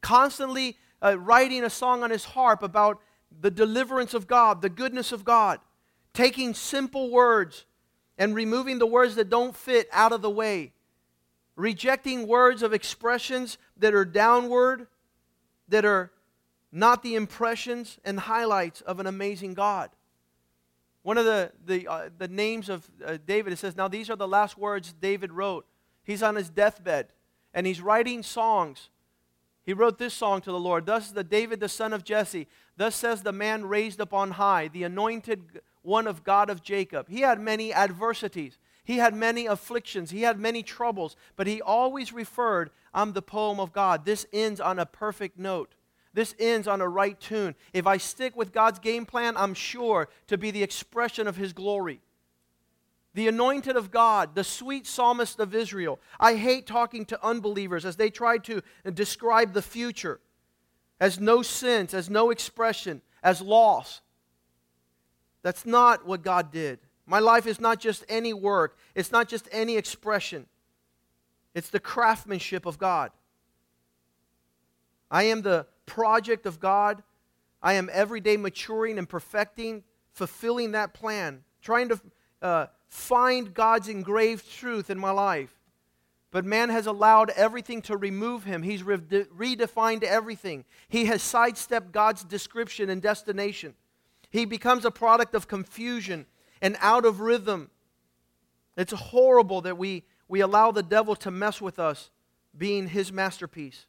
constantly 0.00 0.78
uh, 1.02 1.18
writing 1.18 1.64
a 1.64 1.70
song 1.70 2.04
on 2.04 2.10
his 2.10 2.24
harp 2.24 2.62
about 2.62 3.00
the 3.40 3.50
deliverance 3.50 4.14
of 4.14 4.28
God, 4.28 4.62
the 4.62 4.70
goodness 4.70 5.10
of 5.10 5.24
God, 5.24 5.58
taking 6.12 6.54
simple 6.54 7.10
words 7.10 7.66
and 8.16 8.36
removing 8.36 8.78
the 8.78 8.86
words 8.86 9.16
that 9.16 9.28
don't 9.28 9.56
fit 9.56 9.88
out 9.92 10.12
of 10.12 10.22
the 10.22 10.30
way 10.30 10.73
rejecting 11.56 12.26
words 12.26 12.62
of 12.62 12.72
expressions 12.72 13.58
that 13.76 13.94
are 13.94 14.04
downward, 14.04 14.86
that 15.68 15.84
are 15.84 16.10
not 16.72 17.02
the 17.02 17.14
impressions 17.14 17.98
and 18.04 18.18
highlights 18.18 18.80
of 18.80 19.00
an 19.00 19.06
amazing 19.06 19.54
God. 19.54 19.90
One 21.02 21.18
of 21.18 21.24
the, 21.24 21.52
the, 21.64 21.86
uh, 21.86 22.08
the 22.16 22.28
names 22.28 22.68
of 22.68 22.90
uh, 23.04 23.18
David, 23.24 23.52
it 23.52 23.58
says, 23.58 23.76
Now 23.76 23.88
these 23.88 24.10
are 24.10 24.16
the 24.16 24.26
last 24.26 24.56
words 24.56 24.92
David 24.92 25.32
wrote. 25.32 25.66
He's 26.02 26.22
on 26.22 26.34
his 26.34 26.48
deathbed 26.48 27.12
and 27.52 27.66
he's 27.66 27.80
writing 27.80 28.22
songs. 28.22 28.90
He 29.64 29.72
wrote 29.72 29.98
this 29.98 30.12
song 30.12 30.40
to 30.42 30.50
the 30.50 30.58
Lord 30.58 30.86
Thus 30.86 31.10
the 31.10 31.24
David, 31.24 31.60
the 31.60 31.68
son 31.68 31.92
of 31.92 32.04
Jesse, 32.04 32.48
thus 32.76 32.96
says 32.96 33.22
the 33.22 33.32
man 33.32 33.66
raised 33.66 34.00
up 34.00 34.12
on 34.12 34.32
high, 34.32 34.68
the 34.68 34.82
anointed 34.82 35.60
one 35.82 36.06
of 36.06 36.24
God 36.24 36.50
of 36.50 36.62
Jacob. 36.62 37.08
He 37.08 37.20
had 37.20 37.40
many 37.40 37.72
adversities. 37.72 38.58
He 38.84 38.98
had 38.98 39.14
many 39.14 39.46
afflictions, 39.46 40.10
he 40.10 40.22
had 40.22 40.38
many 40.38 40.62
troubles, 40.62 41.16
but 41.36 41.46
he 41.46 41.62
always 41.62 42.12
referred, 42.12 42.70
I'm 42.92 43.12
the 43.12 43.22
poem 43.22 43.58
of 43.58 43.72
God. 43.72 44.04
This 44.04 44.26
ends 44.32 44.60
on 44.60 44.78
a 44.78 44.86
perfect 44.86 45.38
note. 45.38 45.74
This 46.12 46.34
ends 46.38 46.68
on 46.68 46.80
a 46.80 46.88
right 46.88 47.18
tune. 47.18 47.56
If 47.72 47.86
I 47.86 47.96
stick 47.96 48.36
with 48.36 48.52
God's 48.52 48.78
game 48.78 49.04
plan, 49.04 49.36
I'm 49.36 49.54
sure 49.54 50.08
to 50.28 50.38
be 50.38 50.50
the 50.50 50.62
expression 50.62 51.26
of 51.26 51.36
his 51.36 51.52
glory. 51.52 52.00
The 53.14 53.26
anointed 53.26 53.76
of 53.76 53.90
God, 53.90 54.34
the 54.34 54.44
sweet 54.44 54.86
psalmist 54.86 55.40
of 55.40 55.54
Israel. 55.54 55.98
I 56.20 56.34
hate 56.34 56.66
talking 56.66 57.04
to 57.06 57.24
unbelievers 57.24 57.84
as 57.84 57.96
they 57.96 58.10
try 58.10 58.38
to 58.38 58.62
describe 58.92 59.54
the 59.54 59.62
future 59.62 60.20
as 61.00 61.18
no 61.18 61.42
sense, 61.42 61.94
as 61.94 62.10
no 62.10 62.30
expression, 62.30 63.02
as 63.22 63.40
loss. 63.40 64.00
That's 65.42 65.66
not 65.66 66.06
what 66.06 66.22
God 66.22 66.52
did. 66.52 66.78
My 67.06 67.18
life 67.18 67.46
is 67.46 67.60
not 67.60 67.80
just 67.80 68.04
any 68.08 68.32
work, 68.32 68.78
it's 68.94 69.12
not 69.12 69.28
just 69.28 69.48
any 69.52 69.76
expression, 69.76 70.46
it's 71.54 71.70
the 71.70 71.80
craftsmanship 71.80 72.66
of 72.66 72.78
God. 72.78 73.10
I 75.10 75.24
am 75.24 75.42
the 75.42 75.66
project 75.86 76.46
of 76.46 76.58
God. 76.58 77.02
I 77.62 77.74
am 77.74 77.88
every 77.92 78.20
day 78.20 78.36
maturing 78.36 78.98
and 78.98 79.08
perfecting, 79.08 79.84
fulfilling 80.12 80.72
that 80.72 80.92
plan, 80.92 81.44
trying 81.62 81.88
to 81.90 82.00
uh, 82.42 82.66
find 82.88 83.54
God's 83.54 83.88
engraved 83.88 84.50
truth 84.50 84.90
in 84.90 84.98
my 84.98 85.10
life. 85.10 85.54
But 86.30 86.44
man 86.44 86.68
has 86.68 86.86
allowed 86.86 87.30
everything 87.30 87.80
to 87.82 87.96
remove 87.96 88.42
him. 88.42 88.62
He's 88.62 88.82
re- 88.82 88.98
redefined 88.98 90.02
everything. 90.02 90.64
He 90.88 91.04
has 91.04 91.22
sidestepped 91.22 91.92
God's 91.92 92.24
description 92.24 92.90
and 92.90 93.00
destination. 93.00 93.74
He 94.30 94.44
becomes 94.44 94.84
a 94.84 94.90
product 94.90 95.36
of 95.36 95.46
confusion 95.46 96.26
and 96.62 96.76
out 96.80 97.04
of 97.04 97.20
rhythm. 97.20 97.70
It's 98.76 98.92
horrible 98.92 99.60
that 99.62 99.78
we, 99.78 100.04
we 100.28 100.40
allow 100.40 100.70
the 100.70 100.82
devil 100.82 101.14
to 101.16 101.30
mess 101.30 101.60
with 101.60 101.78
us 101.78 102.10
being 102.56 102.88
his 102.88 103.12
masterpiece. 103.12 103.86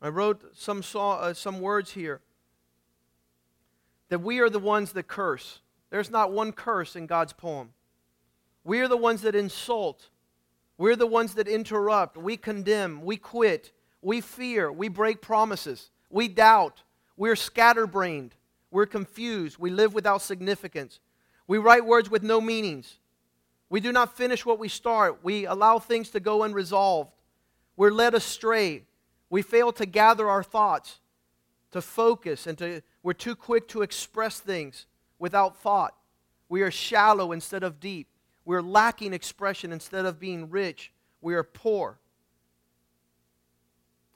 I 0.00 0.08
wrote 0.08 0.56
some, 0.56 0.82
saw, 0.82 1.16
uh, 1.16 1.34
some 1.34 1.60
words 1.60 1.90
here 1.92 2.20
that 4.08 4.20
we 4.20 4.38
are 4.38 4.50
the 4.50 4.58
ones 4.58 4.92
that 4.92 5.08
curse. 5.08 5.60
There's 5.90 6.10
not 6.10 6.32
one 6.32 6.52
curse 6.52 6.94
in 6.94 7.06
God's 7.06 7.32
poem. 7.32 7.72
We 8.62 8.80
are 8.80 8.88
the 8.88 8.96
ones 8.96 9.22
that 9.22 9.34
insult. 9.34 10.08
We're 10.78 10.96
the 10.96 11.06
ones 11.06 11.34
that 11.34 11.48
interrupt. 11.48 12.16
We 12.16 12.36
condemn. 12.36 13.02
We 13.02 13.16
quit. 13.16 13.72
We 14.02 14.20
fear. 14.20 14.70
We 14.70 14.88
break 14.88 15.20
promises. 15.20 15.90
We 16.10 16.28
doubt. 16.28 16.82
We're 17.16 17.34
scatterbrained. 17.34 18.35
We're 18.76 18.84
confused. 18.84 19.56
We 19.56 19.70
live 19.70 19.94
without 19.94 20.20
significance. 20.20 21.00
We 21.46 21.56
write 21.56 21.86
words 21.86 22.10
with 22.10 22.22
no 22.22 22.42
meanings. 22.42 22.98
We 23.70 23.80
do 23.80 23.90
not 23.90 24.18
finish 24.18 24.44
what 24.44 24.58
we 24.58 24.68
start. 24.68 25.20
We 25.22 25.46
allow 25.46 25.78
things 25.78 26.10
to 26.10 26.20
go 26.20 26.42
unresolved. 26.42 27.10
We're 27.78 27.90
led 27.90 28.12
astray. 28.12 28.82
We 29.30 29.40
fail 29.40 29.72
to 29.72 29.86
gather 29.86 30.28
our 30.28 30.42
thoughts, 30.42 30.98
to 31.70 31.80
focus, 31.80 32.46
and 32.46 32.58
to, 32.58 32.82
we're 33.02 33.14
too 33.14 33.34
quick 33.34 33.66
to 33.68 33.80
express 33.80 34.40
things 34.40 34.84
without 35.18 35.56
thought. 35.56 35.94
We 36.50 36.60
are 36.60 36.70
shallow 36.70 37.32
instead 37.32 37.62
of 37.62 37.80
deep. 37.80 38.08
We're 38.44 38.60
lacking 38.60 39.14
expression 39.14 39.72
instead 39.72 40.04
of 40.04 40.20
being 40.20 40.50
rich. 40.50 40.92
We 41.22 41.32
are 41.32 41.44
poor. 41.44 41.98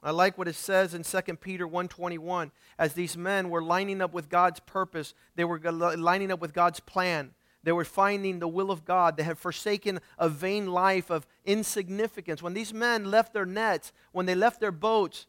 I 0.03 0.11
like 0.11 0.37
what 0.37 0.47
it 0.47 0.55
says 0.55 0.93
in 0.93 1.03
2 1.03 1.39
Peter 1.41 1.67
1:21 1.67 2.51
as 2.77 2.93
these 2.93 3.15
men 3.15 3.49
were 3.49 3.61
lining 3.61 4.01
up 4.01 4.13
with 4.13 4.29
God's 4.29 4.59
purpose, 4.59 5.13
they 5.35 5.43
were 5.43 5.59
lining 5.59 6.31
up 6.31 6.39
with 6.39 6.53
God's 6.53 6.79
plan. 6.79 7.35
They 7.63 7.71
were 7.71 7.85
finding 7.85 8.39
the 8.39 8.47
will 8.47 8.71
of 8.71 8.85
God. 8.85 9.17
They 9.17 9.23
had 9.23 9.37
forsaken 9.37 9.99
a 10.17 10.27
vain 10.27 10.71
life 10.71 11.11
of 11.11 11.27
insignificance. 11.45 12.41
When 12.41 12.55
these 12.55 12.73
men 12.73 13.11
left 13.11 13.33
their 13.33 13.45
nets, 13.45 13.93
when 14.11 14.25
they 14.25 14.33
left 14.33 14.59
their 14.59 14.71
boats, 14.71 15.27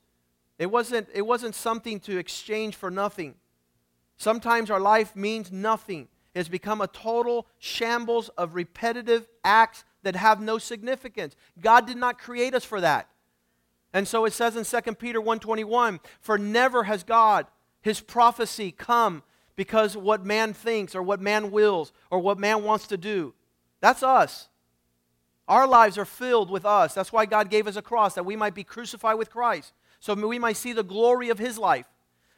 It 0.59 0.71
wasn't, 0.71 1.09
it 1.13 1.23
wasn't 1.23 1.55
something 1.55 1.99
to 2.01 2.19
exchange 2.19 2.77
for 2.77 2.91
nothing. 2.91 3.35
Sometimes 4.17 4.71
our 4.71 4.81
life 4.81 5.17
means 5.17 5.51
nothing. 5.51 6.09
It's 6.35 6.49
become 6.49 6.81
a 6.81 6.87
total 6.87 7.47
shambles 7.59 8.29
of 8.39 8.55
repetitive 8.55 9.27
acts 9.43 9.85
that 10.03 10.15
have 10.15 10.41
no 10.41 10.59
significance. 10.59 11.35
God 11.61 11.87
did 11.87 11.97
not 11.97 12.19
create 12.19 12.55
us 12.55 12.65
for 12.65 12.81
that. 12.81 13.09
And 13.93 14.09
so 14.09 14.25
it 14.25 14.33
says 14.33 14.57
in 14.57 14.65
2 14.65 14.99
Peter 14.99 15.21
1:21, 15.21 16.01
"For 16.21 16.39
never 16.39 16.85
has 16.85 17.05
God 17.05 17.47
his 17.83 18.01
prophecy 18.01 18.71
come 18.73 19.23
because 19.57 19.97
what 19.97 20.25
man 20.25 20.55
thinks 20.55 20.95
or 20.95 21.03
what 21.03 21.21
man 21.21 21.51
wills 21.51 21.93
or 22.11 22.19
what 22.21 22.39
man 22.39 22.63
wants 22.65 22.87
to 22.87 22.97
do. 22.97 23.35
That's 23.81 24.03
us. 24.03 24.49
Our 25.49 25.67
lives 25.67 25.99
are 25.99 26.05
filled 26.05 26.51
with 26.51 26.65
us. 26.65 26.95
That's 26.95 27.13
why 27.13 27.27
God 27.27 27.51
gave 27.51 27.67
us 27.67 27.77
a 27.77 27.83
cross, 27.83 28.15
that 28.15 28.25
we 28.25 28.37
might 28.37 28.55
be 28.55 28.65
crucified 28.65 29.19
with 29.19 29.31
Christ, 29.31 29.75
so 30.01 30.15
we 30.15 30.39
might 30.39 30.57
see 30.57 30.73
the 30.73 30.85
glory 30.85 31.29
of 31.29 31.39
his 31.39 31.59
life. 31.59 31.87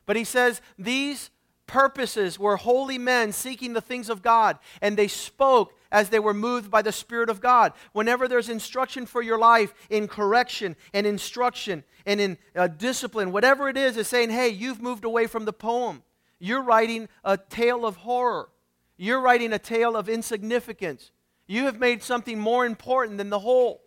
But 0.07 0.17
he 0.17 0.25
says, 0.25 0.61
These 0.79 1.31
purposes 1.67 2.39
were 2.39 2.57
holy 2.57 2.99
men 2.99 3.33
seeking 3.33 3.75
the 3.75 3.81
things 3.81 4.09
of 4.09 4.23
God, 4.23 4.59
and 4.81 4.97
they 4.97 5.09
spoke 5.09 5.75
as 5.95 6.09
they 6.09 6.19
were 6.19 6.35
moved 6.35 6.73
by 6.73 6.83
the 6.83 6.91
Spirit 6.91 7.31
of 7.31 7.41
God. 7.41 7.73
Whenever 7.93 8.27
there's 8.27 8.49
instruction 8.49 9.07
for 9.07 9.23
your 9.23 9.39
life 9.39 9.73
in 9.89 10.09
correction 10.09 10.75
and 10.93 11.07
instruction 11.07 11.85
and 12.05 12.21
in 12.21 12.37
uh, 12.57 12.67
discipline, 12.67 13.31
whatever 13.31 13.69
it 13.69 13.77
is, 13.77 13.97
is 13.97 14.09
saying, 14.09 14.31
hey, 14.31 14.49
you've 14.49 14.83
moved 14.83 15.05
away 15.05 15.29
from 15.29 15.45
the 15.45 15.53
poem. 15.53 16.03
You're 16.41 16.65
writing 16.65 17.09
a 17.25 17.39
tale 17.39 17.87
of 17.87 17.97
horror. 17.99 18.49
You're 18.97 19.21
writing 19.21 19.53
a 19.53 19.59
tale 19.59 19.97
of 19.97 20.09
insignificance. 20.09 21.13
You 21.47 21.67
have 21.67 21.79
made 21.79 22.03
something 22.03 22.41
more 22.41 22.67
important 22.67 23.17
than 23.17 23.31
the 23.31 23.39
whole. 23.39 23.81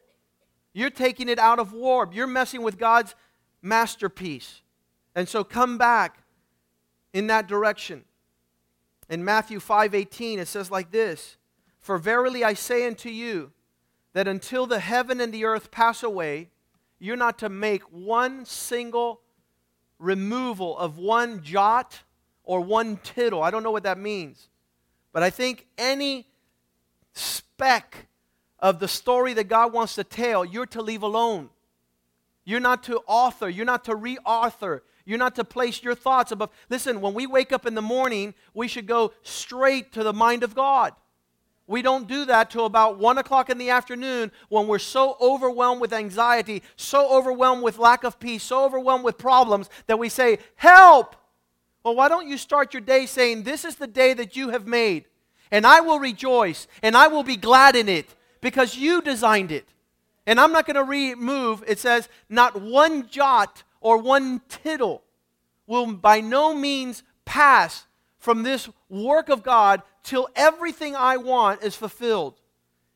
You're 0.71 0.89
taking 0.89 1.27
it 1.27 1.39
out 1.39 1.59
of 1.59 1.73
warp. 1.73 2.15
You're 2.15 2.25
messing 2.25 2.61
with 2.61 2.77
God's 2.77 3.15
masterpiece. 3.61 4.61
And 5.13 5.27
so 5.27 5.43
come 5.43 5.77
back 5.77 6.19
in 7.11 7.27
that 7.27 7.47
direction. 7.47 8.05
In 9.09 9.25
Matthew 9.25 9.59
5:18 9.59 10.39
it 10.39 10.47
says 10.47 10.71
like 10.71 10.91
this, 10.91 11.36
"For 11.88 11.97
verily 11.97 12.43
I 12.43 12.53
say 12.53 12.85
unto 12.85 13.07
you 13.07 13.53
that 14.11 14.27
until 14.27 14.65
the 14.65 14.79
heaven 14.79 15.21
and 15.21 15.33
the 15.33 15.45
earth 15.45 15.71
pass 15.71 16.03
away, 16.03 16.49
you're 16.99 17.15
not 17.15 17.39
to 17.39 17.47
make 17.47 17.81
one 17.83 18.43
single 18.43 19.21
removal 19.97 20.77
of 20.77 20.97
one 20.97 21.41
jot 21.43 22.01
or 22.43 22.59
one 22.59 22.97
tittle. 22.97 23.41
I 23.41 23.51
don't 23.51 23.63
know 23.63 23.71
what 23.71 23.83
that 23.83 23.97
means. 23.97 24.49
But 25.13 25.23
I 25.23 25.29
think 25.29 25.65
any 25.77 26.27
speck 27.13 28.07
of 28.59 28.79
the 28.79 28.89
story 28.89 29.33
that 29.35 29.45
God 29.45 29.71
wants 29.71 29.95
to 29.95 30.03
tell, 30.03 30.43
you're 30.43 30.65
to 30.65 30.81
leave 30.81 31.03
alone. 31.03 31.49
You're 32.43 32.59
not 32.59 32.83
to 32.83 32.99
author, 33.07 33.47
you're 33.47 33.65
not 33.65 33.85
to 33.85 33.95
re 33.95 34.17
author, 34.25 34.83
you're 35.05 35.17
not 35.17 35.35
to 35.35 35.45
place 35.45 35.81
your 35.81 35.95
thoughts 35.95 36.33
above. 36.33 36.49
Listen, 36.69 36.99
when 36.99 37.13
we 37.13 37.25
wake 37.27 37.53
up 37.53 37.65
in 37.65 37.75
the 37.75 37.81
morning, 37.81 38.33
we 38.53 38.67
should 38.67 38.88
go 38.88 39.13
straight 39.21 39.93
to 39.93 40.03
the 40.03 40.11
mind 40.11 40.43
of 40.43 40.53
God. 40.53 40.93
We 41.68 41.82
don't 41.82 42.07
do 42.07 42.24
that 42.26 42.49
till 42.49 42.65
about 42.65 42.97
one 42.97 43.18
o'clock 43.18 43.49
in 43.49 43.57
the 43.57 43.70
afternoon 43.70 44.32
when 44.47 44.68
we're 44.68 44.80
so 44.80 45.18
overwhelmed 45.20 45.82
with 45.82 45.91
anxiety, 45.91 46.63
so 46.78 47.09
overwhelmed 47.15 47.61
with 47.61 47.78
lack 47.78 48.05
of 48.05 48.20
peace, 48.20 48.43
so 48.43 48.63
overwhelmed 48.63 49.03
with 49.03 49.18
problems 49.18 49.70
that 49.88 49.99
we 49.99 50.07
say, 50.07 50.39
Help! 50.55 51.18
Well, 51.84 51.95
why 51.95 52.07
don't 52.07 52.28
you 52.28 52.38
start 52.38 52.74
your 52.74 52.82
day 52.82 53.05
saying, 53.05 53.43
This 53.43 53.65
is 53.65 53.76
the 53.76 53.88
day 53.88 54.13
that 54.13 54.38
you 54.38 54.49
have 54.49 54.65
made, 54.65 55.05
and 55.51 55.68
I 55.68 55.82
will 55.82 55.99
rejoice, 55.99 56.68
and 56.82 56.95
I 56.95 57.07
will 57.07 57.24
be 57.24 57.38
glad 57.38 57.76
in 57.76 57.89
it 57.89 58.15
because 58.39 58.78
you 58.78 59.01
designed 59.01 59.51
it. 59.51 59.68
And 60.26 60.39
I'm 60.39 60.51
not 60.51 60.65
going 60.65 60.76
to 60.76 60.84
remove, 60.84 61.63
it 61.68 61.80
says, 61.80 62.09
not 62.30 62.61
one 62.61 63.07
jot 63.07 63.63
or 63.80 63.97
one 63.97 64.41
tittle 64.49 65.03
will 65.65 65.93
by 65.93 66.20
no 66.20 66.53
means 66.53 67.03
pass 67.24 67.86
from 68.18 68.43
this 68.43 68.70
work 68.89 69.30
of 69.30 69.43
God 69.43 69.82
till 70.07 70.29
everything 70.37 70.95
I 70.95 71.17
want 71.17 71.63
is 71.63 71.75
fulfilled. 71.75 72.39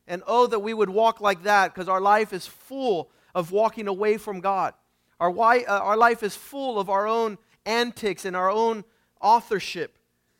And 0.07 0.23
oh, 0.27 0.47
that 0.47 0.59
we 0.59 0.73
would 0.73 0.89
walk 0.89 1.19
like 1.19 1.43
that 1.43 1.73
because 1.73 1.89
our 1.89 2.01
life 2.01 2.31
is 2.31 2.47
full 2.47 3.11
of 3.35 3.51
walking 3.51 3.87
away 3.87 4.17
from 4.17 4.39
God. 4.39 4.73
Our, 5.19 5.29
uh, 5.29 5.63
our 5.67 5.97
life 5.97 6.23
is 6.23 6.35
full 6.35 6.79
of 6.79 6.89
our 6.89 7.05
own 7.05 7.37
antics 7.65 8.23
and 8.25 8.35
our 8.35 8.49
own 8.49 8.85
authorship. 9.19 9.97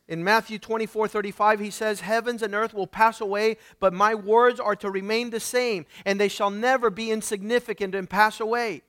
In 0.07 0.23
Matthew 0.23 0.59
24 0.59 1.07
35, 1.09 1.59
he 1.59 1.69
says, 1.69 2.01
Heavens 2.01 2.41
and 2.41 2.55
earth 2.55 2.73
will 2.73 2.87
pass 2.87 3.21
away, 3.21 3.57
but 3.79 3.93
my 3.93 4.15
words 4.15 4.59
are 4.59 4.75
to 4.77 4.89
remain 4.89 5.29
the 5.29 5.39
same, 5.39 5.85
and 6.05 6.19
they 6.19 6.27
shall 6.27 6.49
never 6.49 6.89
be 6.89 7.11
insignificant 7.11 7.95
and 7.95 8.09
pass 8.09 8.39
away. 8.39 8.81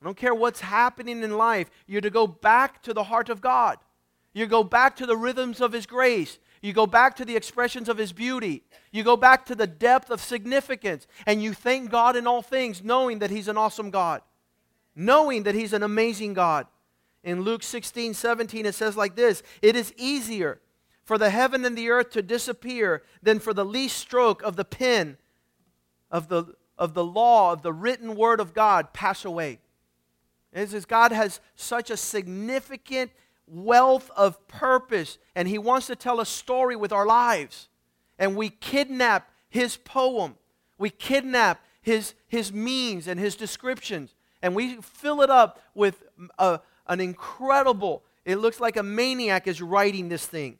I 0.00 0.04
don't 0.04 0.16
care 0.16 0.34
what's 0.34 0.60
happening 0.60 1.22
in 1.22 1.36
life. 1.36 1.70
You're 1.86 2.00
to 2.00 2.10
go 2.10 2.26
back 2.26 2.82
to 2.82 2.92
the 2.92 3.04
heart 3.04 3.28
of 3.28 3.40
God. 3.40 3.78
You 4.34 4.46
go 4.46 4.64
back 4.64 4.96
to 4.96 5.06
the 5.06 5.16
rhythms 5.16 5.60
of 5.60 5.72
His 5.72 5.86
grace. 5.86 6.38
You 6.62 6.72
go 6.72 6.86
back 6.86 7.16
to 7.16 7.24
the 7.24 7.36
expressions 7.36 7.88
of 7.88 7.98
His 7.98 8.12
beauty. 8.12 8.62
You 8.92 9.02
go 9.02 9.16
back 9.16 9.44
to 9.46 9.54
the 9.54 9.66
depth 9.66 10.10
of 10.10 10.20
significance. 10.20 11.06
And 11.26 11.42
you 11.42 11.52
thank 11.52 11.90
God 11.90 12.16
in 12.16 12.26
all 12.26 12.40
things, 12.40 12.82
knowing 12.82 13.18
that 13.18 13.30
He's 13.30 13.48
an 13.48 13.58
awesome 13.58 13.90
God, 13.90 14.22
knowing 14.94 15.42
that 15.42 15.56
He's 15.56 15.72
an 15.72 15.82
amazing 15.82 16.34
God. 16.34 16.66
In 17.24 17.42
Luke 17.42 17.62
16, 17.62 18.14
17, 18.14 18.66
it 18.66 18.74
says 18.74 18.96
like 18.96 19.16
this 19.16 19.42
It 19.60 19.76
is 19.76 19.92
easier 19.96 20.60
for 21.04 21.18
the 21.18 21.30
heaven 21.30 21.64
and 21.64 21.76
the 21.76 21.90
earth 21.90 22.10
to 22.10 22.22
disappear 22.22 23.02
than 23.22 23.40
for 23.40 23.52
the 23.52 23.64
least 23.64 23.98
stroke 23.98 24.42
of 24.42 24.56
the 24.56 24.64
pen 24.64 25.18
of 26.12 26.28
the, 26.28 26.54
of 26.78 26.94
the 26.94 27.04
law, 27.04 27.52
of 27.52 27.62
the 27.62 27.72
written 27.72 28.14
word 28.14 28.38
of 28.38 28.54
God, 28.54 28.92
pass 28.92 29.24
away. 29.24 29.58
It 30.52 30.68
says 30.68 30.84
God 30.84 31.10
has 31.10 31.40
such 31.56 31.90
a 31.90 31.96
significant 31.96 33.10
wealth 33.46 34.10
of 34.16 34.46
purpose, 34.48 35.18
and 35.34 35.48
He 35.48 35.58
wants 35.58 35.86
to 35.88 35.96
tell 35.96 36.20
a 36.20 36.26
story 36.26 36.76
with 36.76 36.92
our 36.92 37.06
lives. 37.06 37.68
And 38.18 38.36
we 38.36 38.50
kidnap 38.50 39.30
His 39.48 39.76
poem, 39.76 40.36
we 40.78 40.90
kidnap 40.90 41.64
His, 41.80 42.14
his 42.28 42.52
means 42.52 43.08
and 43.08 43.18
His 43.18 43.36
descriptions, 43.36 44.14
and 44.42 44.54
we 44.54 44.76
fill 44.76 45.22
it 45.22 45.30
up 45.30 45.60
with 45.74 46.02
a, 46.38 46.60
an 46.86 47.00
incredible, 47.00 48.02
it 48.24 48.36
looks 48.36 48.60
like 48.60 48.76
a 48.76 48.82
maniac 48.82 49.46
is 49.46 49.62
writing 49.62 50.08
this 50.08 50.26
thing. 50.26 50.58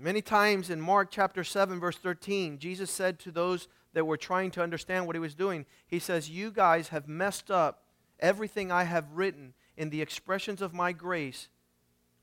Many 0.00 0.22
times 0.22 0.70
in 0.70 0.80
Mark 0.80 1.08
chapter 1.10 1.42
7, 1.42 1.80
verse 1.80 1.96
13, 1.96 2.58
Jesus 2.58 2.88
said 2.88 3.18
to 3.20 3.32
those 3.32 3.66
that 3.94 4.04
were 4.04 4.16
trying 4.16 4.52
to 4.52 4.62
understand 4.62 5.06
what 5.06 5.16
he 5.16 5.20
was 5.20 5.34
doing, 5.34 5.66
He 5.88 5.98
says, 5.98 6.30
You 6.30 6.52
guys 6.52 6.88
have 6.88 7.08
messed 7.08 7.50
up 7.50 7.82
everything 8.20 8.70
I 8.70 8.84
have 8.84 9.12
written 9.12 9.54
in 9.76 9.90
the 9.90 10.02
expressions 10.02 10.60
of 10.60 10.74
my 10.74 10.92
grace 10.92 11.48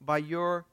by 0.01 0.17
your, 0.17 0.65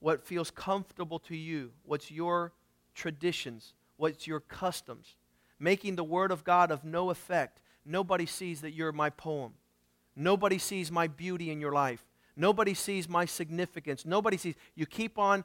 what 0.00 0.24
feels 0.24 0.50
comfortable 0.50 1.18
to 1.20 1.36
you, 1.36 1.72
what's 1.84 2.10
your 2.10 2.52
traditions, 2.94 3.74
what's 3.96 4.26
your 4.26 4.40
customs, 4.40 5.16
making 5.58 5.96
the 5.96 6.04
Word 6.04 6.30
of 6.30 6.44
God 6.44 6.70
of 6.70 6.84
no 6.84 7.10
effect. 7.10 7.60
Nobody 7.84 8.26
sees 8.26 8.60
that 8.60 8.72
you're 8.72 8.92
my 8.92 9.10
poem. 9.10 9.54
Nobody 10.14 10.58
sees 10.58 10.90
my 10.90 11.06
beauty 11.06 11.50
in 11.50 11.60
your 11.60 11.72
life. 11.72 12.04
Nobody 12.36 12.74
sees 12.74 13.08
my 13.08 13.24
significance. 13.24 14.04
Nobody 14.04 14.36
sees. 14.36 14.54
You 14.74 14.86
keep 14.86 15.18
on 15.18 15.44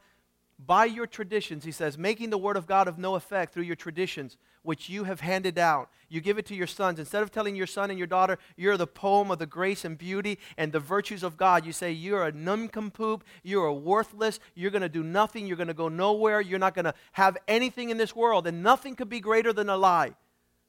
by 0.65 0.85
your 0.85 1.07
traditions, 1.07 1.65
he 1.65 1.71
says, 1.71 1.97
making 1.97 2.29
the 2.29 2.37
word 2.37 2.57
of 2.57 2.67
God 2.67 2.87
of 2.87 2.97
no 2.97 3.15
effect 3.15 3.53
through 3.53 3.63
your 3.63 3.75
traditions, 3.75 4.37
which 4.61 4.87
you 4.87 5.03
have 5.03 5.19
handed 5.19 5.57
out. 5.57 5.89
You 6.09 6.21
give 6.21 6.37
it 6.37 6.45
to 6.47 6.55
your 6.55 6.67
sons. 6.67 6.99
Instead 6.99 7.23
of 7.23 7.31
telling 7.31 7.55
your 7.55 7.67
son 7.67 7.89
and 7.89 7.97
your 7.97 8.07
daughter, 8.07 8.37
you're 8.55 8.77
the 8.77 8.87
poem 8.87 9.31
of 9.31 9.39
the 9.39 9.45
grace 9.45 9.83
and 9.83 9.97
beauty 9.97 10.39
and 10.57 10.71
the 10.71 10.79
virtues 10.79 11.23
of 11.23 11.37
God, 11.37 11.65
you 11.65 11.73
say, 11.73 11.91
you're 11.91 12.25
a 12.25 12.31
nincompoop, 12.31 13.23
you're 13.41 13.71
worthless, 13.71 14.39
you're 14.55 14.71
going 14.71 14.83
to 14.83 14.89
do 14.89 15.03
nothing, 15.03 15.47
you're 15.47 15.57
going 15.57 15.67
to 15.67 15.73
go 15.73 15.89
nowhere, 15.89 16.39
you're 16.39 16.59
not 16.59 16.75
going 16.75 16.85
to 16.85 16.93
have 17.13 17.37
anything 17.47 17.89
in 17.89 17.97
this 17.97 18.15
world, 18.15 18.47
and 18.47 18.63
nothing 18.63 18.95
could 18.95 19.09
be 19.09 19.19
greater 19.19 19.53
than 19.53 19.69
a 19.69 19.77
lie. 19.77 20.13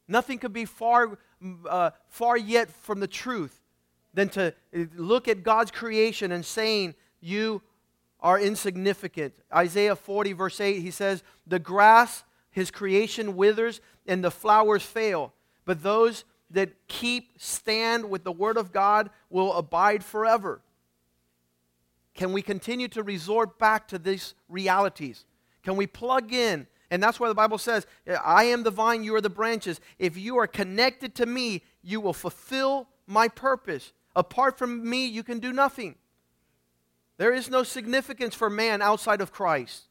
Nothing 0.09 0.39
could 0.39 0.53
be 0.53 0.65
far, 0.65 1.19
uh, 1.69 1.91
far 2.09 2.37
yet 2.37 2.71
from 2.71 3.01
the 3.01 3.07
truth 3.07 3.61
than 4.13 4.29
to 4.31 4.55
look 4.97 5.29
at 5.29 5.43
God's 5.43 5.71
creation 5.71 6.33
and 6.33 6.45
saying, 6.45 6.95
You 7.21 7.63
are 8.25 8.41
insignificant. 8.41 9.35
Isaiah 9.55 9.95
40, 9.95 10.33
verse 10.33 10.59
8, 10.59 10.81
he 10.81 10.91
says, 10.91 11.23
The 11.47 11.59
grass, 11.59 12.25
his 12.51 12.71
creation, 12.71 13.37
withers, 13.37 13.83
and 14.07 14.25
the 14.25 14.31
flowers 14.31 14.83
fail. 14.83 15.35
But 15.67 15.83
those 15.83 16.25
that 16.51 16.89
keep 16.89 17.33
stand 17.37 18.09
with 18.09 18.25
the 18.25 18.33
word 18.33 18.57
of 18.57 18.73
God 18.73 19.11
will 19.29 19.53
abide 19.53 20.03
forever. 20.03 20.63
Can 22.15 22.33
we 22.33 22.41
continue 22.41 22.89
to 22.89 23.03
resort 23.03 23.59
back 23.59 23.89
to 23.89 23.99
these 23.99 24.35
realities? 24.49 25.27
Can 25.63 25.77
we 25.77 25.87
plug 25.87 26.33
in? 26.33 26.67
And 26.91 27.03
that's 27.03 27.21
why 27.21 27.29
the 27.29 27.35
Bible 27.35 27.59
says, 27.59 27.87
I 28.25 28.45
am 28.45 28.63
the 28.63 28.71
vine, 28.71 29.05
you 29.05 29.15
are 29.17 29.21
the 29.21 29.29
branches. 29.29 29.81
If 29.99 30.17
you 30.17 30.39
are 30.39 30.47
connected 30.47 31.15
to 31.17 31.27
me, 31.27 31.63
you 31.83 32.01
will 32.01 32.13
fulfill 32.13 32.89
my 33.07 33.29
purpose. 33.29 33.93
Apart 34.17 34.57
from 34.57 34.89
me, 34.89 35.07
you 35.07 35.23
can 35.23 35.41
do 35.41 35.53
nothing. 35.53 35.97
There 37.17 37.33
is 37.33 37.51
no 37.51 37.63
significance 37.63 38.35
for 38.35 38.51
man 38.51 38.83
outside 38.83 39.21
of 39.21 39.33
Christ. 39.33 39.85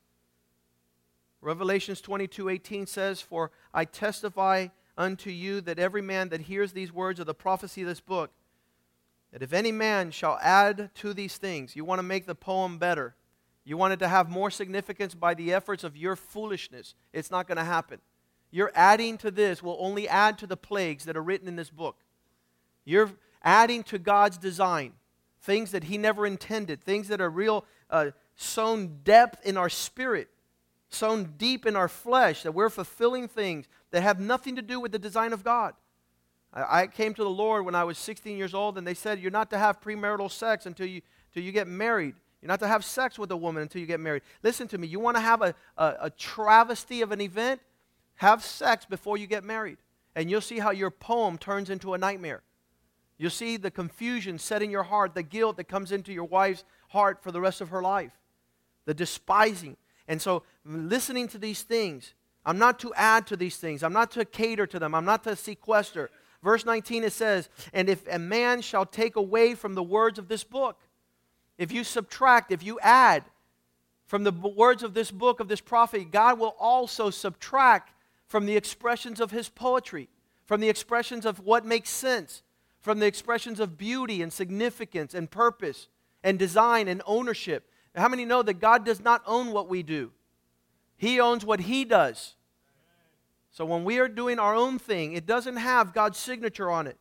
Revelations 1.42 2.02
22 2.02 2.50
18 2.50 2.86
says, 2.86 3.22
For 3.22 3.52
I 3.74 3.86
testify 3.86 4.68
unto 4.98 5.30
you 5.30 5.62
that 5.62 5.80
every 5.80 6.02
man 6.02 6.30
that 6.30 6.42
hears 6.42 6.72
these 6.72 6.92
words 6.92 7.20
of 7.20 7.26
the 7.26 7.34
prophecy 7.34 7.82
of 7.82 7.88
this 7.88 8.00
book, 8.00 8.32
that 9.32 9.42
if 9.42 9.54
any 9.54 9.72
man 9.72 10.12
shall 10.12 10.38
add 10.42 10.92
to 10.96 11.14
these 11.14 11.38
things, 11.38 11.76
you 11.76 11.84
want 11.84 12.00
to 12.00 12.04
make 12.04 12.26
the 12.26 12.36
poem 12.36 12.78
better, 12.78 13.16
you 13.66 13.78
want 13.78 13.94
it 13.94 14.00
to 14.00 14.08
have 14.08 14.30
more 14.30 14.52
significance 14.52 15.16
by 15.16 15.34
the 15.34 15.54
efforts 15.54 15.84
of 15.84 15.98
your 15.98 16.16
foolishness, 16.16 16.94
it's 17.14 17.32
not 17.32 17.48
going 17.48 17.58
to 17.58 17.64
happen. 17.64 18.00
You're 18.52 18.72
adding 18.76 19.18
to 19.20 19.32
this 19.32 19.64
will 19.64 19.78
only 19.80 20.08
add 20.08 20.38
to 20.40 20.48
the 20.48 20.58
plagues 20.58 21.06
that 21.06 21.18
are 21.18 21.24
written 21.24 21.48
in 21.48 21.56
this 21.56 21.72
book. 21.72 21.98
You're 22.86 23.12
adding 23.44 23.82
to 23.84 23.98
God's 23.98 24.38
design 24.38 24.94
things 25.44 25.72
that 25.72 25.86
He 25.86 25.98
never 25.98 26.26
intended, 26.26 26.82
things 26.82 27.10
that 27.10 27.22
are 27.22 27.30
real, 27.30 27.66
uh, 27.90 28.12
sown 28.36 29.00
depth 29.04 29.46
in 29.46 29.58
our 29.58 29.70
spirit, 29.70 30.30
sown 30.90 31.36
deep 31.38 31.66
in 31.66 31.76
our 31.76 31.88
flesh, 31.88 32.44
that 32.44 32.54
we're 32.54 32.70
fulfilling 32.70 33.28
things 33.28 33.68
that 33.92 34.02
have 34.02 34.20
nothing 34.20 34.56
to 34.56 34.62
do 34.62 34.80
with 34.80 34.92
the 34.92 35.00
design 35.00 35.34
of 35.34 35.44
God. 35.44 35.74
I, 36.54 36.82
I 36.82 36.88
came 36.88 37.14
to 37.14 37.24
the 37.24 37.30
Lord 37.30 37.66
when 37.66 37.76
I 37.76 37.84
was 37.84 37.98
16 37.98 38.38
years 38.38 38.54
old, 38.54 38.78
and 38.78 38.88
they 38.88 38.94
said, 38.94 39.20
You're 39.20 39.32
not 39.32 39.50
to 39.52 39.58
have 39.58 39.82
premarital 39.82 40.32
sex 40.32 40.66
until 40.66 40.88
you, 40.88 41.02
until 41.30 41.44
you 41.44 41.52
get 41.52 41.68
married. 41.68 42.16
You're 42.42 42.50
not 42.50 42.60
to 42.60 42.68
have 42.68 42.84
sex 42.84 43.18
with 43.18 43.32
a 43.32 43.38
woman 43.38 43.62
until 43.62 43.80
you 43.80 43.88
get 43.88 44.02
married. 44.02 44.22
Listen 44.44 44.68
to 44.70 44.78
me. 44.78 44.88
You 44.88 45.00
want 45.00 45.16
to 45.16 45.22
have 45.22 45.42
a, 45.42 45.56
a, 45.78 45.96
a 46.02 46.10
travesty 46.10 47.02
of 47.02 47.12
an 47.14 47.22
event? 47.22 47.62
Have 48.16 48.44
sex 48.44 48.86
before 48.86 49.18
you 49.18 49.28
get 49.28 49.44
married. 49.46 49.78
And 50.16 50.30
you'll 50.30 50.42
see 50.42 50.60
how 50.60 50.72
your 50.72 50.92
poem 50.92 51.38
turns 51.38 51.70
into 51.70 51.94
a 51.94 51.98
nightmare. 51.98 52.44
You'll 53.18 53.30
see 53.30 53.58
the 53.58 53.72
confusion 53.72 54.40
set 54.40 54.62
in 54.62 54.72
your 54.72 54.84
heart, 54.84 55.14
the 55.14 55.24
guilt 55.24 55.58
that 55.58 55.66
comes 55.66 55.92
into 55.92 56.12
your 56.12 56.26
wife's 56.26 56.64
heart 56.90 57.22
for 57.22 57.32
the 57.32 57.42
rest 57.42 57.62
of 57.62 57.70
her 57.70 57.82
life, 57.82 58.12
the 58.86 58.94
despising. 58.94 59.78
And 60.08 60.22
so, 60.22 60.44
listening 60.66 61.28
to 61.30 61.38
these 61.38 61.62
things, 61.62 62.14
I'm 62.46 62.58
not 62.58 62.80
to 62.80 62.94
add 62.96 63.28
to 63.28 63.38
these 63.38 63.58
things, 63.58 63.84
I'm 63.84 63.94
not 63.94 64.12
to 64.12 64.26
cater 64.26 64.68
to 64.68 64.80
them, 64.80 64.94
I'm 64.94 65.06
not 65.06 65.24
to 65.24 65.36
sequester. 65.36 66.10
Verse 66.42 66.66
19 66.66 67.06
it 67.06 67.14
says, 67.14 67.50
And 67.72 67.88
if 67.88 68.06
a 68.12 68.20
man 68.20 68.62
shall 68.62 68.86
take 68.86 69.16
away 69.16 69.56
from 69.56 69.76
the 69.76 69.84
words 69.84 70.20
of 70.20 70.28
this 70.28 70.44
book, 70.44 70.78
if 71.58 71.72
you 71.72 71.84
subtract, 71.84 72.52
if 72.52 72.64
you 72.64 72.80
add 72.82 73.24
from 74.08 74.24
the 74.24 74.32
words 74.32 74.84
of 74.84 74.94
this 74.94 75.12
book, 75.12 75.40
of 75.40 75.48
this 75.48 75.62
prophet, 75.62 76.12
God 76.12 76.38
will 76.38 76.56
also 76.60 77.10
subtract 77.10 77.94
from 78.28 78.46
the 78.46 78.58
expressions 78.58 79.22
of 79.22 79.32
his 79.32 79.48
poetry, 79.48 80.10
from 80.46 80.60
the 80.60 80.70
expressions 80.70 81.26
of 81.26 81.40
what 81.40 81.66
makes 81.66 81.90
sense, 81.90 82.44
from 82.84 83.00
the 83.00 83.06
expressions 83.06 83.62
of 83.62 83.78
beauty 83.78 84.22
and 84.22 84.32
significance 84.32 85.14
and 85.14 85.32
purpose 85.32 85.88
and 86.22 86.38
design 86.38 86.90
and 86.90 87.02
ownership. 87.06 87.72
How 87.96 88.10
many 88.10 88.26
know 88.26 88.44
that 88.44 88.56
God 88.56 88.84
does 88.86 89.00
not 89.00 89.24
own 89.26 89.52
what 89.52 89.70
we 89.70 89.84
do? 89.84 90.12
He 90.98 91.20
owns 91.20 91.46
what 91.46 91.62
He 91.62 91.86
does. 91.86 92.36
So 93.52 93.64
when 93.66 93.86
we 93.86 94.00
are 94.00 94.10
doing 94.10 94.38
our 94.38 94.54
own 94.54 94.80
thing, 94.80 95.14
it 95.14 95.26
doesn't 95.26 95.56
have 95.56 95.94
God's 95.94 96.18
signature 96.18 96.70
on 96.70 96.88
it. 96.88 96.98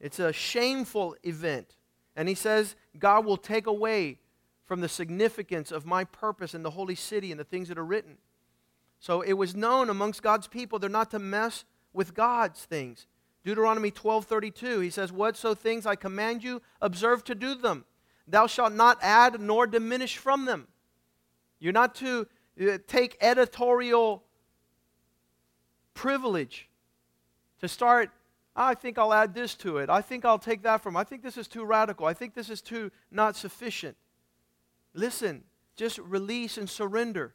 It's 0.00 0.18
a 0.18 0.32
shameful 0.32 1.16
event. 1.22 1.76
And 2.16 2.26
He 2.26 2.34
says, 2.34 2.74
God 2.98 3.26
will 3.26 3.36
take 3.36 3.66
away 3.66 4.20
from 4.64 4.80
the 4.80 4.88
significance 4.88 5.70
of 5.70 5.84
my 5.84 6.04
purpose 6.04 6.54
in 6.54 6.62
the 6.62 6.70
holy 6.70 6.94
city 6.94 7.30
and 7.30 7.38
the 7.38 7.44
things 7.44 7.68
that 7.68 7.76
are 7.76 7.84
written. 7.84 8.16
So 9.00 9.20
it 9.20 9.34
was 9.34 9.54
known 9.54 9.90
amongst 9.90 10.22
God's 10.22 10.46
people 10.46 10.78
they're 10.78 10.88
not 10.88 11.10
to 11.10 11.18
mess 11.18 11.64
with 11.92 12.14
God's 12.14 12.64
things. 12.64 13.06
Deuteronomy 13.44 13.90
12:32 13.90 14.82
he 14.82 14.90
says 14.90 15.12
whatso 15.12 15.54
things 15.54 15.86
I 15.86 15.96
command 15.96 16.44
you 16.44 16.62
observe 16.80 17.24
to 17.24 17.34
do 17.34 17.54
them. 17.54 17.84
Thou 18.26 18.46
shalt 18.46 18.72
not 18.72 18.98
add 19.02 19.40
nor 19.40 19.66
diminish 19.66 20.16
from 20.16 20.44
them. 20.44 20.68
You're 21.58 21.72
not 21.72 21.94
to 21.96 22.26
uh, 22.60 22.78
take 22.86 23.16
editorial 23.20 24.24
privilege 25.94 26.68
to 27.60 27.68
start 27.68 28.10
oh, 28.54 28.64
I 28.64 28.74
think 28.74 28.98
I'll 28.98 29.14
add 29.14 29.34
this 29.34 29.54
to 29.56 29.78
it. 29.78 29.88
I 29.88 30.02
think 30.02 30.24
I'll 30.24 30.38
take 30.38 30.62
that 30.62 30.82
from 30.82 30.96
I 30.96 31.04
think 31.04 31.22
this 31.22 31.36
is 31.36 31.48
too 31.48 31.64
radical. 31.64 32.06
I 32.06 32.14
think 32.14 32.34
this 32.34 32.50
is 32.50 32.62
too 32.62 32.90
not 33.10 33.36
sufficient. 33.36 33.96
Listen 34.94 35.44
just 35.76 35.98
release 35.98 36.58
and 36.58 36.68
surrender. 36.68 37.34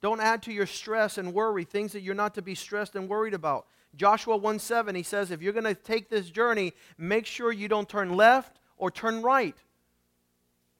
Don't 0.00 0.20
add 0.20 0.42
to 0.44 0.52
your 0.52 0.66
stress 0.66 1.18
and 1.18 1.34
worry 1.34 1.64
things 1.64 1.92
that 1.92 2.02
you're 2.02 2.14
not 2.14 2.34
to 2.34 2.42
be 2.42 2.54
stressed 2.54 2.94
and 2.94 3.08
worried 3.08 3.34
about. 3.34 3.66
Joshua 3.96 4.36
1 4.36 4.58
7, 4.58 4.94
he 4.94 5.02
says, 5.02 5.30
if 5.30 5.42
you're 5.42 5.52
going 5.52 5.64
to 5.64 5.74
take 5.74 6.08
this 6.08 6.30
journey, 6.30 6.72
make 6.96 7.26
sure 7.26 7.52
you 7.52 7.68
don't 7.68 7.88
turn 7.88 8.16
left 8.16 8.58
or 8.76 8.90
turn 8.90 9.22
right. 9.22 9.56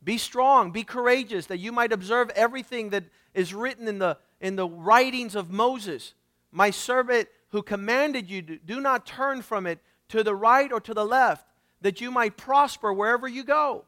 Be 0.02 0.18
strong, 0.18 0.70
be 0.70 0.84
courageous, 0.84 1.46
that 1.46 1.58
you 1.58 1.72
might 1.72 1.92
observe 1.92 2.30
everything 2.30 2.90
that 2.90 3.04
is 3.34 3.52
written 3.52 3.88
in 3.88 3.98
the, 3.98 4.16
in 4.40 4.56
the 4.56 4.68
writings 4.68 5.34
of 5.34 5.50
Moses. 5.50 6.14
My 6.52 6.70
servant 6.70 7.28
who 7.50 7.62
commanded 7.62 8.30
you, 8.30 8.42
do 8.42 8.80
not 8.80 9.06
turn 9.06 9.42
from 9.42 9.66
it 9.66 9.80
to 10.08 10.22
the 10.22 10.34
right 10.34 10.70
or 10.70 10.80
to 10.80 10.94
the 10.94 11.04
left, 11.04 11.46
that 11.80 12.00
you 12.00 12.10
might 12.10 12.36
prosper 12.36 12.92
wherever 12.92 13.26
you 13.26 13.44
go. 13.44 13.84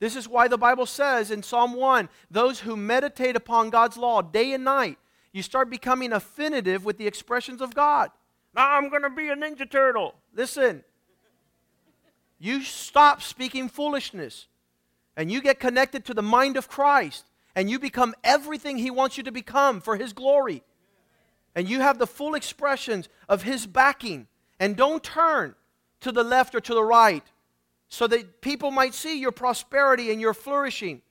This 0.00 0.16
is 0.16 0.28
why 0.28 0.48
the 0.48 0.58
Bible 0.58 0.86
says 0.86 1.30
in 1.30 1.42
Psalm 1.42 1.74
1 1.74 2.08
those 2.30 2.60
who 2.60 2.76
meditate 2.76 3.36
upon 3.36 3.70
God's 3.70 3.96
law 3.96 4.20
day 4.20 4.52
and 4.52 4.64
night, 4.64 4.98
you 5.32 5.42
start 5.42 5.70
becoming 5.70 6.12
affinitive 6.12 6.84
with 6.84 6.98
the 6.98 7.06
expressions 7.06 7.60
of 7.60 7.74
God. 7.74 8.10
Now 8.54 8.72
I'm 8.72 8.88
going 8.88 9.02
to 9.02 9.10
be 9.10 9.28
a 9.28 9.36
Ninja 9.36 9.68
Turtle. 9.68 10.14
Listen, 10.34 10.84
you 12.38 12.62
stop 12.62 13.22
speaking 13.22 13.68
foolishness 13.68 14.46
and 15.16 15.30
you 15.30 15.40
get 15.40 15.60
connected 15.60 16.04
to 16.06 16.14
the 16.14 16.22
mind 16.22 16.56
of 16.56 16.68
Christ 16.68 17.24
and 17.56 17.70
you 17.70 17.78
become 17.78 18.14
everything 18.22 18.78
He 18.78 18.90
wants 18.90 19.16
you 19.16 19.24
to 19.24 19.32
become 19.32 19.80
for 19.80 19.96
His 19.96 20.12
glory. 20.12 20.62
And 21.54 21.68
you 21.68 21.80
have 21.80 21.98
the 21.98 22.06
full 22.06 22.34
expressions 22.34 23.08
of 23.28 23.42
His 23.42 23.66
backing. 23.66 24.26
And 24.60 24.76
don't 24.76 25.02
turn 25.02 25.54
to 26.00 26.12
the 26.12 26.24
left 26.24 26.54
or 26.54 26.60
to 26.60 26.74
the 26.74 26.82
right 26.82 27.24
so 27.88 28.06
that 28.08 28.40
people 28.40 28.70
might 28.70 28.94
see 28.94 29.20
your 29.20 29.32
prosperity 29.32 30.10
and 30.10 30.20
your 30.20 30.34
flourishing. 30.34 31.02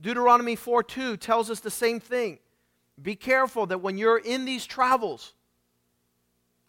Deuteronomy 0.00 0.56
4 0.56 0.82
2 0.82 1.16
tells 1.16 1.50
us 1.50 1.60
the 1.60 1.70
same 1.70 2.00
thing. 2.00 2.38
Be 3.00 3.16
careful 3.16 3.66
that 3.66 3.80
when 3.80 3.98
you're 3.98 4.18
in 4.18 4.44
these 4.44 4.66
travels, 4.66 5.34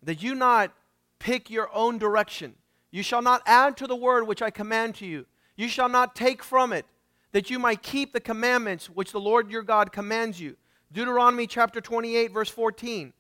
that 0.06 0.24
you 0.24 0.34
not 0.34 0.72
pick 1.20 1.50
your 1.50 1.70
own 1.74 1.98
direction. 1.98 2.56
You 2.92 3.04
shall 3.04 3.22
not 3.22 3.42
add 3.46 3.76
to 3.78 3.88
the 3.88 3.96
word 3.96 4.26
which 4.26 4.42
I 4.42 4.50
command 4.50 4.96
to 4.96 5.06
you. 5.06 5.26
You 5.58 5.68
shall 5.68 5.90
not 5.90 6.16
take 6.16 6.44
from 6.44 6.72
it, 6.72 6.86
that 7.34 7.50
you 7.50 7.60
might 7.60 7.84
keep 7.84 8.14
the 8.14 8.20
commandments 8.20 8.90
which 8.90 9.12
the 9.12 9.20
Lord 9.20 9.52
your 9.52 9.64
God 9.64 9.92
commands 9.92 10.40
you. 10.40 10.56
Deuteronomy 10.94 11.48
chapter 11.48 11.82
28, 11.82 12.32
verse 12.32 12.50
14. 12.50 13.12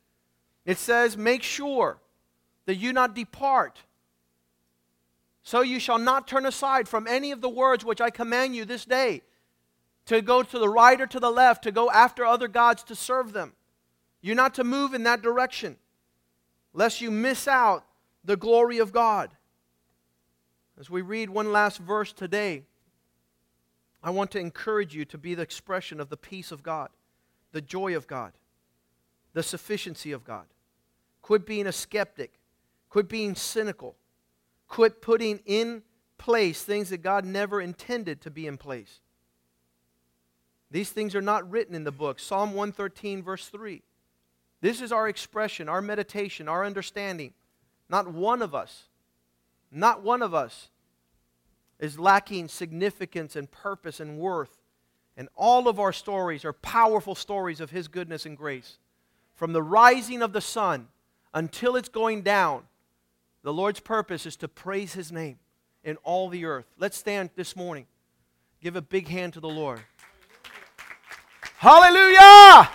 It 0.66 0.78
says, 0.78 1.18
Make 1.18 1.44
sure 1.44 2.00
that 2.66 2.76
you 2.76 2.94
not 2.94 3.14
depart 3.14 3.82
so 5.46 5.62
you 5.62 5.80
shall 5.80 6.00
not 6.00 6.28
turn 6.28 6.48
aside 6.48 6.88
from 6.90 7.06
any 7.06 7.32
of 7.32 7.40
the 7.40 7.50
words 7.50 7.86
which 7.86 8.02
I 8.02 8.10
command 8.10 8.56
you 8.56 8.66
this 8.66 8.84
day, 8.84 9.22
to 10.08 10.20
go 10.24 10.42
to 10.42 10.58
the 10.58 10.68
right 10.68 11.00
or 11.00 11.06
to 11.06 11.20
the 11.20 11.30
left, 11.30 11.64
to 11.66 11.72
go 11.72 11.92
after 11.92 12.26
other 12.26 12.48
gods 12.48 12.84
to 12.86 12.96
serve 12.96 13.32
them. 13.32 13.54
You're 14.22 14.36
not 14.36 14.56
to 14.56 14.64
move 14.64 14.96
in 14.96 15.04
that 15.04 15.22
direction, 15.22 15.78
lest 16.76 17.02
you 17.02 17.10
miss 17.10 17.48
out 17.48 17.86
the 18.24 18.38
glory 18.38 18.78
of 18.78 18.92
God. 18.94 19.32
As 20.80 20.90
we 20.90 21.02
read 21.02 21.30
one 21.30 21.52
last 21.52 21.80
verse 21.80 22.14
today, 22.14 22.64
I 24.04 24.12
want 24.12 24.30
to 24.32 24.40
encourage 24.40 24.94
you 24.94 25.06
to 25.06 25.18
be 25.18 25.34
the 25.34 25.42
expression 25.42 26.00
of 26.00 26.10
the 26.10 26.18
peace 26.18 26.52
of 26.52 26.62
God, 26.62 26.90
the 27.52 27.62
joy 27.62 27.96
of 27.96 28.06
God, 28.06 28.34
the 29.34 29.42
sufficiency 29.42 30.12
of 30.12 30.24
God. 30.24 30.46
Quit 31.24 31.48
being 31.48 31.66
a 31.66 31.72
skeptic, 31.72 32.34
quit 32.90 33.10
being 33.10 33.34
cynical 33.34 33.96
Quit 34.68 35.02
putting 35.02 35.40
in 35.46 35.84
place 36.18 36.64
things 36.64 36.90
that 36.90 36.98
God 36.98 37.26
never 37.26 37.62
intended 37.62 38.22
to 38.22 38.32
be 38.32 38.48
in 38.48 38.58
place. 38.58 39.00
These 40.72 40.90
things 40.90 41.16
are 41.16 41.22
not 41.22 41.50
written 41.50 41.76
in 41.76 41.84
the 41.84 41.92
book. 41.92 42.20
Psalm 42.20 42.50
113, 42.50 43.22
verse 43.22 43.48
3. 43.48 43.82
This 44.66 44.82
is 44.82 44.92
our 44.92 45.08
expression, 45.08 45.70
our 45.70 45.80
meditation, 45.80 46.50
our 46.50 46.66
understanding. 46.66 47.36
Not 47.88 48.12
one 48.12 48.42
of 48.42 48.56
us, 48.56 48.86
not 49.72 50.02
one 50.02 50.24
of 50.24 50.34
us 50.34 50.70
is 51.80 52.00
lacking 52.00 52.48
significance 52.48 53.36
and 53.36 53.52
purpose 53.52 54.00
and 54.00 54.18
worth. 54.18 54.64
And 55.18 55.30
all 55.36 55.68
of 55.68 55.80
our 55.80 55.94
stories 55.94 56.44
are 56.46 56.52
powerful 56.52 57.14
stories 57.14 57.62
of 57.62 57.70
His 57.70 57.88
goodness 57.88 58.26
and 58.26 58.36
grace. 58.36 58.80
From 59.36 59.54
the 59.54 59.62
rising 59.62 60.24
of 60.24 60.34
the 60.34 60.42
sun 60.42 60.88
until 61.32 61.76
it's 61.76 61.90
going 61.90 62.24
down, 62.24 62.64
the 63.44 63.54
Lord's 63.54 63.82
purpose 63.82 64.26
is 64.26 64.36
to 64.38 64.48
praise 64.48 64.94
His 64.94 65.12
name 65.12 65.38
in 65.84 65.96
all 65.98 66.28
the 66.28 66.46
earth. 66.46 66.66
Let's 66.80 66.98
stand 66.98 67.30
this 67.36 67.56
morning. 67.56 67.86
Give 68.64 68.76
a 68.76 68.82
big 68.82 69.10
hand 69.10 69.34
to 69.34 69.40
the 69.40 69.48
Lord. 69.48 69.82
Hallelujah! 71.60 72.72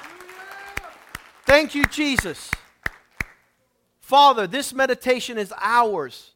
Thank 1.50 1.74
you, 1.74 1.84
Jesus. 1.86 2.48
Father, 3.98 4.46
this 4.46 4.72
meditation 4.72 5.36
is 5.36 5.52
ours. 5.60 6.30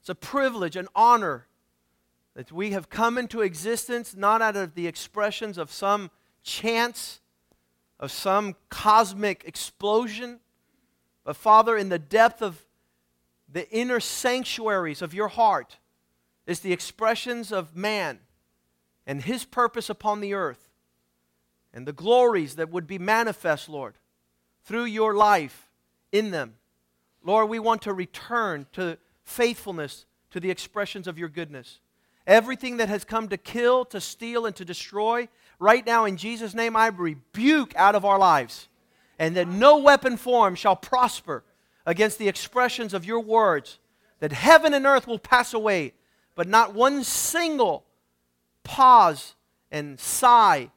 It's 0.00 0.10
a 0.10 0.14
privilege, 0.14 0.76
an 0.76 0.88
honor 0.94 1.46
that 2.34 2.52
we 2.52 2.72
have 2.72 2.90
come 2.90 3.16
into 3.16 3.40
existence 3.40 4.14
not 4.14 4.42
out 4.42 4.56
of 4.56 4.74
the 4.74 4.86
expressions 4.86 5.56
of 5.56 5.72
some 5.72 6.10
chance, 6.42 7.20
of 7.98 8.12
some 8.12 8.56
cosmic 8.68 9.42
explosion, 9.46 10.40
But 11.24 11.36
Father, 11.36 11.74
in 11.74 11.88
the 11.88 11.98
depth 11.98 12.42
of 12.42 12.66
the 13.50 13.66
inner 13.70 14.00
sanctuaries 14.00 15.00
of 15.00 15.14
your 15.14 15.28
heart 15.28 15.78
is 16.46 16.60
the 16.60 16.74
expressions 16.74 17.50
of 17.50 17.74
man 17.74 18.18
and 19.06 19.22
his 19.22 19.46
purpose 19.46 19.88
upon 19.88 20.20
the 20.20 20.34
earth 20.34 20.73
and 21.74 21.86
the 21.86 21.92
glories 21.92 22.54
that 22.54 22.70
would 22.70 22.86
be 22.86 22.98
manifest, 22.98 23.68
Lord, 23.68 23.94
through 24.64 24.84
your 24.84 25.14
life 25.14 25.68
in 26.12 26.30
them. 26.30 26.54
Lord, 27.22 27.48
we 27.48 27.58
want 27.58 27.82
to 27.82 27.92
return 27.92 28.66
to 28.72 28.96
faithfulness 29.24 30.06
to 30.30 30.38
the 30.38 30.50
expressions 30.50 31.08
of 31.08 31.18
your 31.18 31.28
goodness. 31.28 31.80
Everything 32.26 32.78
that 32.78 32.88
has 32.88 33.04
come 33.04 33.28
to 33.28 33.36
kill, 33.36 33.84
to 33.86 34.00
steal, 34.00 34.46
and 34.46 34.54
to 34.56 34.64
destroy, 34.64 35.28
right 35.58 35.84
now 35.84 36.04
in 36.04 36.16
Jesus' 36.16 36.54
name, 36.54 36.76
I 36.76 36.86
rebuke 36.86 37.74
out 37.76 37.94
of 37.94 38.04
our 38.04 38.18
lives. 38.18 38.68
And 39.18 39.36
that 39.36 39.48
no 39.48 39.78
weapon 39.78 40.16
formed 40.16 40.58
shall 40.58 40.76
prosper 40.76 41.44
against 41.84 42.18
the 42.18 42.28
expressions 42.28 42.94
of 42.94 43.04
your 43.04 43.20
words. 43.20 43.78
That 44.20 44.32
heaven 44.32 44.74
and 44.74 44.86
earth 44.86 45.06
will 45.06 45.18
pass 45.18 45.52
away, 45.52 45.92
but 46.34 46.48
not 46.48 46.72
one 46.72 47.04
single 47.04 47.84
pause 48.62 49.34
and 49.70 49.98
sigh 49.98 50.70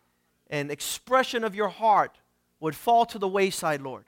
and 0.49 0.71
expression 0.71 1.43
of 1.43 1.55
your 1.55 1.69
heart 1.69 2.19
would 2.59 2.75
fall 2.75 3.05
to 3.05 3.19
the 3.19 3.27
wayside, 3.27 3.81
Lord. 3.81 4.05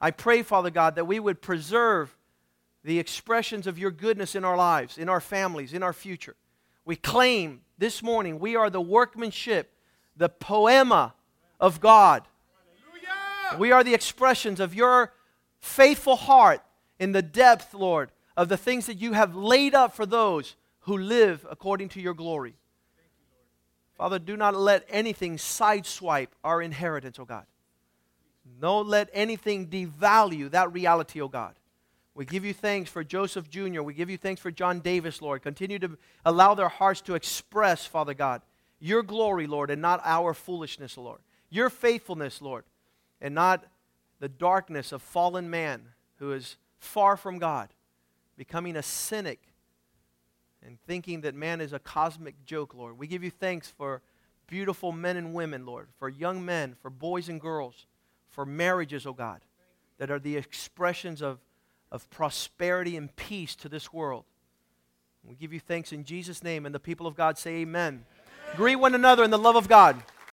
I 0.00 0.10
pray, 0.10 0.42
Father 0.42 0.70
God, 0.70 0.96
that 0.96 1.06
we 1.06 1.20
would 1.20 1.40
preserve 1.40 2.16
the 2.82 2.98
expressions 2.98 3.66
of 3.66 3.78
your 3.78 3.90
goodness 3.90 4.34
in 4.34 4.44
our 4.44 4.56
lives, 4.56 4.98
in 4.98 5.08
our 5.08 5.20
families, 5.20 5.72
in 5.72 5.82
our 5.82 5.92
future. 5.92 6.36
We 6.84 6.96
claim 6.96 7.62
this 7.78 8.02
morning 8.02 8.38
we 8.38 8.56
are 8.56 8.68
the 8.68 8.80
workmanship, 8.80 9.72
the 10.16 10.28
poema 10.28 11.14
of 11.58 11.80
God. 11.80 12.24
Hallelujah. 12.92 13.58
We 13.58 13.72
are 13.72 13.82
the 13.82 13.94
expressions 13.94 14.60
of 14.60 14.74
your 14.74 15.12
faithful 15.60 16.16
heart 16.16 16.60
in 16.98 17.12
the 17.12 17.22
depth, 17.22 17.72
Lord, 17.72 18.10
of 18.36 18.48
the 18.48 18.56
things 18.56 18.86
that 18.86 18.98
you 18.98 19.12
have 19.12 19.34
laid 19.34 19.74
up 19.74 19.94
for 19.94 20.04
those 20.04 20.56
who 20.80 20.98
live 20.98 21.46
according 21.50 21.88
to 21.90 22.00
your 22.00 22.14
glory. 22.14 22.54
Father, 23.96 24.18
do 24.18 24.36
not 24.36 24.56
let 24.56 24.84
anything 24.88 25.36
sideswipe 25.36 26.28
our 26.42 26.60
inheritance, 26.60 27.18
oh 27.18 27.24
God. 27.24 27.46
Don't 28.60 28.88
let 28.88 29.08
anything 29.12 29.68
devalue 29.68 30.50
that 30.50 30.72
reality, 30.72 31.20
oh 31.20 31.28
God. 31.28 31.54
We 32.14 32.24
give 32.24 32.44
you 32.44 32.54
thanks 32.54 32.90
for 32.90 33.02
Joseph 33.02 33.50
Jr. 33.50 33.82
We 33.82 33.94
give 33.94 34.08
you 34.08 34.16
thanks 34.16 34.40
for 34.40 34.50
John 34.50 34.80
Davis, 34.80 35.20
Lord. 35.20 35.42
Continue 35.42 35.78
to 35.80 35.98
allow 36.24 36.54
their 36.54 36.68
hearts 36.68 37.00
to 37.02 37.14
express, 37.14 37.86
Father 37.86 38.14
God, 38.14 38.42
your 38.78 39.02
glory, 39.02 39.46
Lord, 39.46 39.70
and 39.70 39.82
not 39.82 40.00
our 40.04 40.34
foolishness, 40.34 40.96
Lord. 40.96 41.20
Your 41.50 41.70
faithfulness, 41.70 42.40
Lord, 42.42 42.64
and 43.20 43.34
not 43.34 43.64
the 44.20 44.28
darkness 44.28 44.92
of 44.92 45.02
fallen 45.02 45.50
man 45.50 45.82
who 46.16 46.32
is 46.32 46.56
far 46.78 47.16
from 47.16 47.38
God, 47.38 47.70
becoming 48.36 48.76
a 48.76 48.82
cynic 48.82 49.40
and 50.64 50.78
thinking 50.86 51.22
that 51.22 51.34
man 51.34 51.60
is 51.60 51.72
a 51.72 51.78
cosmic 51.78 52.44
joke, 52.44 52.74
Lord. 52.74 52.98
We 52.98 53.06
give 53.06 53.22
you 53.22 53.30
thanks 53.30 53.68
for 53.68 54.00
beautiful 54.46 54.92
men 54.92 55.16
and 55.16 55.34
women, 55.34 55.66
Lord, 55.66 55.88
for 55.98 56.08
young 56.08 56.44
men, 56.44 56.76
for 56.80 56.90
boys 56.90 57.28
and 57.28 57.40
girls, 57.40 57.86
for 58.30 58.46
marriages, 58.46 59.06
oh 59.06 59.12
God, 59.12 59.40
that 59.98 60.10
are 60.10 60.18
the 60.18 60.36
expressions 60.36 61.22
of 61.22 61.38
of 61.94 62.10
prosperity 62.10 62.96
and 62.96 63.14
peace 63.14 63.54
to 63.54 63.68
this 63.68 63.92
world. 63.92 64.24
We 65.22 65.36
give 65.36 65.52
you 65.52 65.60
thanks 65.60 65.92
in 65.92 66.02
Jesus' 66.02 66.42
name, 66.42 66.66
and 66.66 66.74
the 66.74 66.80
people 66.80 67.06
of 67.06 67.14
God 67.14 67.38
say, 67.38 67.60
Amen. 67.60 68.04
Amen. 68.04 68.56
Greet 68.56 68.76
one 68.76 68.96
another 68.96 69.22
in 69.22 69.30
the 69.30 69.38
love 69.38 69.54
of 69.54 69.68
God. 69.68 70.02